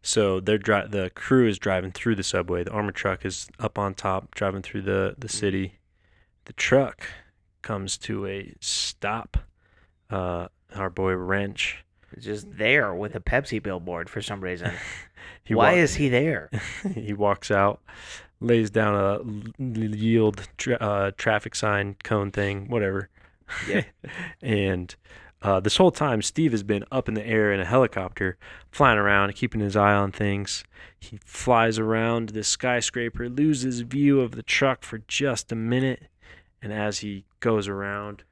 So 0.04 0.42
they're 0.42 0.58
dri- 0.58 0.88
the 0.88 1.10
crew 1.16 1.48
is 1.48 1.58
driving 1.58 1.92
through 1.92 2.16
the 2.16 2.24
subway. 2.24 2.66
The 2.66 2.72
armored 2.72 2.96
truck 2.96 3.26
is 3.26 3.48
up 3.58 3.80
on 3.80 3.94
top, 3.96 4.36
driving 4.36 4.62
through 4.62 4.82
the 4.84 5.16
the 5.18 5.30
city. 5.30 5.80
The 6.46 6.54
truck 6.54 7.08
comes 7.62 7.98
to 8.00 8.28
a 8.28 8.54
stop. 8.60 9.38
Uh, 10.10 10.50
our 10.76 10.90
boy 10.90 11.14
Wrench. 11.14 11.84
Just 12.20 12.58
there 12.58 12.94
with 12.94 13.16
a 13.16 13.20
Pepsi 13.20 13.64
billboard 13.64 14.10
for 14.10 14.22
some 14.22 14.42
reason. 14.42 14.72
Why 15.48 15.74
is 15.74 15.96
he 15.96 16.10
there? 16.10 16.50
he 16.94 17.14
walks 17.14 17.50
out, 17.50 17.82
lays 18.40 18.70
down 18.70 18.94
a 19.60 19.64
yield 19.64 20.48
tra- 20.58 20.76
uh, 20.76 21.12
traffic 21.18 21.56
sign 21.56 21.96
cone 22.04 22.30
thing, 22.30 22.68
whatever. 22.68 23.10
Yeah. 23.68 23.84
and 24.42 24.96
uh, 25.44 25.60
this 25.60 25.78
whole 25.78 25.92
time, 25.92 26.22
Steve 26.22 26.52
has 26.54 26.64
been 26.64 26.86
up 26.92 27.08
in 27.08 27.14
the 27.14 27.26
air 27.26 27.52
in 27.52 27.60
a 27.60 27.66
helicopter, 27.66 28.38
flying 28.72 28.98
around, 28.98 29.36
keeping 29.36 29.62
his 29.62 29.76
eye 29.76 29.94
on 29.94 30.12
things. 30.12 30.64
He 30.98 31.20
flies 31.26 31.78
around 31.78 32.30
the 32.30 32.44
skyscraper, 32.44 33.28
loses 33.28 33.82
view 33.82 34.22
of 34.22 34.32
the 34.32 34.44
truck 34.44 34.84
for 34.84 35.00
just 35.08 35.52
a 35.52 35.56
minute, 35.56 36.04
and 36.62 36.72
as 36.72 37.00
he 37.00 37.26
goes 37.42 37.68
around, 37.68 38.24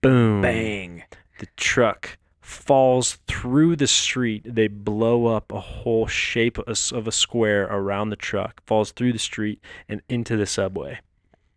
boom, 0.00 0.42
Bang. 0.42 1.04
the 1.38 1.46
truck 1.56 2.18
falls 2.40 3.18
through 3.28 3.76
the 3.76 3.86
street. 3.86 4.42
They 4.44 4.66
blow 4.66 5.26
up 5.26 5.52
a 5.52 5.60
whole 5.60 6.08
shape 6.08 6.58
of 6.58 6.66
a- 6.68 6.96
of 6.96 7.06
a 7.06 7.12
square 7.12 7.64
around 7.64 8.10
the 8.10 8.16
truck, 8.16 8.60
falls 8.66 8.90
through 8.90 9.12
the 9.12 9.18
street 9.20 9.60
and 9.88 10.02
into 10.08 10.36
the 10.36 10.46
subway. 10.46 10.98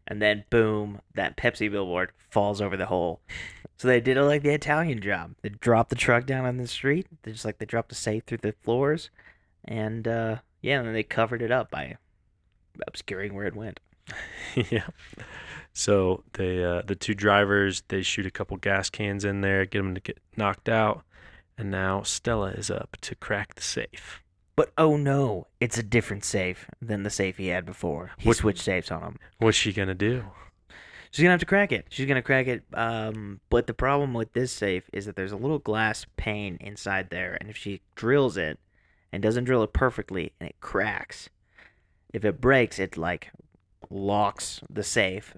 And 0.08 0.22
then 0.22 0.46
boom, 0.50 1.02
that 1.16 1.38
Pepsi 1.38 1.72
billboard 1.72 2.12
falls 2.30 2.62
over 2.62 2.78
the 2.78 2.86
hole. 2.86 3.22
So 3.78 3.88
they 3.88 4.00
did 4.00 4.18
it 4.18 4.24
like 4.24 4.44
the 4.44 4.54
Italian 4.54 5.02
job. 5.02 5.36
They 5.42 5.50
dropped 5.50 5.90
the 5.90 5.96
truck 5.96 6.26
down 6.26 6.46
on 6.46 6.58
the 6.58 6.68
street. 6.68 7.08
They 7.24 7.32
just 7.32 7.46
like 7.46 7.58
they 7.58 7.66
dropped 7.66 7.90
the 7.90 7.96
safe 7.96 8.24
through 8.24 8.40
the 8.40 8.54
floors, 8.64 9.10
and 9.66 10.08
uh, 10.08 10.38
yeah, 10.62 10.78
and 10.78 10.88
then 10.88 10.94
they 10.94 11.04
covered 11.04 11.42
it 11.42 11.52
up 11.52 11.72
by 11.72 11.98
obscuring 12.88 13.34
where 13.34 13.48
it 13.48 13.56
went. 13.56 13.80
yeah. 14.56 14.88
So 15.74 16.24
they 16.34 16.64
uh, 16.64 16.84
the 16.86 16.96
two 16.96 17.14
drivers 17.14 17.84
they 17.90 18.02
shoot 18.02 18.26
a 18.26 18.32
couple 18.32 18.56
gas 18.58 18.90
cans 18.90 19.26
in 19.26 19.42
there, 19.42 19.66
get 19.66 19.80
them 19.80 19.96
to 19.96 20.02
get 20.02 20.20
knocked 20.38 20.70
out, 20.70 21.04
and 21.58 21.70
now 21.70 22.02
Stella 22.04 22.52
is 22.52 22.72
up 22.72 22.98
to 23.02 23.16
crack 23.16 23.56
the 23.56 23.62
safe. 23.62 24.22
But 24.56 24.72
oh 24.78 24.96
no, 24.96 25.48
it's 25.60 25.78
a 25.78 25.84
different 25.84 26.24
safe 26.24 26.70
than 26.82 27.04
the 27.04 27.10
safe 27.10 27.38
he 27.38 27.48
had 27.48 27.66
before. 27.66 28.12
He 28.18 28.28
What- 28.30 28.38
switched 28.38 28.62
safes 28.64 28.92
on 28.92 29.02
him. 29.04 29.20
What's 29.40 29.58
she 29.58 29.74
gonna 29.74 29.94
do? 29.94 30.26
She's 31.12 31.24
gonna 31.24 31.32
have 31.32 31.40
to 31.42 31.46
crack 31.46 31.72
it. 31.72 31.88
She's 31.90 32.08
gonna 32.08 32.22
crack 32.22 32.48
it. 32.48 32.64
Um, 32.74 33.40
but 33.50 33.68
the 33.68 33.74
problem 33.74 34.14
with 34.14 34.34
this 34.34 34.52
safe 34.52 34.90
is 34.94 35.06
that 35.06 35.16
there's 35.16 35.32
a 35.32 35.38
little 35.38 35.60
glass 35.60 36.06
pane 36.18 36.58
inside 36.60 37.10
there, 37.10 37.38
and 37.40 37.50
if 37.50 37.56
she 37.58 37.82
drills 37.96 38.36
it 38.38 38.60
and 39.12 39.22
doesn't 39.24 39.46
drill 39.46 39.64
it 39.64 39.72
perfectly, 39.74 40.34
and 40.40 40.50
it 40.50 40.60
cracks, 40.60 41.30
if 42.14 42.26
it 42.26 42.42
breaks, 42.42 42.80
it 42.80 42.98
like 42.98 43.32
locks 43.90 44.62
the 44.70 44.84
safe. 44.84 45.36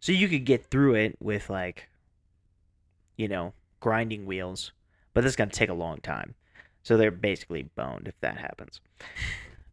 So 0.00 0.12
you 0.12 0.28
could 0.28 0.44
get 0.44 0.66
through 0.66 0.94
it 0.94 1.16
with 1.20 1.48
like, 1.50 1.88
you 3.16 3.28
know, 3.28 3.52
grinding 3.80 4.26
wheels, 4.26 4.72
but 5.14 5.22
this 5.22 5.32
is 5.32 5.36
gonna 5.36 5.50
take 5.50 5.70
a 5.70 5.74
long 5.74 6.00
time. 6.00 6.34
So 6.82 6.96
they're 6.96 7.10
basically 7.10 7.64
boned 7.74 8.08
if 8.08 8.18
that 8.20 8.38
happens. 8.38 8.80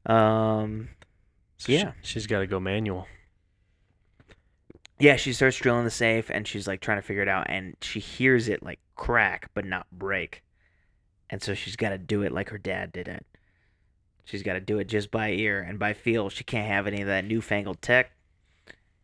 Um, 0.05 0.89
So 1.57 1.71
Yeah. 1.71 1.93
she, 2.01 2.13
she's 2.13 2.27
got 2.27 2.39
to 2.39 2.47
go 2.47 2.59
manual. 2.59 3.07
Yeah, 4.99 5.17
she 5.17 5.33
starts 5.33 5.57
drilling 5.57 5.83
the 5.85 5.91
safe 5.91 6.29
and 6.29 6.47
she's 6.47 6.67
like 6.67 6.79
trying 6.81 6.97
to 6.97 7.01
figure 7.01 7.21
it 7.23 7.27
out 7.27 7.47
and 7.49 7.75
she 7.81 7.99
hears 7.99 8.47
it 8.47 8.63
like 8.63 8.79
crack 8.95 9.49
but 9.53 9.65
not 9.65 9.87
break. 9.91 10.43
And 11.29 11.41
so 11.41 11.53
she's 11.53 11.75
got 11.75 11.89
to 11.89 11.97
do 11.97 12.21
it 12.21 12.31
like 12.31 12.49
her 12.49 12.57
dad 12.57 12.91
did 12.93 13.07
it. 13.07 13.25
She's 14.23 14.43
got 14.43 14.53
to 14.53 14.59
do 14.61 14.79
it 14.79 14.85
just 14.85 15.11
by 15.11 15.31
ear 15.31 15.61
and 15.61 15.77
by 15.77 15.93
feel. 15.93 16.29
She 16.29 16.43
can't 16.43 16.67
have 16.67 16.87
any 16.87 17.01
of 17.01 17.07
that 17.07 17.25
newfangled 17.25 17.81
tech. 17.81 18.11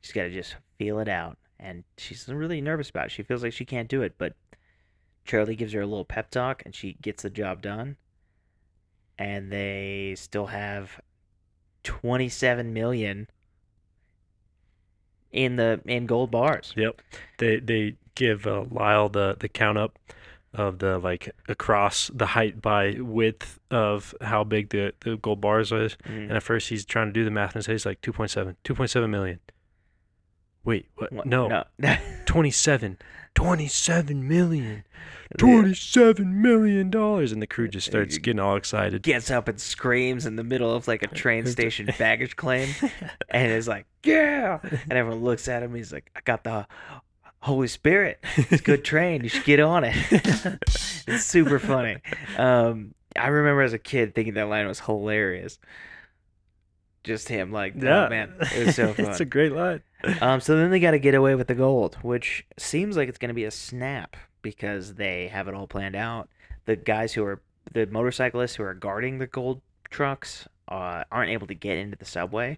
She's 0.01 0.13
got 0.13 0.23
to 0.23 0.31
just 0.31 0.55
feel 0.77 0.99
it 0.99 1.07
out. 1.09 1.37
and 1.59 1.83
she's 1.97 2.27
really 2.27 2.59
nervous 2.61 2.89
about 2.89 3.07
it. 3.07 3.11
She 3.11 3.21
feels 3.23 3.43
like 3.43 3.53
she 3.53 3.65
can't 3.65 3.87
do 3.89 4.01
it, 4.01 4.15
but 4.17 4.33
Charlie 5.31 5.55
gives 5.55 5.71
her 5.71 5.79
a 5.79 5.85
little 5.87 6.03
pep 6.03 6.29
talk, 6.29 6.61
and 6.65 6.75
she 6.75 6.97
gets 7.01 7.23
the 7.23 7.29
job 7.29 7.61
done. 7.61 7.95
And 9.17 9.49
they 9.49 10.13
still 10.17 10.47
have 10.47 10.99
twenty-seven 11.83 12.73
million 12.73 13.29
in 15.31 15.55
the 15.55 15.79
in 15.85 16.05
gold 16.05 16.31
bars. 16.31 16.73
Yep. 16.75 17.01
They 17.37 17.61
they 17.61 17.95
give 18.15 18.45
uh, 18.45 18.65
Lyle 18.69 19.07
the 19.07 19.37
the 19.39 19.47
count 19.47 19.77
up 19.77 19.97
of 20.53 20.79
the 20.79 20.99
like 20.99 21.33
across 21.47 22.11
the 22.13 22.25
height 22.25 22.61
by 22.61 22.97
width 22.99 23.57
of 23.69 24.13
how 24.19 24.43
big 24.43 24.71
the, 24.71 24.93
the 24.99 25.15
gold 25.15 25.39
bars 25.39 25.71
is. 25.71 25.95
Mhm. 26.03 26.23
And 26.23 26.31
at 26.33 26.43
first 26.43 26.67
he's 26.67 26.83
trying 26.83 27.07
to 27.07 27.13
do 27.13 27.23
the 27.23 27.31
math 27.31 27.55
and 27.55 27.63
says 27.63 27.85
like 27.85 28.01
2.7, 28.01 28.57
2.7 28.65 29.09
million. 29.09 29.39
Wait, 30.65 30.87
what? 30.95 31.13
What? 31.13 31.25
No, 31.25 31.63
no. 31.77 31.95
27. 32.31 32.97
27 33.35 34.27
million 34.27 34.83
27 35.37 36.41
million 36.41 36.89
dollars 36.89 37.31
and 37.31 37.41
the 37.41 37.47
crew 37.47 37.67
just 37.67 37.87
starts 37.87 38.17
getting 38.17 38.39
all 38.39 38.55
excited. 38.57 39.01
gets 39.03 39.29
up 39.31 39.47
and 39.49 39.59
screams 39.59 40.25
in 40.25 40.35
the 40.37 40.43
middle 40.43 40.73
of 40.73 40.87
like 40.87 41.01
a 41.03 41.07
train 41.07 41.45
station 41.57 41.89
baggage 41.99 42.35
claim 42.37 42.67
and 43.29 43.51
is 43.51 43.67
like, 43.67 43.85
Yeah 44.05 44.59
and 44.63 44.91
everyone 44.93 45.23
looks 45.23 45.47
at 45.49 45.61
him, 45.61 45.75
he's 45.75 45.91
like, 45.93 46.09
I 46.15 46.21
got 46.21 46.43
the 46.45 46.67
Holy 47.41 47.67
Spirit. 47.67 48.23
It's 48.37 48.61
a 48.61 48.63
good 48.63 48.83
train. 48.85 49.23
You 49.23 49.29
should 49.29 49.45
get 49.45 49.59
on 49.59 49.83
it. 49.85 49.95
it's 51.07 51.25
super 51.25 51.59
funny. 51.59 51.97
Um 52.37 52.93
I 53.17 53.27
remember 53.27 53.61
as 53.61 53.73
a 53.73 53.79
kid 53.79 54.15
thinking 54.15 54.35
that 54.35 54.47
line 54.47 54.67
was 54.67 54.79
hilarious. 54.79 55.59
Just 57.03 57.27
him, 57.29 57.51
like, 57.51 57.73
Yeah, 57.75 58.05
oh 58.05 58.09
man, 58.09 58.33
it 58.55 58.67
was 58.67 58.75
so 58.75 58.93
fun. 58.93 59.07
it's 59.07 59.19
a 59.19 59.25
great 59.25 59.51
line. 59.53 59.81
Um, 60.21 60.39
so 60.41 60.55
then 60.55 60.71
they 60.71 60.79
got 60.79 60.91
to 60.91 60.99
get 60.99 61.15
away 61.15 61.35
with 61.35 61.47
the 61.47 61.55
gold, 61.55 61.95
which 62.01 62.45
seems 62.57 62.97
like 62.97 63.09
it's 63.09 63.17
going 63.17 63.29
to 63.29 63.35
be 63.35 63.45
a 63.45 63.51
snap 63.51 64.15
because 64.41 64.95
they 64.95 65.27
have 65.27 65.47
it 65.47 65.53
all 65.53 65.67
planned 65.67 65.95
out. 65.95 66.29
The 66.65 66.75
guys 66.75 67.13
who 67.13 67.23
are 67.23 67.41
the 67.71 67.85
motorcyclists 67.87 68.55
who 68.55 68.63
are 68.63 68.73
guarding 68.73 69.19
the 69.19 69.27
gold 69.27 69.61
trucks 69.89 70.47
uh, 70.67 71.03
aren't 71.11 71.31
able 71.31 71.47
to 71.47 71.53
get 71.53 71.77
into 71.77 71.97
the 71.97 72.05
subway 72.05 72.57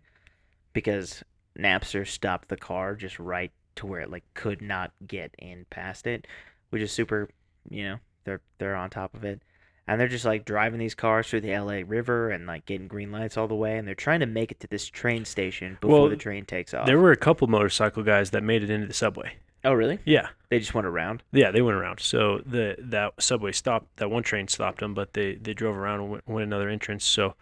because 0.73 1.23
Napster 1.57 2.07
stopped 2.07 2.49
the 2.49 2.57
car 2.57 2.95
just 2.95 3.19
right 3.19 3.51
to 3.75 3.87
where 3.87 4.01
it 4.01 4.11
like 4.11 4.23
could 4.33 4.61
not 4.61 4.91
get 5.05 5.33
in 5.37 5.65
past 5.69 6.07
it, 6.07 6.27
which 6.69 6.81
is 6.81 6.91
super. 6.91 7.29
You 7.69 7.83
know, 7.83 7.97
they're 8.23 8.41
they're 8.57 8.75
on 8.75 8.89
top 8.89 9.13
of 9.15 9.23
it. 9.23 9.41
And 9.87 9.99
they're 9.99 10.07
just 10.07 10.23
like 10.25 10.45
driving 10.45 10.79
these 10.79 10.95
cars 10.95 11.27
through 11.27 11.41
the 11.41 11.57
LA 11.57 11.81
River 11.85 12.29
and 12.29 12.47
like 12.47 12.65
getting 12.65 12.87
green 12.87 13.11
lights 13.11 13.35
all 13.37 13.47
the 13.49 13.55
way, 13.55 13.77
and 13.77 13.85
they're 13.87 13.95
trying 13.95 14.21
to 14.21 14.25
make 14.25 14.51
it 14.51 14.59
to 14.61 14.67
this 14.67 14.87
train 14.87 15.25
station 15.25 15.77
before 15.81 16.01
Well, 16.01 16.09
the 16.09 16.15
train 16.15 16.45
takes 16.45 16.73
off. 16.73 16.85
There 16.85 16.99
were 16.99 17.11
a 17.11 17.17
couple 17.17 17.47
motorcycle 17.47 18.01
guys 18.03 18.29
that 18.31 18.43
made 18.43 18.63
it 18.63 18.69
into 18.69 18.87
the 18.87 18.93
subway. 18.93 19.33
Oh, 19.65 19.73
really? 19.73 19.99
Yeah. 20.05 20.29
They 20.49 20.59
just 20.59 20.73
went 20.73 20.87
around. 20.87 21.23
Yeah, 21.31 21.51
they 21.51 21.61
went 21.61 21.77
around. 21.77 21.99
So 21.99 22.41
the 22.45 22.75
that 22.79 23.13
subway 23.21 23.51
stopped. 23.51 23.97
That 23.97 24.09
one 24.09 24.23
train 24.23 24.47
stopped 24.47 24.79
them, 24.79 24.93
but 24.93 25.13
they 25.13 25.35
they 25.35 25.53
drove 25.53 25.75
around 25.77 25.99
and 26.01 26.09
went, 26.11 26.27
went 26.27 26.43
another 26.47 26.69
entrance. 26.69 27.03
So 27.05 27.35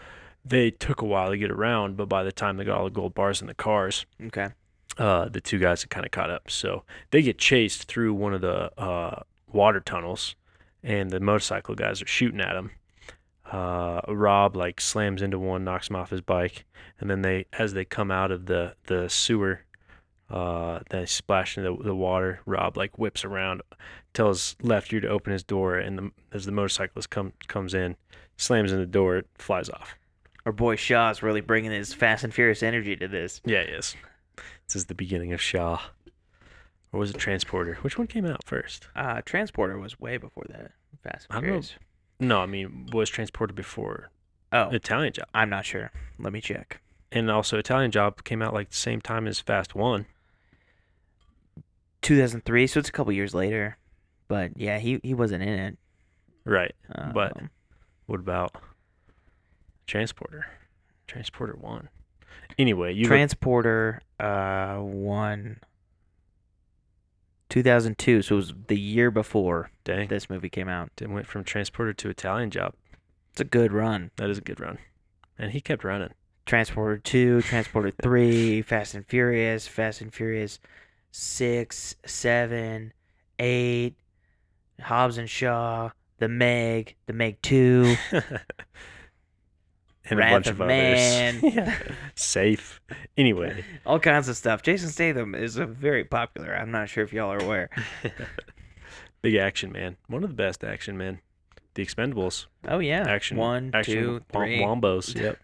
they 0.45 0.71
took 0.71 1.01
a 1.01 1.05
while 1.05 1.29
to 1.31 1.37
get 1.37 1.51
around. 1.51 1.95
But 1.97 2.09
by 2.09 2.23
the 2.23 2.31
time 2.31 2.57
they 2.57 2.63
got 2.63 2.77
all 2.77 2.85
the 2.85 2.89
gold 2.91 3.13
bars 3.13 3.41
in 3.41 3.47
the 3.47 3.53
cars, 3.53 4.05
Okay. 4.27 4.49
uh, 4.97 5.29
the 5.29 5.41
two 5.41 5.59
guys 5.59 5.81
had 5.81 5.89
kind 5.91 6.05
of 6.05 6.11
caught 6.11 6.29
up. 6.31 6.49
So 6.49 6.83
they 7.11 7.21
get 7.21 7.37
chased 7.37 7.83
through 7.85 8.13
one 8.15 8.33
of 8.33 8.41
the 8.41 8.71
uh, 8.81 9.21
water 9.51 9.79
tunnels, 9.79 10.35
and 10.83 11.09
the 11.09 11.19
motorcycle 11.19 11.75
guys 11.75 12.01
are 12.01 12.07
shooting 12.07 12.41
at 12.41 12.55
him. 12.55 12.71
Uh, 13.51 14.01
Rob 14.07 14.55
like 14.55 14.79
slams 14.79 15.21
into 15.21 15.37
one, 15.37 15.63
knocks 15.63 15.89
him 15.89 15.95
off 15.95 16.09
his 16.09 16.21
bike, 16.21 16.65
and 16.99 17.09
then 17.09 17.21
they, 17.21 17.45
as 17.53 17.73
they 17.73 17.83
come 17.83 18.09
out 18.11 18.31
of 18.31 18.45
the 18.45 18.75
the 18.85 19.09
sewer, 19.09 19.61
uh, 20.29 20.79
they 20.89 21.05
splash 21.05 21.57
into 21.57 21.75
the, 21.75 21.83
the 21.83 21.95
water. 21.95 22.39
Rob 22.45 22.77
like 22.77 22.97
whips 22.97 23.25
around, 23.25 23.61
tells 24.13 24.55
Left 24.61 24.91
Ear 24.93 25.01
to 25.01 25.09
open 25.09 25.33
his 25.33 25.43
door, 25.43 25.75
and 25.75 25.97
the, 25.97 26.11
as 26.31 26.45
the 26.45 26.51
motorcyclist 26.53 27.09
come 27.09 27.33
comes 27.47 27.73
in, 27.73 27.97
slams 28.37 28.71
in 28.71 28.79
the 28.79 28.85
door, 28.85 29.17
it 29.17 29.27
flies 29.37 29.69
off. 29.69 29.95
Our 30.45 30.51
boy 30.51 30.75
Shaw's 30.75 31.21
really 31.21 31.41
bringing 31.41 31.71
his 31.71 31.93
Fast 31.93 32.23
and 32.23 32.33
Furious 32.33 32.63
energy 32.63 32.95
to 32.95 33.07
this. 33.07 33.41
Yeah, 33.45 33.63
he 33.63 33.71
is. 33.71 33.95
This 34.67 34.75
is 34.75 34.85
the 34.85 34.95
beginning 34.95 35.33
of 35.33 35.41
Shaw. 35.41 35.79
Or 36.93 36.99
was 36.99 37.11
it 37.11 37.17
Transporter? 37.17 37.75
Which 37.81 37.97
one 37.97 38.07
came 38.07 38.25
out 38.25 38.43
first? 38.45 38.87
Uh, 38.95 39.21
Transporter 39.23 39.77
was 39.79 39.99
way 39.99 40.17
before 40.17 40.43
that. 40.49 40.71
Fast 41.03 41.27
I 41.29 41.37
and 41.37 41.45
don't 41.45 41.55
know. 41.55 41.61
Furious. 41.61 41.73
No, 42.19 42.39
I 42.41 42.45
mean, 42.45 42.87
was 42.91 43.09
Transporter 43.09 43.53
before 43.53 44.09
Oh, 44.51 44.69
Italian 44.69 45.13
Job? 45.13 45.25
I'm 45.33 45.49
not 45.49 45.65
sure. 45.65 45.91
Let 46.19 46.33
me 46.33 46.41
check. 46.41 46.81
And 47.11 47.31
also, 47.31 47.57
Italian 47.57 47.91
Job 47.91 48.23
came 48.23 48.41
out 48.41 48.53
like 48.53 48.69
the 48.69 48.75
same 48.75 48.99
time 49.01 49.25
as 49.27 49.39
Fast 49.39 49.73
One. 49.75 50.05
2003, 52.01 52.67
so 52.67 52.79
it's 52.79 52.89
a 52.89 52.91
couple 52.91 53.13
years 53.13 53.33
later. 53.33 53.77
But 54.27 54.51
yeah, 54.57 54.79
he 54.79 54.99
he 55.03 55.13
wasn't 55.13 55.43
in 55.43 55.49
it. 55.59 55.77
Right. 56.45 56.73
But- 57.13 57.37
Um, 57.37 57.49
What 58.07 58.19
about 58.19 58.55
Transporter? 59.87 60.45
Transporter 61.07 61.55
One. 61.55 61.89
Anyway, 62.57 62.93
you 62.93 63.05
Transporter 63.05 64.01
uh 64.19 64.77
won 64.81 65.59
2002, 67.51 68.21
so 68.21 68.33
it 68.33 68.37
was 68.37 68.53
the 68.67 68.79
year 68.79 69.11
before 69.11 69.71
dang, 69.83 70.07
this 70.07 70.29
movie 70.29 70.49
came 70.49 70.69
out. 70.69 70.89
it 71.01 71.09
went 71.09 71.27
from 71.27 71.43
Transporter 71.43 71.93
to 71.93 72.09
Italian 72.09 72.49
Job. 72.49 72.73
It's 73.33 73.41
a 73.41 73.45
good 73.45 73.73
run. 73.73 74.09
That 74.15 74.29
is 74.29 74.37
a 74.37 74.41
good 74.41 74.59
run, 74.59 74.77
and 75.37 75.51
he 75.51 75.59
kept 75.59 75.83
running. 75.83 76.13
Transporter 76.45 76.97
2, 76.97 77.41
Transporter 77.43 77.91
3, 78.01 78.61
Fast 78.61 78.95
and 78.95 79.05
Furious, 79.05 79.67
Fast 79.67 80.01
and 80.01 80.13
Furious 80.13 80.59
6, 81.11 81.95
7, 82.05 82.93
8, 83.37 83.95
Hobbs 84.79 85.17
and 85.17 85.29
Shaw, 85.29 85.89
The 86.19 86.29
Meg, 86.29 86.95
The 87.05 87.13
Meg 87.13 87.41
2, 87.41 87.95
and 90.09 90.19
Wrath 90.19 90.31
a 90.31 90.35
bunch 90.35 90.47
of 90.47 90.61
of, 90.61 90.67
Man. 90.67 91.37
others. 91.37 91.53
yeah. 91.55 91.77
Safe. 92.15 92.81
Anyway, 93.17 93.63
all 93.85 93.99
kinds 93.99 94.27
of 94.29 94.35
stuff. 94.37 94.61
Jason 94.63 94.89
Statham 94.89 95.35
is 95.35 95.57
a 95.57 95.65
very 95.65 96.03
popular. 96.03 96.55
I'm 96.55 96.71
not 96.71 96.89
sure 96.89 97.03
if 97.03 97.13
y'all 97.13 97.31
are 97.31 97.37
aware. 97.43 97.69
big 99.21 99.35
action 99.35 99.71
man. 99.71 99.97
One 100.07 100.23
of 100.23 100.29
the 100.29 100.35
best 100.35 100.63
action 100.63 100.97
men. 100.97 101.19
The 101.75 101.85
Expendables. 101.85 102.47
Oh 102.67 102.79
yeah, 102.79 103.05
action 103.07 103.37
one, 103.37 103.71
action 103.73 103.93
two, 103.95 104.11
wom- 104.11 104.25
three. 104.33 104.59
wombos 104.59 105.15
yep 105.19 105.39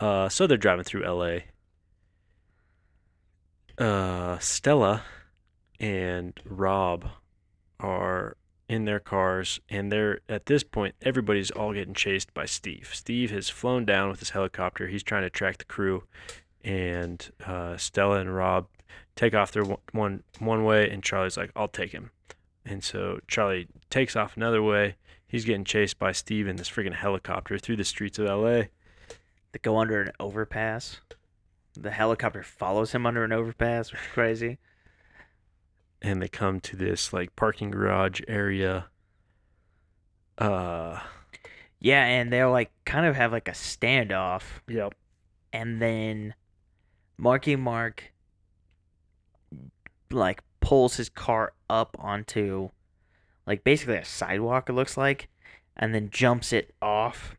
uh 0.00 0.28
so 0.30 0.46
they're 0.46 0.56
driving 0.56 0.82
through 0.82 1.04
la 1.04 1.38
uh 3.78 4.38
stella 4.38 5.02
and 5.78 6.40
rob 6.44 7.06
are 7.78 8.36
in 8.70 8.84
their 8.84 9.00
cars 9.00 9.60
and 9.68 9.90
they're 9.90 10.20
at 10.28 10.46
this 10.46 10.62
point 10.62 10.94
everybody's 11.02 11.50
all 11.50 11.72
getting 11.74 11.94
chased 11.94 12.32
by 12.32 12.44
steve 12.44 12.90
steve 12.92 13.30
has 13.30 13.48
flown 13.48 13.84
down 13.84 14.08
with 14.08 14.20
his 14.20 14.30
helicopter 14.30 14.86
he's 14.86 15.02
trying 15.02 15.22
to 15.22 15.30
track 15.30 15.58
the 15.58 15.64
crew 15.64 16.04
and 16.62 17.32
uh, 17.46 17.76
stella 17.76 18.20
and 18.20 18.34
rob 18.34 18.66
take 19.16 19.34
off 19.34 19.50
their 19.50 19.64
one, 19.64 19.78
one 19.92 20.22
one 20.38 20.64
way 20.64 20.88
and 20.88 21.02
charlie's 21.02 21.36
like 21.36 21.50
i'll 21.56 21.68
take 21.68 21.90
him 21.90 22.10
and 22.64 22.84
so 22.84 23.18
charlie 23.26 23.66
takes 23.90 24.14
off 24.14 24.36
another 24.36 24.62
way 24.62 24.94
He's 25.30 25.44
getting 25.44 25.64
chased 25.64 25.96
by 25.96 26.10
Steve 26.10 26.48
in 26.48 26.56
this 26.56 26.68
freaking 26.68 26.92
helicopter 26.92 27.56
through 27.56 27.76
the 27.76 27.84
streets 27.84 28.18
of 28.18 28.26
LA. 28.26 28.62
They 29.52 29.60
go 29.62 29.78
under 29.78 30.02
an 30.02 30.10
overpass. 30.18 31.00
The 31.74 31.92
helicopter 31.92 32.42
follows 32.42 32.90
him 32.90 33.06
under 33.06 33.22
an 33.22 33.30
overpass, 33.30 33.92
which 33.92 34.00
is 34.00 34.06
crazy. 34.08 34.58
And 36.02 36.22
they 36.22 36.28
come 36.28 36.60
to 36.60 36.76
this 36.76 37.12
like 37.12 37.36
parking 37.36 37.70
garage 37.70 38.20
area. 38.28 38.86
Uh 40.38 41.00
Yeah, 41.80 42.04
and 42.04 42.32
they'll 42.32 42.50
like 42.50 42.70
kind 42.84 43.06
of 43.06 43.16
have 43.16 43.32
like 43.32 43.48
a 43.48 43.52
standoff, 43.52 44.42
yep. 44.68 44.94
and 45.52 45.80
then 45.80 46.34
Marky 47.18 47.56
Mark 47.56 48.12
like 50.10 50.42
pulls 50.60 50.96
his 50.96 51.08
car 51.08 51.52
up 51.68 51.96
onto 51.98 52.70
like 53.46 53.64
basically 53.64 53.96
a 53.96 54.04
sidewalk 54.04 54.68
it 54.68 54.72
looks 54.72 54.96
like 54.96 55.28
and 55.76 55.94
then 55.94 56.10
jumps 56.10 56.52
it 56.52 56.74
off 56.82 57.36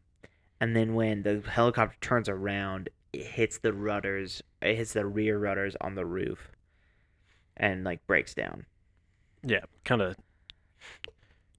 and 0.60 0.76
then 0.76 0.94
when 0.94 1.24
the 1.24 1.42
helicopter 1.48 1.98
turns 2.02 2.30
around 2.30 2.90
it 3.14 3.26
hits 3.26 3.58
the 3.60 3.74
rudders 3.74 4.42
it 4.62 4.76
hits 4.76 4.94
the 4.94 5.06
rear 5.06 5.38
rudders 5.38 5.76
on 5.82 5.96
the 5.96 6.06
roof 6.06 6.52
and 7.58 7.84
like 7.84 8.06
breaks 8.08 8.34
down 8.34 8.66
Yeah, 9.44 9.62
kind 9.86 10.02
of 10.02 10.16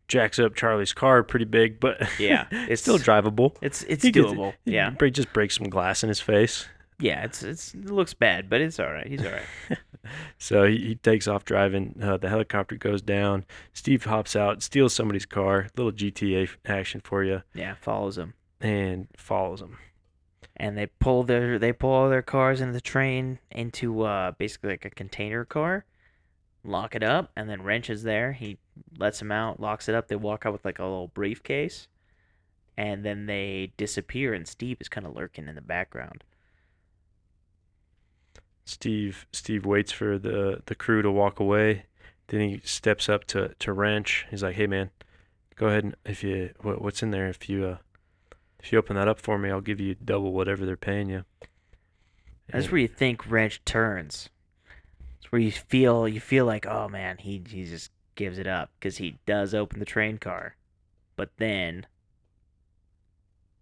jacks 0.09 0.39
up 0.39 0.55
Charlie's 0.55 0.93
car 0.93 1.23
pretty 1.23 1.45
big, 1.47 1.81
but 1.81 2.01
Yeah, 2.19 2.47
it's 2.51 2.83
still 2.83 2.99
drivable. 2.99 3.57
it's 3.63 3.83
it's 3.85 4.03
He 4.05 4.13
doable 4.13 4.55
he 4.65 4.73
yeah 4.75 4.91
break, 4.91 5.15
just 5.15 5.33
breaks 5.33 5.57
some 5.57 5.69
glass 5.69 6.03
in 6.03 6.09
his 6.09 6.21
face. 6.21 6.67
yeah 7.01 7.25
it's 7.25 7.43
it's 7.43 7.75
it 7.75 7.87
looks 7.91 8.15
bad 8.15 8.49
but 8.51 8.61
it's 8.61 8.79
all 8.79 8.93
right 8.93 9.07
he's 9.07 9.25
all 9.25 9.33
right 9.33 9.79
So 10.37 10.65
he, 10.65 10.79
he 10.79 10.95
takes 10.97 11.29
off 11.29 11.45
driving. 11.45 11.95
Uh, 12.03 12.17
the 12.17 12.29
helicopter 12.29 12.75
goes 12.75 13.01
down. 13.03 13.45
Steve 13.73 14.05
hops 14.05 14.35
out, 14.35 14.61
steals 14.61 14.93
somebody's 14.93 15.27
car. 15.27 15.69
Little 15.77 15.93
GTA 15.93 16.49
action 16.67 17.01
for 17.05 17.23
you, 17.23 17.43
yeah 17.55 17.75
follows 17.81 18.19
him 18.19 18.35
and 18.61 19.07
follows 19.17 19.61
him. 19.63 19.79
And 20.57 20.77
they 20.77 20.87
pull 20.87 21.23
their 21.23 21.59
they 21.59 21.73
pull 21.73 21.91
all 21.91 22.09
their 22.09 22.23
cars 22.23 22.61
into 22.61 22.73
the 22.73 22.81
train 22.81 23.39
into 23.51 24.03
uh 24.03 24.33
basically 24.33 24.71
like 24.71 24.85
a 24.85 24.91
container 24.91 25.45
car, 25.45 25.85
lock 26.65 26.95
it 26.95 27.03
up, 27.03 27.31
and 27.37 27.49
then 27.49 27.63
Wrench 27.63 27.91
is 27.91 28.03
there. 28.03 28.33
He 28.33 28.59
lets 28.99 29.19
them 29.19 29.33
out, 29.33 29.61
locks 29.61 29.89
it 29.89 29.95
up. 29.95 30.09
They 30.09 30.17
walk 30.17 30.47
out 30.47 30.53
with 30.53 30.65
like 30.65 30.79
a 30.79 30.85
little 30.85 31.09
briefcase, 31.09 31.89
and 32.77 33.05
then 33.05 33.27
they 33.27 33.73
disappear. 33.77 34.35
And 34.35 34.47
Steve 34.47 34.79
is 34.81 34.89
kind 34.89 35.07
of 35.07 35.17
lurking 35.17 35.49
in 35.49 35.55
the 35.55 35.61
background. 35.61 36.25
Steve 38.65 39.27
Steve 39.33 39.67
waits 39.67 39.93
for 39.93 40.19
the 40.19 40.63
the 40.67 40.75
crew 40.75 41.03
to 41.03 41.11
walk 41.11 41.41
away. 41.41 41.85
Then 42.29 42.41
he 42.41 42.61
steps 42.65 43.09
up 43.09 43.25
to 43.27 43.55
to 43.59 43.73
Wrench. 43.73 44.27
He's 44.31 44.43
like, 44.43 44.57
"Hey 44.57 44.67
man, 44.67 44.91
go 45.57 45.67
ahead 45.67 45.85
and 45.85 45.97
if 46.05 46.23
you 46.23 46.51
what, 46.61 46.81
what's 46.81 47.03
in 47.03 47.11
there? 47.11 47.29
If 47.29 47.49
you 47.49 47.65
uh 47.65 47.77
if 48.63 48.73
you 48.73 48.79
open 48.79 48.97
that 48.97 49.09
up 49.09 49.19
for 49.19 49.39
me, 49.39 49.51
I'll 49.51 49.61
give 49.61 49.81
you 49.81 49.95
double 49.95 50.33
whatever 50.33 50.65
they're 50.65 50.77
paying 50.77 51.09
you." 51.11 51.25
That's 52.49 52.65
And- 52.67 52.73
where 52.73 52.81
you 52.83 52.89
think 52.89 53.29
Wrench 53.31 53.65
turns. 53.65 54.29
It's 55.19 55.31
where 55.33 55.41
you 55.41 55.53
feel 55.53 56.07
you 56.09 56.21
feel 56.21 56.45
like, 56.45 56.67
oh 56.67 56.89
man, 56.89 57.19
he 57.19 57.43
he 57.47 57.65
just 57.65 57.91
gives 58.15 58.39
it 58.39 58.47
up 58.47 58.71
because 58.79 58.99
he 58.99 59.19
does 59.27 59.55
open 59.55 59.79
the 59.79 59.85
train 59.87 60.19
car, 60.19 60.57
but 61.17 61.31
then, 61.39 61.87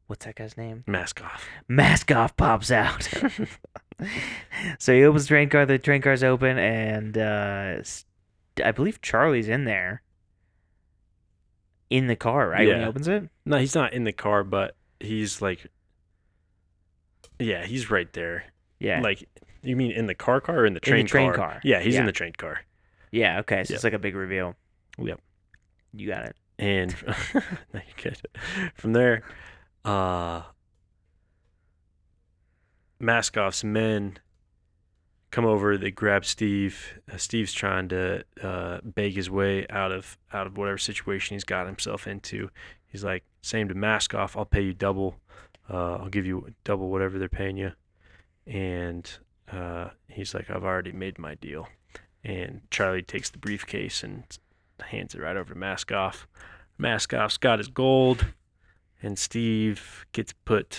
what's 0.06 0.24
that 0.26 0.34
guy's 0.34 0.56
name? 0.56 0.84
Mashkov. 0.88 1.40
Mashkov 1.68 2.36
pops 2.36 2.70
out. 2.70 3.08
so 4.78 4.92
he 4.94 5.04
opens 5.04 5.24
the 5.24 5.28
train 5.28 5.48
car. 5.48 5.66
The 5.66 5.78
train 5.78 6.02
car's 6.02 6.24
open, 6.24 6.58
and 6.58 7.16
uh, 7.16 7.82
I 8.64 8.72
believe 8.72 9.00
Charlie's 9.02 9.48
in 9.48 9.64
there. 9.64 10.02
In 11.90 12.06
the 12.06 12.16
car, 12.16 12.48
right? 12.48 12.66
Yeah. 12.66 12.74
When 12.74 12.82
he 12.82 12.88
opens 12.88 13.08
it. 13.08 13.28
No, 13.44 13.58
he's 13.58 13.74
not 13.74 13.92
in 13.92 14.04
the 14.04 14.12
car, 14.12 14.44
but 14.44 14.76
he's 15.00 15.40
like, 15.42 15.66
yeah, 17.38 17.64
he's 17.64 17.90
right 17.90 18.12
there. 18.12 18.44
Yeah. 18.78 19.00
Like, 19.00 19.28
you 19.62 19.76
mean 19.76 19.90
in 19.92 20.06
the 20.06 20.14
car 20.14 20.40
car 20.40 20.60
or 20.60 20.66
in 20.66 20.74
the 20.74 20.80
the 20.80 20.86
train 20.90 21.06
train 21.06 21.28
car? 21.32 21.52
car. 21.52 21.60
Yeah, 21.64 21.80
he's 21.80 21.94
Yeah. 21.94 22.00
in 22.00 22.06
the 22.06 22.12
train 22.12 22.32
car. 22.32 22.60
yeah. 23.10 23.40
Okay. 23.40 23.64
So 23.64 23.72
Yep. 23.72 23.76
it's 23.76 23.84
like 23.84 23.92
a 23.92 23.98
big 23.98 24.14
reveal. 24.14 24.54
Yep. 24.98 25.20
You 25.94 26.06
got 26.08 26.24
it. 26.26 26.36
And 26.58 26.94
no, 27.34 27.40
you're 27.74 27.82
good. 28.02 28.18
From 28.74 28.92
there, 28.92 29.22
uh, 29.84 30.42
Mashkov's 33.02 33.64
men 33.64 34.18
come 35.30 35.46
over. 35.46 35.78
They 35.78 35.90
grab 35.90 36.24
Steve. 36.24 37.00
Uh, 37.10 37.16
Steve's 37.16 37.52
trying 37.52 37.88
to 37.88 38.24
uh, 38.42 38.80
beg 38.84 39.14
his 39.14 39.30
way 39.30 39.66
out 39.70 39.90
of 39.92 40.18
out 40.32 40.46
of 40.46 40.56
whatever 40.58 40.78
situation 40.78 41.34
he's 41.34 41.44
got 41.44 41.66
himself 41.66 42.06
into. 42.06 42.50
He's 42.90 43.04
like, 43.04 43.24
"Same 43.40 43.68
to 43.68 43.74
Mashkov. 43.74 44.36
I'll 44.36 44.44
pay 44.44 44.60
you 44.62 44.74
double. 44.74 45.16
Uh, 45.68 45.94
I'll 45.96 46.08
give 46.08 46.26
you 46.26 46.52
double 46.64 46.88
whatever 46.90 47.18
they're 47.18 47.28
paying 47.28 47.56
you." 47.56 47.72
And 48.46 49.10
uh, 49.50 49.90
he's 50.08 50.34
like, 50.34 50.50
"I've 50.50 50.64
already 50.64 50.92
made 50.92 51.18
my 51.18 51.34
deal." 51.36 51.68
And 52.24 52.60
Charlie 52.70 53.02
takes 53.02 53.30
the 53.30 53.38
briefcase 53.38 54.02
and 54.02 54.24
hands 54.80 55.14
it 55.14 55.20
right 55.20 55.36
over 55.36 55.54
to 55.54 55.58
Mashkov. 55.60 56.26
Mashkov's 56.78 57.36
got 57.38 57.58
his 57.58 57.68
gold, 57.68 58.26
and 59.02 59.18
Steve 59.18 60.04
gets 60.12 60.32
put 60.44 60.78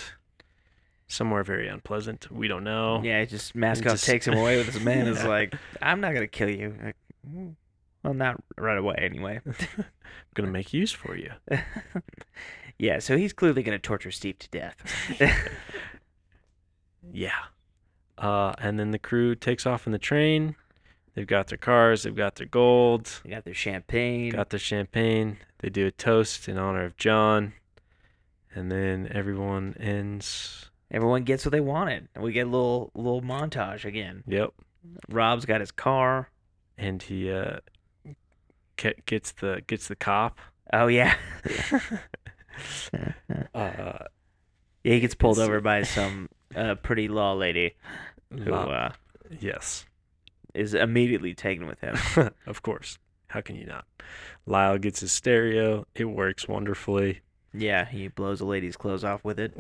somewhere 1.08 1.44
very 1.44 1.68
unpleasant. 1.68 2.32
We 2.32 2.48
don't 2.48 2.64
know. 2.64 3.02
Yeah, 3.04 3.24
just 3.26 3.56
Mashkov 3.56 3.84
just- 3.84 4.06
takes 4.06 4.28
him 4.28 4.36
away 4.36 4.58
with 4.58 4.68
his 4.74 4.84
man. 4.84 5.08
Is 5.08 5.24
like, 5.24 5.54
I'm 5.82 6.02
not 6.02 6.14
gonna 6.14 6.28
kill 6.28 6.50
you. 6.50 6.76
Like, 6.84 6.96
"Mm, 7.30 7.56
well, 8.04 8.14
not 8.14 8.42
right 8.58 8.78
away, 8.78 8.96
anyway. 8.98 9.42
I'm 9.78 9.86
gonna 10.34 10.52
make 10.52 10.74
use 10.74 10.92
for 10.92 11.16
you. 11.16 11.32
yeah, 12.78 13.00
so 13.00 13.18
he's 13.18 13.34
clearly 13.34 13.64
gonna 13.64 13.80
torture 13.80 14.12
Steve 14.12 14.40
to 14.40 14.50
death. 14.50 14.78
Yeah. 17.12 17.46
Uh, 18.18 18.54
and 18.60 18.80
then 18.80 18.92
the 18.92 19.00
crew 19.00 19.36
takes 19.36 19.66
off 19.66 19.86
in 19.86 19.92
the 19.92 20.00
train. 20.00 20.56
They've 21.16 21.28
got 21.28 21.48
their 21.48 21.58
cars. 21.58 22.04
They've 22.04 22.16
got 22.16 22.36
their 22.36 22.48
gold. 22.48 23.22
they 23.24 23.32
got 23.32 23.44
their 23.44 23.54
champagne. 23.54 24.32
Got 24.32 24.50
their 24.50 24.60
champagne. 24.60 25.38
They 25.60 25.70
do 25.70 25.88
a 25.88 25.92
toast 25.92 26.48
in 26.48 26.58
honor 26.58 26.86
of 26.86 26.98
John. 26.98 27.54
And 28.54 28.72
then 28.72 29.10
everyone 29.12 29.76
ends. 29.80 30.70
Everyone 30.90 31.24
gets 31.24 31.46
what 31.46 31.52
they 31.52 31.62
wanted. 31.62 32.08
And 32.16 32.24
we 32.24 32.32
get 32.34 32.48
a 32.48 32.50
little 32.50 32.92
little 32.94 33.22
montage 33.22 33.86
again. 33.86 34.24
Yep. 34.28 34.54
Rob's 35.10 35.46
got 35.46 35.62
his 35.62 35.72
car. 35.72 36.30
And 36.78 37.02
he 37.02 37.32
uh, 37.32 37.58
gets 38.78 39.32
the 39.34 39.62
gets 39.68 39.88
the 39.88 39.96
cop. 39.96 40.40
Oh 40.74 40.88
yeah. 40.88 41.16
Uh, 43.56 44.06
Yeah, 44.84 44.94
he 44.94 45.00
gets 45.00 45.16
pulled 45.16 45.40
over 45.40 45.62
by 45.62 45.84
some 45.84 46.30
uh, 46.56 46.76
pretty 46.76 47.08
law 47.08 47.34
lady 47.34 47.76
who 48.32 48.54
uh, 48.54 48.92
yes. 49.40 49.86
is 50.54 50.74
immediately 50.74 51.34
taken 51.34 51.68
with 51.68 51.80
him. 51.80 51.96
of 52.48 52.62
course. 52.62 52.98
How 53.28 53.42
can 53.42 53.56
you 53.56 53.66
not? 53.66 53.86
Lyle 54.46 54.78
gets 54.78 55.00
his 55.00 55.12
stereo. 55.12 55.86
It 55.96 56.06
works 56.06 56.48
wonderfully. 56.48 57.22
Yeah, 57.54 57.86
he 57.86 58.08
blows 58.10 58.42
a 58.42 58.46
lady's 58.46 58.76
clothes 58.76 59.04
off 59.04 59.24
with 59.24 59.40
it. 59.40 59.56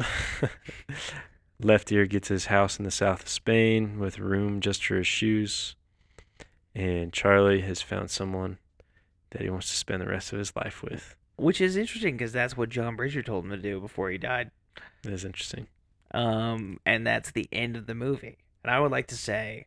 Left 1.61 1.91
Ear 1.91 2.05
gets 2.05 2.27
his 2.27 2.47
house 2.47 2.79
in 2.79 2.85
the 2.85 2.91
south 2.91 3.23
of 3.23 3.29
Spain 3.29 3.99
with 3.99 4.19
room 4.19 4.59
just 4.59 4.83
for 4.85 4.95
his 4.95 5.07
shoes. 5.07 5.75
And 6.73 7.13
Charlie 7.13 7.61
has 7.61 7.81
found 7.81 8.09
someone 8.09 8.57
that 9.31 9.41
he 9.41 9.49
wants 9.49 9.69
to 9.69 9.75
spend 9.75 10.01
the 10.01 10.07
rest 10.07 10.31
of 10.31 10.39
his 10.39 10.55
life 10.55 10.83
with. 10.83 11.15
Which 11.37 11.59
is 11.59 11.75
interesting 11.75 12.15
because 12.15 12.31
that's 12.31 12.55
what 12.55 12.69
John 12.69 12.95
Bridger 12.95 13.23
told 13.23 13.45
him 13.45 13.51
to 13.51 13.57
do 13.57 13.79
before 13.79 14.09
he 14.09 14.17
died. 14.17 14.51
That 15.03 15.13
is 15.13 15.25
interesting. 15.25 15.67
Um, 16.13 16.79
and 16.85 17.07
that's 17.07 17.31
the 17.31 17.47
end 17.51 17.75
of 17.75 17.87
the 17.87 17.95
movie. 17.95 18.37
And 18.63 18.71
I 18.71 18.79
would 18.79 18.91
like 18.91 19.07
to 19.07 19.17
say. 19.17 19.65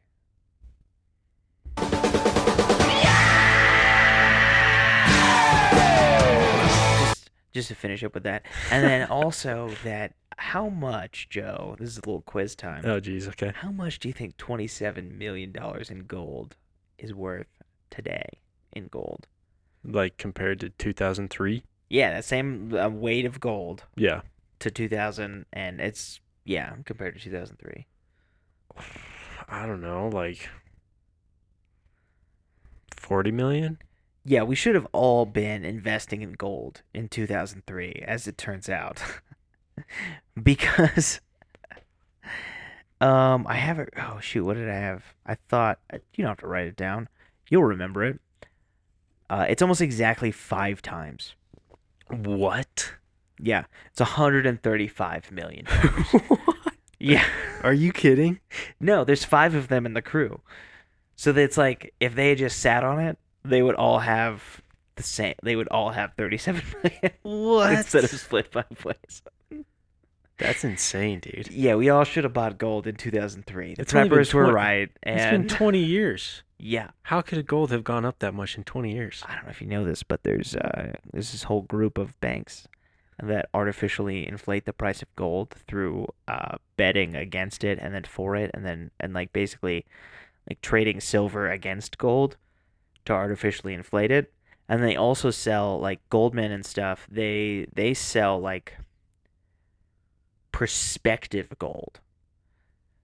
Just, 6.98 7.30
just 7.52 7.68
to 7.68 7.74
finish 7.74 8.04
up 8.04 8.14
with 8.14 8.22
that. 8.24 8.46
And 8.70 8.84
then 8.84 9.06
also 9.10 9.70
that 9.82 10.14
how 10.36 10.68
much, 10.68 11.28
Joe, 11.30 11.76
this 11.78 11.88
is 11.88 11.96
a 11.98 12.00
little 12.00 12.22
quiz 12.22 12.54
time. 12.54 12.82
Oh, 12.84 13.00
geez. 13.00 13.26
Okay. 13.28 13.52
How 13.54 13.70
much 13.70 13.98
do 13.98 14.08
you 14.08 14.14
think 14.14 14.36
$27 14.36 15.16
million 15.16 15.52
in 15.88 16.00
gold 16.06 16.56
is 16.98 17.14
worth 17.14 17.62
today 17.90 18.28
in 18.72 18.88
gold? 18.88 19.26
Like 19.84 20.16
compared 20.16 20.60
to 20.60 20.70
2003? 20.70 21.62
Yeah, 21.90 22.12
that 22.14 22.24
same 22.24 22.74
uh, 22.74 22.88
weight 22.88 23.24
of 23.26 23.38
gold 23.40 23.84
Yeah. 23.96 24.22
to 24.60 24.70
2000, 24.70 25.44
and 25.52 25.80
it's, 25.80 26.20
yeah, 26.44 26.74
compared 26.84 27.14
to 27.16 27.20
2003. 27.22 27.86
I 29.48 29.66
don't 29.66 29.82
know. 29.82 30.08
Like 30.08 30.48
40 32.96 33.30
million? 33.32 33.78
Yeah, 34.24 34.42
we 34.42 34.54
should 34.54 34.74
have 34.74 34.86
all 34.92 35.26
been 35.26 35.64
investing 35.64 36.22
in 36.22 36.32
gold 36.32 36.80
in 36.94 37.08
2003, 37.08 38.02
as 38.06 38.26
it 38.26 38.38
turns 38.38 38.68
out. 38.70 39.02
because 40.42 41.20
um 43.00 43.44
I 43.46 43.56
have 43.56 43.78
it 43.80 43.90
oh 43.98 44.18
shoot, 44.20 44.44
what 44.44 44.54
did 44.54 44.70
I 44.70 44.74
have? 44.76 45.02
I 45.26 45.34
thought 45.34 45.78
uh, 45.92 45.98
you 46.14 46.22
don't 46.22 46.30
have 46.30 46.38
to 46.38 46.46
write 46.46 46.66
it 46.68 46.76
down. 46.76 47.08
You'll 47.50 47.64
remember 47.64 48.02
it. 48.04 48.18
Uh 49.30 49.46
it's 49.48 49.62
almost 49.62 49.80
exactly 49.80 50.30
5 50.30 50.82
times. 50.82 51.34
What? 52.08 52.92
Yeah, 53.40 53.64
it's 53.90 54.00
135 54.00 55.32
million. 55.32 55.66
yeah. 57.00 57.24
Are 57.62 57.72
you 57.72 57.92
kidding? 57.92 58.40
No, 58.80 59.04
there's 59.04 59.24
5 59.24 59.54
of 59.54 59.68
them 59.68 59.86
in 59.86 59.94
the 59.94 60.02
crew. 60.02 60.40
So 61.16 61.30
it's 61.30 61.58
like 61.58 61.94
if 62.00 62.14
they 62.14 62.30
had 62.30 62.38
just 62.38 62.60
sat 62.60 62.84
on 62.84 63.00
it, 63.00 63.18
they 63.44 63.62
would 63.62 63.74
all 63.74 64.00
have 64.00 64.62
the 64.96 65.02
same. 65.02 65.34
They 65.42 65.56
would 65.56 65.68
all 65.68 65.90
have 65.90 66.12
37 66.16 66.62
million. 66.82 67.12
What? 67.22 67.72
instead 67.72 68.04
of 68.04 68.10
split 68.10 68.50
by 68.50 68.62
place. 68.78 69.22
That's 70.38 70.64
insane, 70.64 71.20
dude. 71.20 71.48
Yeah, 71.50 71.76
we 71.76 71.88
all 71.90 72.04
should 72.04 72.24
have 72.24 72.32
bought 72.32 72.58
gold 72.58 72.86
in 72.86 72.96
2003. 72.96 73.74
The 73.74 73.82
It's 73.82 73.92
preppers 73.92 74.34
were 74.34 74.44
twen- 74.44 74.54
right, 74.54 74.90
It's 75.04 75.30
been 75.30 75.46
20 75.46 75.78
years. 75.78 76.42
yeah, 76.58 76.90
How 77.02 77.20
could 77.22 77.46
gold 77.46 77.70
have 77.70 77.84
gone 77.84 78.04
up 78.04 78.18
that 78.18 78.34
much 78.34 78.56
in 78.58 78.64
20 78.64 78.92
years? 78.92 79.22
I 79.28 79.34
don't 79.36 79.44
know 79.44 79.50
if 79.50 79.60
you 79.60 79.68
know 79.68 79.84
this, 79.84 80.02
but 80.02 80.24
there's 80.24 80.56
uh, 80.56 80.92
there's 81.12 81.30
this 81.32 81.44
whole 81.44 81.62
group 81.62 81.98
of 81.98 82.18
banks 82.20 82.66
that 83.22 83.48
artificially 83.54 84.26
inflate 84.26 84.64
the 84.64 84.72
price 84.72 85.00
of 85.00 85.14
gold 85.14 85.50
through 85.68 86.08
uh, 86.26 86.56
betting 86.76 87.14
against 87.14 87.62
it 87.62 87.78
and 87.80 87.94
then 87.94 88.02
for 88.02 88.34
it, 88.34 88.50
and 88.54 88.66
then 88.66 88.90
and 88.98 89.14
like 89.14 89.32
basically 89.32 89.86
like 90.50 90.60
trading 90.62 91.00
silver 91.00 91.48
against 91.48 91.96
gold 91.96 92.36
to 93.04 93.12
artificially 93.12 93.72
inflate 93.72 94.10
it. 94.10 94.32
And 94.68 94.82
they 94.82 94.96
also 94.96 95.30
sell 95.30 95.78
like 95.78 96.00
Goldman 96.10 96.50
and 96.50 96.66
stuff. 96.66 97.06
They 97.08 97.66
they 97.72 97.94
sell 97.94 98.40
like 98.40 98.76
perspective 100.54 101.48
gold. 101.58 101.98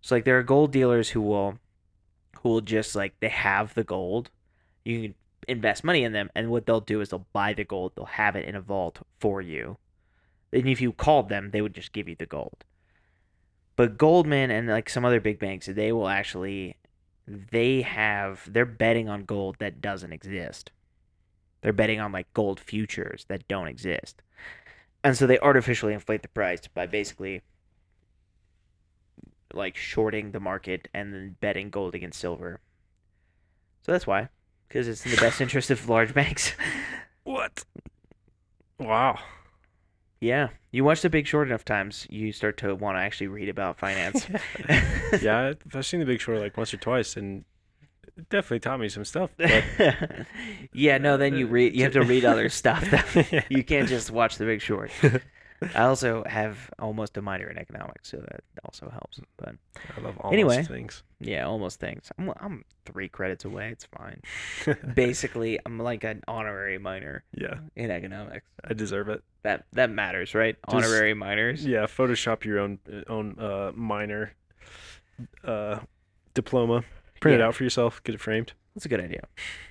So 0.03 0.15
like 0.15 0.25
there 0.25 0.39
are 0.39 0.45
gold 0.45 0.71
dealers 0.71 1.11
who 1.11 1.21
will 1.21 1.59
who 2.37 2.49
will 2.49 2.61
just 2.61 2.95
like 2.95 3.19
they 3.19 3.29
have 3.29 3.75
the 3.75 3.83
gold. 3.83 4.31
You 4.85 5.01
can 5.03 5.15
invest 5.49 5.83
money 5.83 6.05
in 6.05 6.13
them 6.13 6.31
and 6.37 6.49
what 6.49 6.65
they'll 6.65 6.81
do 6.81 7.01
is 7.01 7.09
they'll 7.09 7.27
buy 7.33 7.53
the 7.53 7.65
gold, 7.65 7.93
they'll 7.97 8.05
have 8.05 8.37
it 8.37 8.45
in 8.47 8.55
a 8.55 8.61
vault 8.61 9.01
for 9.19 9.43
you. 9.43 9.79
And 10.53 10.69
if 10.69 10.81
you 10.81 10.93
called 10.93 11.29
them, 11.29 11.51
they 11.51 11.61
would 11.61 11.75
just 11.75 11.93
give 11.93 12.09
you 12.09 12.15
the 12.17 12.25
gold. 12.25 12.65
But 13.75 13.99
Goldman 13.99 14.53
and 14.53 14.69
like 14.69 14.89
some 14.89 15.05
other 15.05 15.21
big 15.21 15.41
banks, 15.41 15.67
they 15.67 15.91
will 15.91 16.09
actually 16.09 16.77
they 17.27 17.83
have 17.83 18.45
they're 18.47 18.65
betting 18.65 19.09
on 19.09 19.25
gold 19.25 19.57
that 19.59 19.81
doesn't 19.81 20.13
exist. 20.13 20.71
They're 21.63 21.73
betting 21.73 21.99
on 21.99 22.13
like 22.13 22.33
gold 22.33 22.61
futures 22.61 23.25
that 23.27 23.49
don't 23.49 23.67
exist. 23.67 24.23
And 25.03 25.17
so 25.17 25.27
they 25.27 25.39
artificially 25.39 25.95
inflate 25.95 26.23
the 26.23 26.29
price 26.29 26.67
by 26.67 26.87
basically 26.87 27.43
like 29.53 29.77
shorting 29.77 30.33
the 30.33 30.41
market 30.41 30.89
and 30.95 31.13
then 31.13 31.37
betting 31.41 31.71
gold 31.71 31.95
against 31.95 32.21
silver. 32.21 32.61
So 33.83 33.93
that's 33.93 34.07
why, 34.07 34.29
because 34.69 34.87
it's 34.87 35.05
in 35.05 35.13
the 35.13 35.17
best 35.21 35.41
interest 35.41 35.71
of 35.71 35.89
large 35.89 36.15
banks. 36.15 36.53
What? 37.25 37.65
Wow. 38.79 39.19
yeah, 40.21 40.49
you 40.71 40.85
watch 40.85 41.03
The 41.03 41.11
Big 41.11 41.27
Short 41.27 41.49
enough 41.49 41.65
times, 41.65 42.07
you 42.11 42.33
start 42.33 42.57
to 42.59 42.75
want 42.75 42.97
to 42.97 43.01
actually 43.01 43.27
read 43.29 43.49
about 43.49 43.79
finance. 43.79 44.27
yeah, 45.21 45.53
I've 45.75 45.87
seen 45.87 46.01
The 46.01 46.07
Big 46.07 46.21
Short 46.21 46.39
like 46.39 46.57
once 46.57 46.73
or 46.73 46.79
twice, 46.79 47.17
and 47.17 47.45
it 48.21 48.29
definitely 48.29 48.61
taught 48.61 48.81
me 48.81 48.89
some 48.89 49.05
stuff. 49.05 49.31
But 49.37 49.51
yeah, 50.73 50.99
no, 50.99 51.17
then 51.17 51.37
you 51.37 51.47
read. 51.47 51.75
You 51.75 51.85
have 51.85 51.93
to 51.95 52.03
read 52.03 52.25
other 52.25 52.49
stuff. 52.49 52.85
though. 52.91 53.41
you 53.49 53.65
can't 53.65 53.89
just 53.89 54.11
watch 54.11 54.37
The 54.37 54.45
Big 54.45 54.61
Short. 54.61 54.91
I 55.75 55.83
also 55.83 56.25
have 56.25 56.71
almost 56.79 57.19
a 57.19 57.23
minor 57.23 57.47
in 57.51 57.59
economics, 57.59 58.11
so 58.11 58.17
that 58.17 58.41
also 58.65 58.89
helps. 58.89 59.21
But 59.37 59.57
I 59.97 60.01
love 60.01 60.17
all 60.19 60.33
Anyway. 60.33 60.63
things. 60.63 61.03
yeah, 61.21 61.45
almost 61.47 61.79
things. 61.81 62.11
I'm 62.19 62.33
I'm 62.41 62.65
three 62.87 63.09
credits 63.09 63.45
away. 63.45 63.69
It's 63.69 63.85
fine. 63.85 64.23
Basically, 64.95 65.59
I'm 65.67 65.79
like 65.79 66.03
an 66.05 66.23
honorary 66.27 66.79
minor 66.79 67.25
yeah, 67.35 67.59
in 67.77 67.91
economics. 67.91 68.47
I 68.65 68.73
deserve 68.73 69.11
it. 69.11 69.23
That 69.43 69.67
that 69.75 69.91
matters, 69.91 70.35
right? 70.35 70.57
Just- 70.71 70.87
honorary 70.87 71.13
minors. 71.13 71.67
Yeah, 71.67 71.83
Photoshop 71.85 72.45
your 72.45 72.59
own 72.61 72.79
own 73.09 73.39
uh, 73.39 73.73
minor 73.75 74.33
uh, 75.45 75.81
diploma. 76.33 76.85
Print 77.21 77.41
it 77.41 77.43
out 77.43 77.55
for 77.55 77.65
yourself. 77.65 78.03
Get 78.03 78.15
it 78.15 78.21
framed. 78.21 78.53
That's 78.75 78.87
a 78.87 78.89
good 78.89 79.01
idea. 79.01 79.23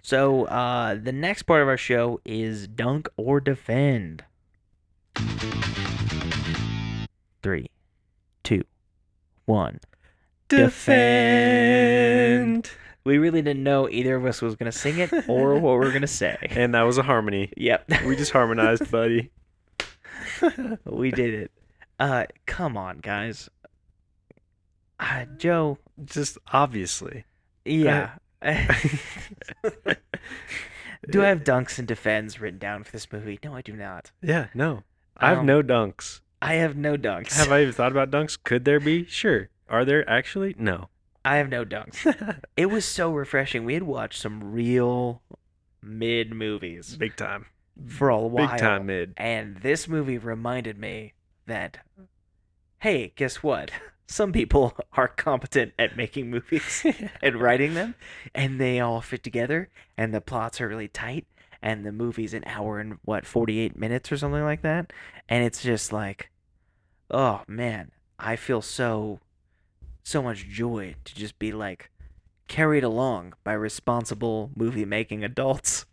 So 0.02 0.46
uh, 0.46 0.96
the 0.96 1.12
next 1.12 1.44
part 1.44 1.62
of 1.62 1.68
our 1.68 1.78
show 1.78 2.22
is 2.26 2.68
dunk 2.68 3.10
or 3.18 3.40
defend. 3.40 4.24
Three, 7.42 7.70
two, 8.44 8.64
one. 9.46 9.80
Defend. 10.50 11.50
We 13.06 13.18
really 13.18 13.42
didn't 13.42 13.64
know 13.64 13.90
either 13.90 14.16
of 14.16 14.26
us 14.26 14.42
was 14.42 14.56
gonna 14.56 14.72
sing 14.72 15.00
it 15.00 15.12
or 15.28 15.56
what 15.56 15.80
we 15.80 15.86
are 15.88 15.92
gonna 15.92 16.06
say. 16.08 16.38
And 16.52 16.76
that 16.76 16.84
was 16.84 16.98
a 16.98 17.04
harmony. 17.04 17.52
Yep, 17.56 17.90
We 18.06 18.16
just 18.16 18.32
harmonized, 18.32 18.92
buddy. 18.92 19.32
we 20.86 21.12
did 21.12 21.34
it. 21.34 21.52
Uh, 22.00 22.26
come 22.46 22.78
on, 22.78 23.00
guys. 23.00 23.50
Uh, 25.00 25.26
Joe. 25.38 25.78
Just 26.06 26.38
obviously. 26.52 27.26
Yeah. 27.70 28.12
do 31.10 31.24
I 31.24 31.28
have 31.28 31.44
dunks 31.44 31.80
and 31.80 31.88
defends 31.88 32.40
written 32.42 32.60
down 32.60 32.84
for 32.84 32.92
this 32.92 33.12
movie? 33.12 33.40
No, 33.44 33.56
I 33.56 33.62
do 33.62 33.74
not. 33.74 34.12
Yeah, 34.22 34.48
no. 34.54 34.84
I 35.18 35.30
have 35.30 35.40
Um, 35.40 35.46
no 35.46 35.62
dunks. 35.62 36.22
I 36.42 36.54
have 36.56 36.76
no 36.78 36.96
dunks. 36.98 37.34
Have 37.38 37.52
I 37.52 37.62
even 37.62 37.74
thought 37.74 37.92
about 37.92 38.12
dunks? 38.12 38.38
Could 38.42 38.66
there 38.66 38.80
be? 38.80 39.06
Sure. 39.06 39.50
Are 39.68 39.84
there 39.86 40.10
actually? 40.10 40.56
No. 40.58 40.90
I 41.26 41.36
have 41.38 41.50
no 41.50 41.66
dunks. 41.66 42.06
It 42.58 42.68
was 42.68 42.86
so 42.86 43.12
refreshing. 43.12 43.66
We 43.66 43.74
had 43.74 43.84
watched 43.84 44.22
some 44.22 44.52
real 44.52 45.22
mid 45.82 46.32
movies 46.34 46.96
Big 46.96 47.16
time. 47.18 47.46
for 47.88 48.10
a 48.10 48.18
while. 48.20 48.48
Big 48.48 48.58
time 48.58 48.86
mid. 48.86 49.14
And 49.18 49.58
this 49.58 49.88
movie 49.88 50.18
reminded 50.18 50.78
me 50.78 51.14
that, 51.46 51.80
hey, 52.80 53.12
guess 53.16 53.44
what? 53.44 53.72
Some 54.10 54.32
people 54.34 54.76
are 54.94 55.08
competent 55.08 55.74
at 55.78 55.96
making 55.96 56.32
movies 56.32 56.84
and 57.22 57.40
writing 57.40 57.76
them, 57.76 57.94
and 58.34 58.60
they 58.60 58.80
all 58.80 59.02
fit 59.02 59.24
together, 59.24 59.70
and 59.96 60.14
the 60.14 60.20
plots 60.20 60.60
are 60.60 60.68
really 60.68 60.88
tight, 60.88 61.28
and 61.62 61.86
the 61.86 61.92
movie's 61.92 62.34
an 62.34 62.44
hour 62.48 62.80
and 62.80 62.98
what, 63.04 63.28
48 63.28 63.78
minutes 63.78 64.12
or 64.12 64.18
something 64.18 64.44
like 64.44 64.64
that. 64.64 64.92
And 65.30 65.44
it's 65.44 65.62
just 65.62 65.94
like, 65.94 66.32
oh 67.12 67.44
man, 67.48 67.92
I 68.18 68.36
feel 68.36 68.64
so, 68.64 69.20
so 70.04 70.24
much 70.24 70.48
joy 70.48 70.96
to 71.06 71.16
just 71.16 71.38
be 71.38 71.52
like, 71.52 71.92
carried 72.48 72.84
along 72.84 73.34
by 73.44 73.54
responsible 73.54 74.50
movie 74.56 74.86
making 74.86 75.24
adults. 75.24 75.86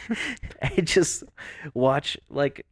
and 0.60 0.86
just 0.86 1.24
watch 1.72 2.18
like 2.28 2.66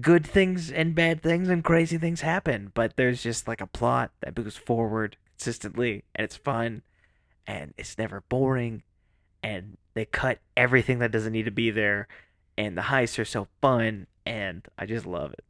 good 0.00 0.26
things 0.26 0.70
and 0.70 0.94
bad 0.94 1.22
things 1.22 1.48
and 1.48 1.62
crazy 1.62 1.98
things 1.98 2.22
happen, 2.22 2.72
but 2.74 2.96
there's 2.96 3.22
just 3.22 3.46
like 3.46 3.60
a 3.60 3.66
plot 3.66 4.10
that 4.20 4.36
moves 4.36 4.56
forward 4.56 5.16
consistently 5.36 6.04
and 6.14 6.24
it's 6.24 6.36
fun 6.36 6.82
and 7.46 7.74
it's 7.76 7.98
never 7.98 8.22
boring 8.28 8.82
and 9.42 9.76
they 9.94 10.04
cut 10.04 10.38
everything 10.56 10.98
that 11.00 11.10
doesn't 11.10 11.32
need 11.32 11.44
to 11.44 11.50
be 11.50 11.70
there 11.70 12.08
and 12.56 12.76
the 12.76 12.82
heists 12.82 13.18
are 13.18 13.24
so 13.24 13.48
fun 13.60 14.06
and 14.24 14.66
I 14.78 14.86
just 14.86 15.04
love 15.04 15.32
it. 15.32 15.44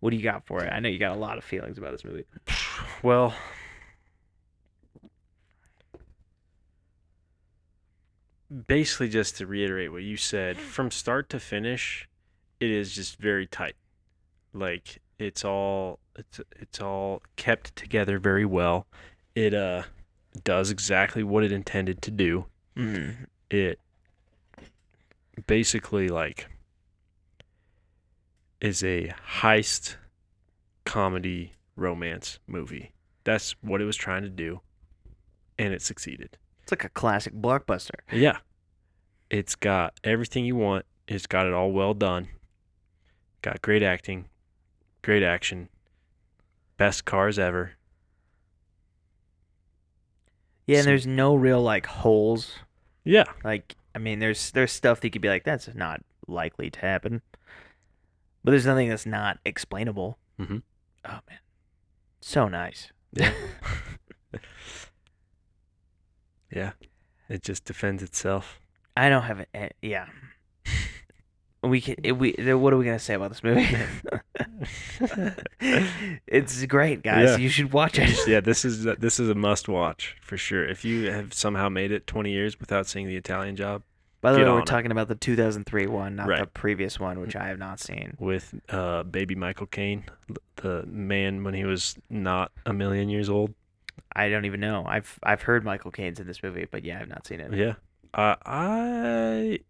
What 0.00 0.10
do 0.10 0.16
you 0.16 0.22
got 0.22 0.46
for 0.46 0.62
it? 0.62 0.72
I 0.72 0.80
know 0.80 0.88
you 0.88 0.98
got 0.98 1.16
a 1.16 1.20
lot 1.20 1.38
of 1.38 1.44
feelings 1.44 1.78
about 1.78 1.92
this 1.92 2.04
movie. 2.04 2.24
Well, 3.02 3.34
basically, 8.66 9.08
just 9.08 9.36
to 9.38 9.46
reiterate 9.46 9.90
what 9.90 10.02
you 10.02 10.16
said, 10.16 10.56
from 10.56 10.92
start 10.92 11.28
to 11.30 11.40
finish, 11.40 12.08
it 12.62 12.70
is 12.70 12.92
just 12.92 13.18
very 13.18 13.48
tight. 13.48 13.74
Like 14.54 15.02
it's 15.18 15.44
all 15.44 15.98
it's 16.16 16.40
it's 16.60 16.80
all 16.80 17.22
kept 17.34 17.74
together 17.74 18.20
very 18.20 18.44
well. 18.44 18.86
It 19.34 19.52
uh 19.52 19.82
does 20.44 20.70
exactly 20.70 21.24
what 21.24 21.42
it 21.42 21.50
intended 21.50 22.00
to 22.02 22.12
do. 22.12 22.46
Mm. 22.76 23.26
It 23.50 23.80
basically 25.48 26.08
like 26.08 26.46
is 28.60 28.84
a 28.84 29.12
heist 29.40 29.96
comedy 30.84 31.54
romance 31.74 32.38
movie. 32.46 32.92
That's 33.24 33.56
what 33.60 33.80
it 33.80 33.84
was 33.86 33.96
trying 33.96 34.22
to 34.22 34.28
do, 34.28 34.60
and 35.58 35.74
it 35.74 35.82
succeeded. 35.82 36.38
It's 36.62 36.70
like 36.70 36.84
a 36.84 36.88
classic 36.90 37.34
blockbuster. 37.34 37.98
Yeah. 38.12 38.38
It's 39.30 39.56
got 39.56 39.98
everything 40.04 40.44
you 40.44 40.54
want. 40.54 40.84
It's 41.08 41.26
got 41.26 41.46
it 41.46 41.52
all 41.52 41.72
well 41.72 41.94
done. 41.94 42.28
Got 43.42 43.60
great 43.60 43.82
acting, 43.82 44.26
great 45.02 45.22
action, 45.22 45.68
best 46.76 47.04
cars 47.04 47.38
ever. 47.38 47.72
Yeah, 50.66 50.78
and 50.78 50.86
there's 50.86 51.06
no 51.08 51.34
real 51.34 51.60
like 51.60 51.86
holes 51.86 52.52
Yeah. 53.04 53.24
Like, 53.42 53.74
I 53.94 53.98
mean, 53.98 54.20
there's 54.20 54.52
there's 54.52 54.70
stuff 54.72 55.00
that 55.00 55.08
you 55.08 55.10
could 55.10 55.22
be 55.22 55.28
like, 55.28 55.44
that's 55.44 55.74
not 55.74 56.02
likely 56.28 56.70
to 56.70 56.80
happen. 56.80 57.20
But 58.44 58.52
there's 58.52 58.66
nothing 58.66 58.88
that's 58.88 59.06
not 59.06 59.38
explainable. 59.44 60.18
Mm-hmm. 60.40 60.58
Oh 61.04 61.18
man, 61.28 61.38
so 62.20 62.48
nice. 62.48 62.92
Yeah. 63.12 63.32
yeah. 66.52 66.72
It 67.28 67.42
just 67.42 67.64
defends 67.64 68.02
itself. 68.02 68.60
I 68.96 69.08
don't 69.08 69.22
have 69.22 69.40
it. 69.40 69.48
eh, 69.54 69.68
Yeah. 69.80 70.06
We 71.62 71.80
can. 71.80 71.94
eh, 72.04 72.10
We. 72.10 72.32
What 72.32 72.72
are 72.72 72.76
we 72.76 72.84
gonna 72.84 72.98
say 72.98 73.14
about 73.14 73.30
this 73.30 73.42
movie? 73.44 73.68
it's 76.26 76.64
great, 76.66 77.02
guys. 77.02 77.30
Yeah. 77.30 77.36
You 77.36 77.48
should 77.48 77.72
watch 77.72 77.98
it. 77.98 78.16
yeah, 78.26 78.40
this 78.40 78.64
is 78.64 78.84
this 78.84 79.20
is 79.20 79.28
a 79.28 79.34
must 79.34 79.68
watch 79.68 80.16
for 80.22 80.36
sure. 80.36 80.66
If 80.66 80.84
you 80.84 81.10
have 81.10 81.32
somehow 81.32 81.68
made 81.68 81.92
it 81.92 82.06
20 82.06 82.30
years 82.30 82.58
without 82.58 82.86
seeing 82.86 83.06
the 83.06 83.16
Italian 83.16 83.56
Job 83.56 83.82
By 84.20 84.32
the 84.32 84.38
way, 84.38 84.44
we're 84.44 84.60
it. 84.60 84.66
talking 84.66 84.90
about 84.90 85.08
the 85.08 85.14
2003 85.14 85.86
one, 85.86 86.16
not 86.16 86.28
the 86.28 86.46
previous 86.46 86.98
one, 86.98 87.20
which 87.20 87.36
I 87.36 87.48
have 87.48 87.58
not 87.58 87.80
seen. 87.80 88.16
with 88.18 88.54
uh, 88.68 89.04
baby 89.04 89.34
Michael 89.34 89.66
Caine, 89.66 90.04
the 90.56 90.84
man 90.86 91.44
when 91.44 91.54
he 91.54 91.64
was 91.64 91.96
not 92.10 92.50
a 92.66 92.72
million 92.72 93.08
years 93.08 93.28
old. 93.28 93.54
I 94.14 94.28
don't 94.28 94.44
even 94.46 94.60
know. 94.60 94.84
I've 94.86 95.18
I've 95.22 95.42
heard 95.42 95.64
Michael 95.64 95.90
Caine's 95.90 96.18
in 96.20 96.26
this 96.26 96.42
movie, 96.42 96.66
but 96.70 96.84
yeah, 96.84 96.98
I've 97.00 97.08
not 97.08 97.26
seen 97.26 97.40
it. 97.40 97.52
Yeah. 97.54 97.74
Uh, 98.14 98.36
I 98.44 99.60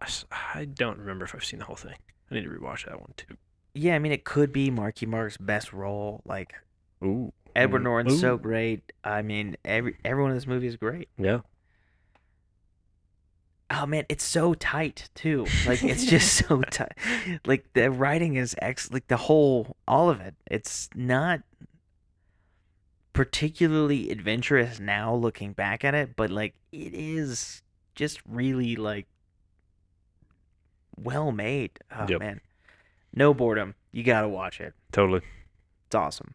I 0.00 0.64
don't 0.66 0.98
remember 0.98 1.24
if 1.24 1.34
I've 1.34 1.44
seen 1.44 1.58
the 1.58 1.64
whole 1.64 1.76
thing. 1.76 1.96
I 2.30 2.34
need 2.34 2.44
to 2.44 2.50
rewatch 2.50 2.84
that 2.86 3.00
one 3.00 3.12
too. 3.16 3.36
Yeah, 3.74 3.94
I 3.94 3.98
mean, 3.98 4.12
it 4.12 4.24
could 4.24 4.52
be 4.52 4.70
Marky 4.70 5.06
Mark's 5.06 5.36
best 5.36 5.72
role. 5.72 6.22
Like 6.24 6.54
Ooh. 7.04 7.32
Edward 7.54 7.84
Norton's 7.84 8.20
so 8.20 8.36
great. 8.36 8.92
I 9.04 9.22
mean, 9.22 9.56
every 9.64 9.96
everyone 10.04 10.30
in 10.32 10.36
this 10.36 10.46
movie 10.46 10.66
is 10.66 10.76
great. 10.76 11.08
Yeah. 11.18 11.40
Oh 13.70 13.86
man, 13.86 14.04
it's 14.08 14.24
so 14.24 14.54
tight 14.54 15.08
too. 15.14 15.46
Like 15.66 15.82
it's 15.82 16.04
just 16.10 16.46
so 16.46 16.62
tight. 16.62 16.92
Like 17.46 17.66
the 17.72 17.90
writing 17.90 18.36
is 18.36 18.54
ex. 18.60 18.90
Like 18.92 19.08
the 19.08 19.16
whole, 19.16 19.76
all 19.88 20.10
of 20.10 20.20
it. 20.20 20.34
It's 20.46 20.88
not 20.94 21.40
particularly 23.12 24.10
adventurous 24.10 24.78
now 24.78 25.14
looking 25.14 25.52
back 25.52 25.84
at 25.84 25.94
it, 25.94 26.14
but 26.16 26.30
like 26.30 26.54
it 26.70 26.92
is 26.94 27.62
just 27.94 28.20
really 28.28 28.76
like 28.76 29.06
well 30.96 31.32
made. 31.32 31.78
Oh 31.94 32.06
Yep. 32.08 32.20
man, 32.20 32.40
no 33.14 33.32
boredom. 33.34 33.74
You 33.92 34.02
gotta 34.02 34.28
watch 34.28 34.60
it. 34.60 34.74
Totally. 34.92 35.22
It's 35.86 35.94
awesome. 35.94 36.34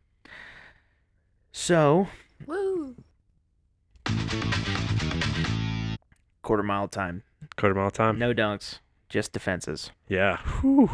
So, 1.52 2.08
Woo! 2.46 2.96
quarter 6.42 6.64
mile 6.64 6.88
time. 6.88 7.24
Quarter 7.58 7.76
mile 7.76 7.92
time. 7.92 8.18
No 8.20 8.34
dunks, 8.34 8.80
just 9.10 9.34
defenses. 9.34 9.92
Yeah. 10.08 10.38
Whew. 10.62 10.90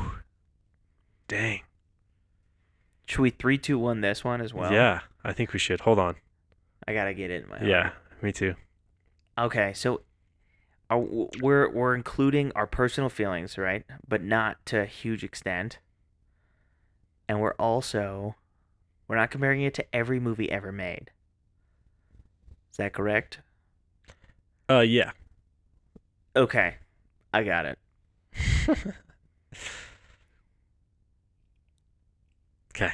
Dang. 1.27 1.61
Should 3.05 3.21
we 3.21 3.29
three, 3.29 3.57
two, 3.57 3.77
one 3.79 4.01
this 4.01 4.23
one 4.23 4.41
as 4.41 4.53
well? 4.53 4.71
yeah, 4.73 5.01
I 5.23 5.31
think 5.33 5.53
we 5.53 5.59
should. 5.59 5.81
Hold 5.81 5.99
on. 5.99 6.15
I 6.87 6.93
gotta 6.93 7.13
get 7.13 7.31
it 7.31 7.43
in 7.43 7.49
my. 7.49 7.61
Yeah, 7.61 7.91
me 8.21 8.31
too. 8.31 8.55
Okay, 9.37 9.71
so 9.73 10.01
are, 10.89 10.99
we're 10.99 11.69
we're 11.69 11.95
including 11.95 12.51
our 12.55 12.67
personal 12.67 13.09
feelings, 13.09 13.57
right? 13.57 13.83
But 14.07 14.23
not 14.23 14.65
to 14.67 14.81
a 14.81 14.85
huge 14.85 15.23
extent. 15.23 15.79
And 17.27 17.41
we're 17.41 17.55
also 17.55 18.35
we're 19.07 19.17
not 19.17 19.31
comparing 19.31 19.61
it 19.61 19.73
to 19.75 19.95
every 19.95 20.19
movie 20.19 20.51
ever 20.51 20.71
made. 20.71 21.11
Is 22.71 22.77
that 22.77 22.93
correct? 22.93 23.39
Uh, 24.69 24.79
yeah. 24.79 25.11
Okay. 26.35 26.75
I 27.33 27.43
got 27.43 27.65
it. 27.65 27.79
Okay. 32.77 32.93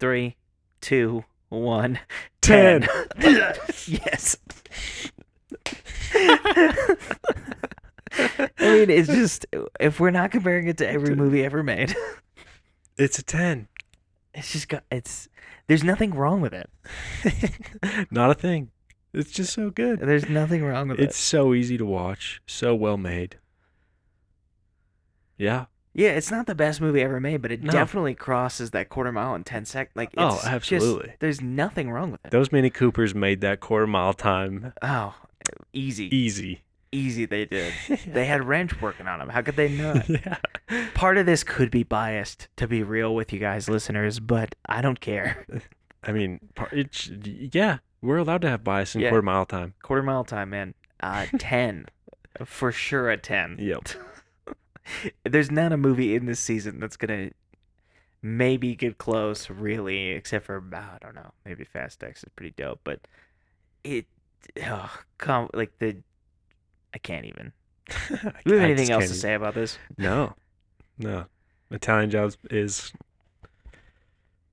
Three, 0.00 0.36
two, 0.80 1.24
one, 1.50 2.00
Ten. 2.40 2.88
yes. 3.86 4.36
I 6.14 6.96
mean, 8.60 8.90
it's 8.90 9.08
just 9.08 9.46
if 9.78 10.00
we're 10.00 10.10
not 10.10 10.30
comparing 10.30 10.66
it 10.68 10.78
to 10.78 10.88
every 10.88 11.14
movie 11.14 11.44
ever 11.44 11.62
made, 11.62 11.94
It's 12.98 13.18
a 13.18 13.22
ten. 13.22 13.68
it's 14.34 14.52
just 14.52 14.68
got 14.68 14.84
it's. 14.90 15.28
There's 15.68 15.84
nothing 15.84 16.12
wrong 16.14 16.40
with 16.40 16.52
it. 16.52 16.68
Not 18.10 18.30
a 18.30 18.34
thing. 18.34 18.70
It's 19.14 19.30
just 19.30 19.52
so 19.52 19.70
good. 19.70 20.00
There's 20.00 20.28
nothing 20.28 20.64
wrong 20.64 20.88
with 20.88 20.98
It's 20.98 21.04
it. 21.04 21.08
It's 21.10 21.16
so 21.18 21.54
easy 21.54 21.78
to 21.78 21.84
watch. 21.86 22.40
So 22.46 22.74
well 22.74 22.96
made. 22.96 23.38
Yeah. 25.38 25.66
Yeah, 25.92 26.10
it's 26.10 26.30
not 26.30 26.46
the 26.46 26.54
best 26.54 26.80
movie 26.80 27.00
ever 27.02 27.18
made, 27.20 27.42
but 27.42 27.50
it 27.50 27.62
No. 27.62 27.72
definitely 27.72 28.14
crosses 28.14 28.70
that 28.72 28.88
quarter 28.88 29.10
mile 29.10 29.34
in 29.34 29.42
ten 29.44 29.64
seconds. 29.64 29.96
Like, 29.96 30.10
Oh, 30.16 30.40
absolutely. 30.44 31.06
Just, 31.08 31.20
there's 31.20 31.40
nothing 31.40 31.90
wrong 31.90 32.12
with 32.12 32.20
it. 32.24 32.30
Those 32.30 32.52
Mini 32.52 32.70
Coopers 32.70 33.14
made 33.14 33.40
that 33.40 33.58
quarter 33.60 33.86
mile 33.88 34.12
time 34.12 34.72
Oh, 34.82 35.14
easy, 35.72 36.14
easy. 36.14 36.62
easy. 36.92 37.26
They 37.26 37.44
did. 37.46 37.72
They 38.06 38.26
had 38.26 38.44
wrench 38.44 38.80
working 38.80 39.06
on 39.06 39.18
them. 39.18 39.28
How 39.28 39.42
could 39.42 39.56
they 39.56 39.68
not? 39.68 40.08
yeah. 40.08 40.38
Part 40.94 41.16
of 41.18 41.26
this 41.26 41.42
could 41.44 41.70
be 41.70 41.82
biased, 41.82 42.48
to 42.56 42.66
be 42.68 42.82
real 42.82 43.14
with 43.14 43.32
you 43.32 43.38
guys, 43.38 43.68
listeners, 43.68 44.20
but 44.20 44.54
I 44.66 44.80
don't 44.82 45.00
care. 45.00 45.46
I 46.04 46.12
mean, 46.12 46.40
it's 46.72 47.08
yeah. 47.08 47.78
We're 48.02 48.16
allowed 48.18 48.40
to 48.42 48.48
have 48.48 48.64
bias 48.64 48.94
in 48.94 49.02
Yeah. 49.02 49.10
quarter 49.10 49.22
mile 49.22 49.44
time. 49.46 49.74
Quarter 49.82 50.02
mile 50.02 50.24
time, 50.24 50.50
man. 50.50 50.74
Uh, 51.00 51.26
ten, 51.38 51.86
for 52.44 52.72
sure. 52.72 53.10
A 53.10 53.16
ten. 53.18 53.56
Yep. 53.58 53.88
There's 55.24 55.50
not 55.50 55.72
a 55.72 55.76
movie 55.76 56.14
in 56.14 56.26
this 56.26 56.40
season 56.40 56.80
that's 56.80 56.96
gonna 56.96 57.30
maybe 58.22 58.74
get 58.74 58.98
close, 58.98 59.48
really, 59.50 60.10
except 60.10 60.46
for 60.46 60.62
I 60.74 60.98
don't 61.00 61.14
know, 61.14 61.32
maybe 61.44 61.64
Fast 61.64 62.02
X 62.02 62.22
is 62.24 62.30
pretty 62.34 62.54
dope, 62.56 62.80
but 62.84 63.00
it, 63.84 64.06
oh, 64.64 64.90
come 65.18 65.48
like 65.54 65.78
the, 65.78 65.96
I 66.94 66.98
can't 66.98 67.26
even. 67.26 67.52
Do 68.08 68.32
we 68.46 68.52
have 68.52 68.62
I 68.62 68.64
anything 68.64 68.90
else 68.90 69.08
to 69.08 69.14
say 69.14 69.34
about 69.34 69.54
this? 69.54 69.78
No. 69.98 70.34
No. 70.98 71.26
Italian 71.70 72.10
Jobs 72.10 72.36
is 72.50 72.92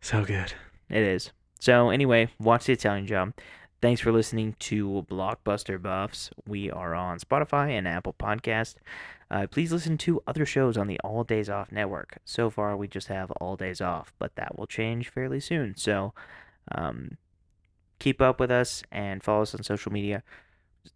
so 0.02 0.24
good. 0.24 0.54
It 0.90 1.02
is. 1.02 1.32
So 1.60 1.90
anyway, 1.90 2.30
watch 2.40 2.66
the 2.66 2.74
Italian 2.74 3.08
Job. 3.08 3.34
Thanks 3.82 4.02
for 4.02 4.12
listening 4.12 4.56
to 4.60 5.06
Blockbuster 5.10 5.82
Buffs. 5.82 6.32
We 6.48 6.72
are 6.72 6.96
on 6.96 7.20
Spotify 7.20 7.72
and 7.72 7.88
Apple 7.88 8.16
Podcast. 8.18 8.76
Uh, 9.30 9.46
please 9.46 9.72
listen 9.72 9.98
to 10.00 10.22
other 10.26 10.46
shows 10.46 10.78
on 10.78 10.88
the 10.88 11.00
All 11.04 11.24
Days 11.24 11.50
Off 11.50 11.72
network. 11.72 12.18
So 12.26 12.50
far, 12.50 12.76
we 12.78 12.88
just 12.88 13.08
have 13.08 13.30
All 13.32 13.56
Days 13.56 13.82
Off, 13.82 14.14
but 14.18 14.36
that 14.36 14.58
will 14.58 14.66
change 14.66 15.10
fairly 15.10 15.40
soon. 15.40 15.76
So 15.76 16.14
um, 16.74 17.18
keep 18.00 18.22
up 18.22 18.40
with 18.40 18.52
us 18.52 18.84
and 18.92 19.24
follow 19.24 19.42
us 19.42 19.56
on 19.56 19.64
social 19.64 19.92
media. 19.92 20.24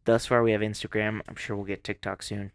Thus 0.05 0.25
far, 0.25 0.43
we 0.43 0.51
have 0.51 0.61
Instagram. 0.61 1.21
I'm 1.27 1.35
sure 1.35 1.55
we'll 1.55 1.65
get 1.65 1.83
TikTok 1.83 2.23
soon. 2.23 2.51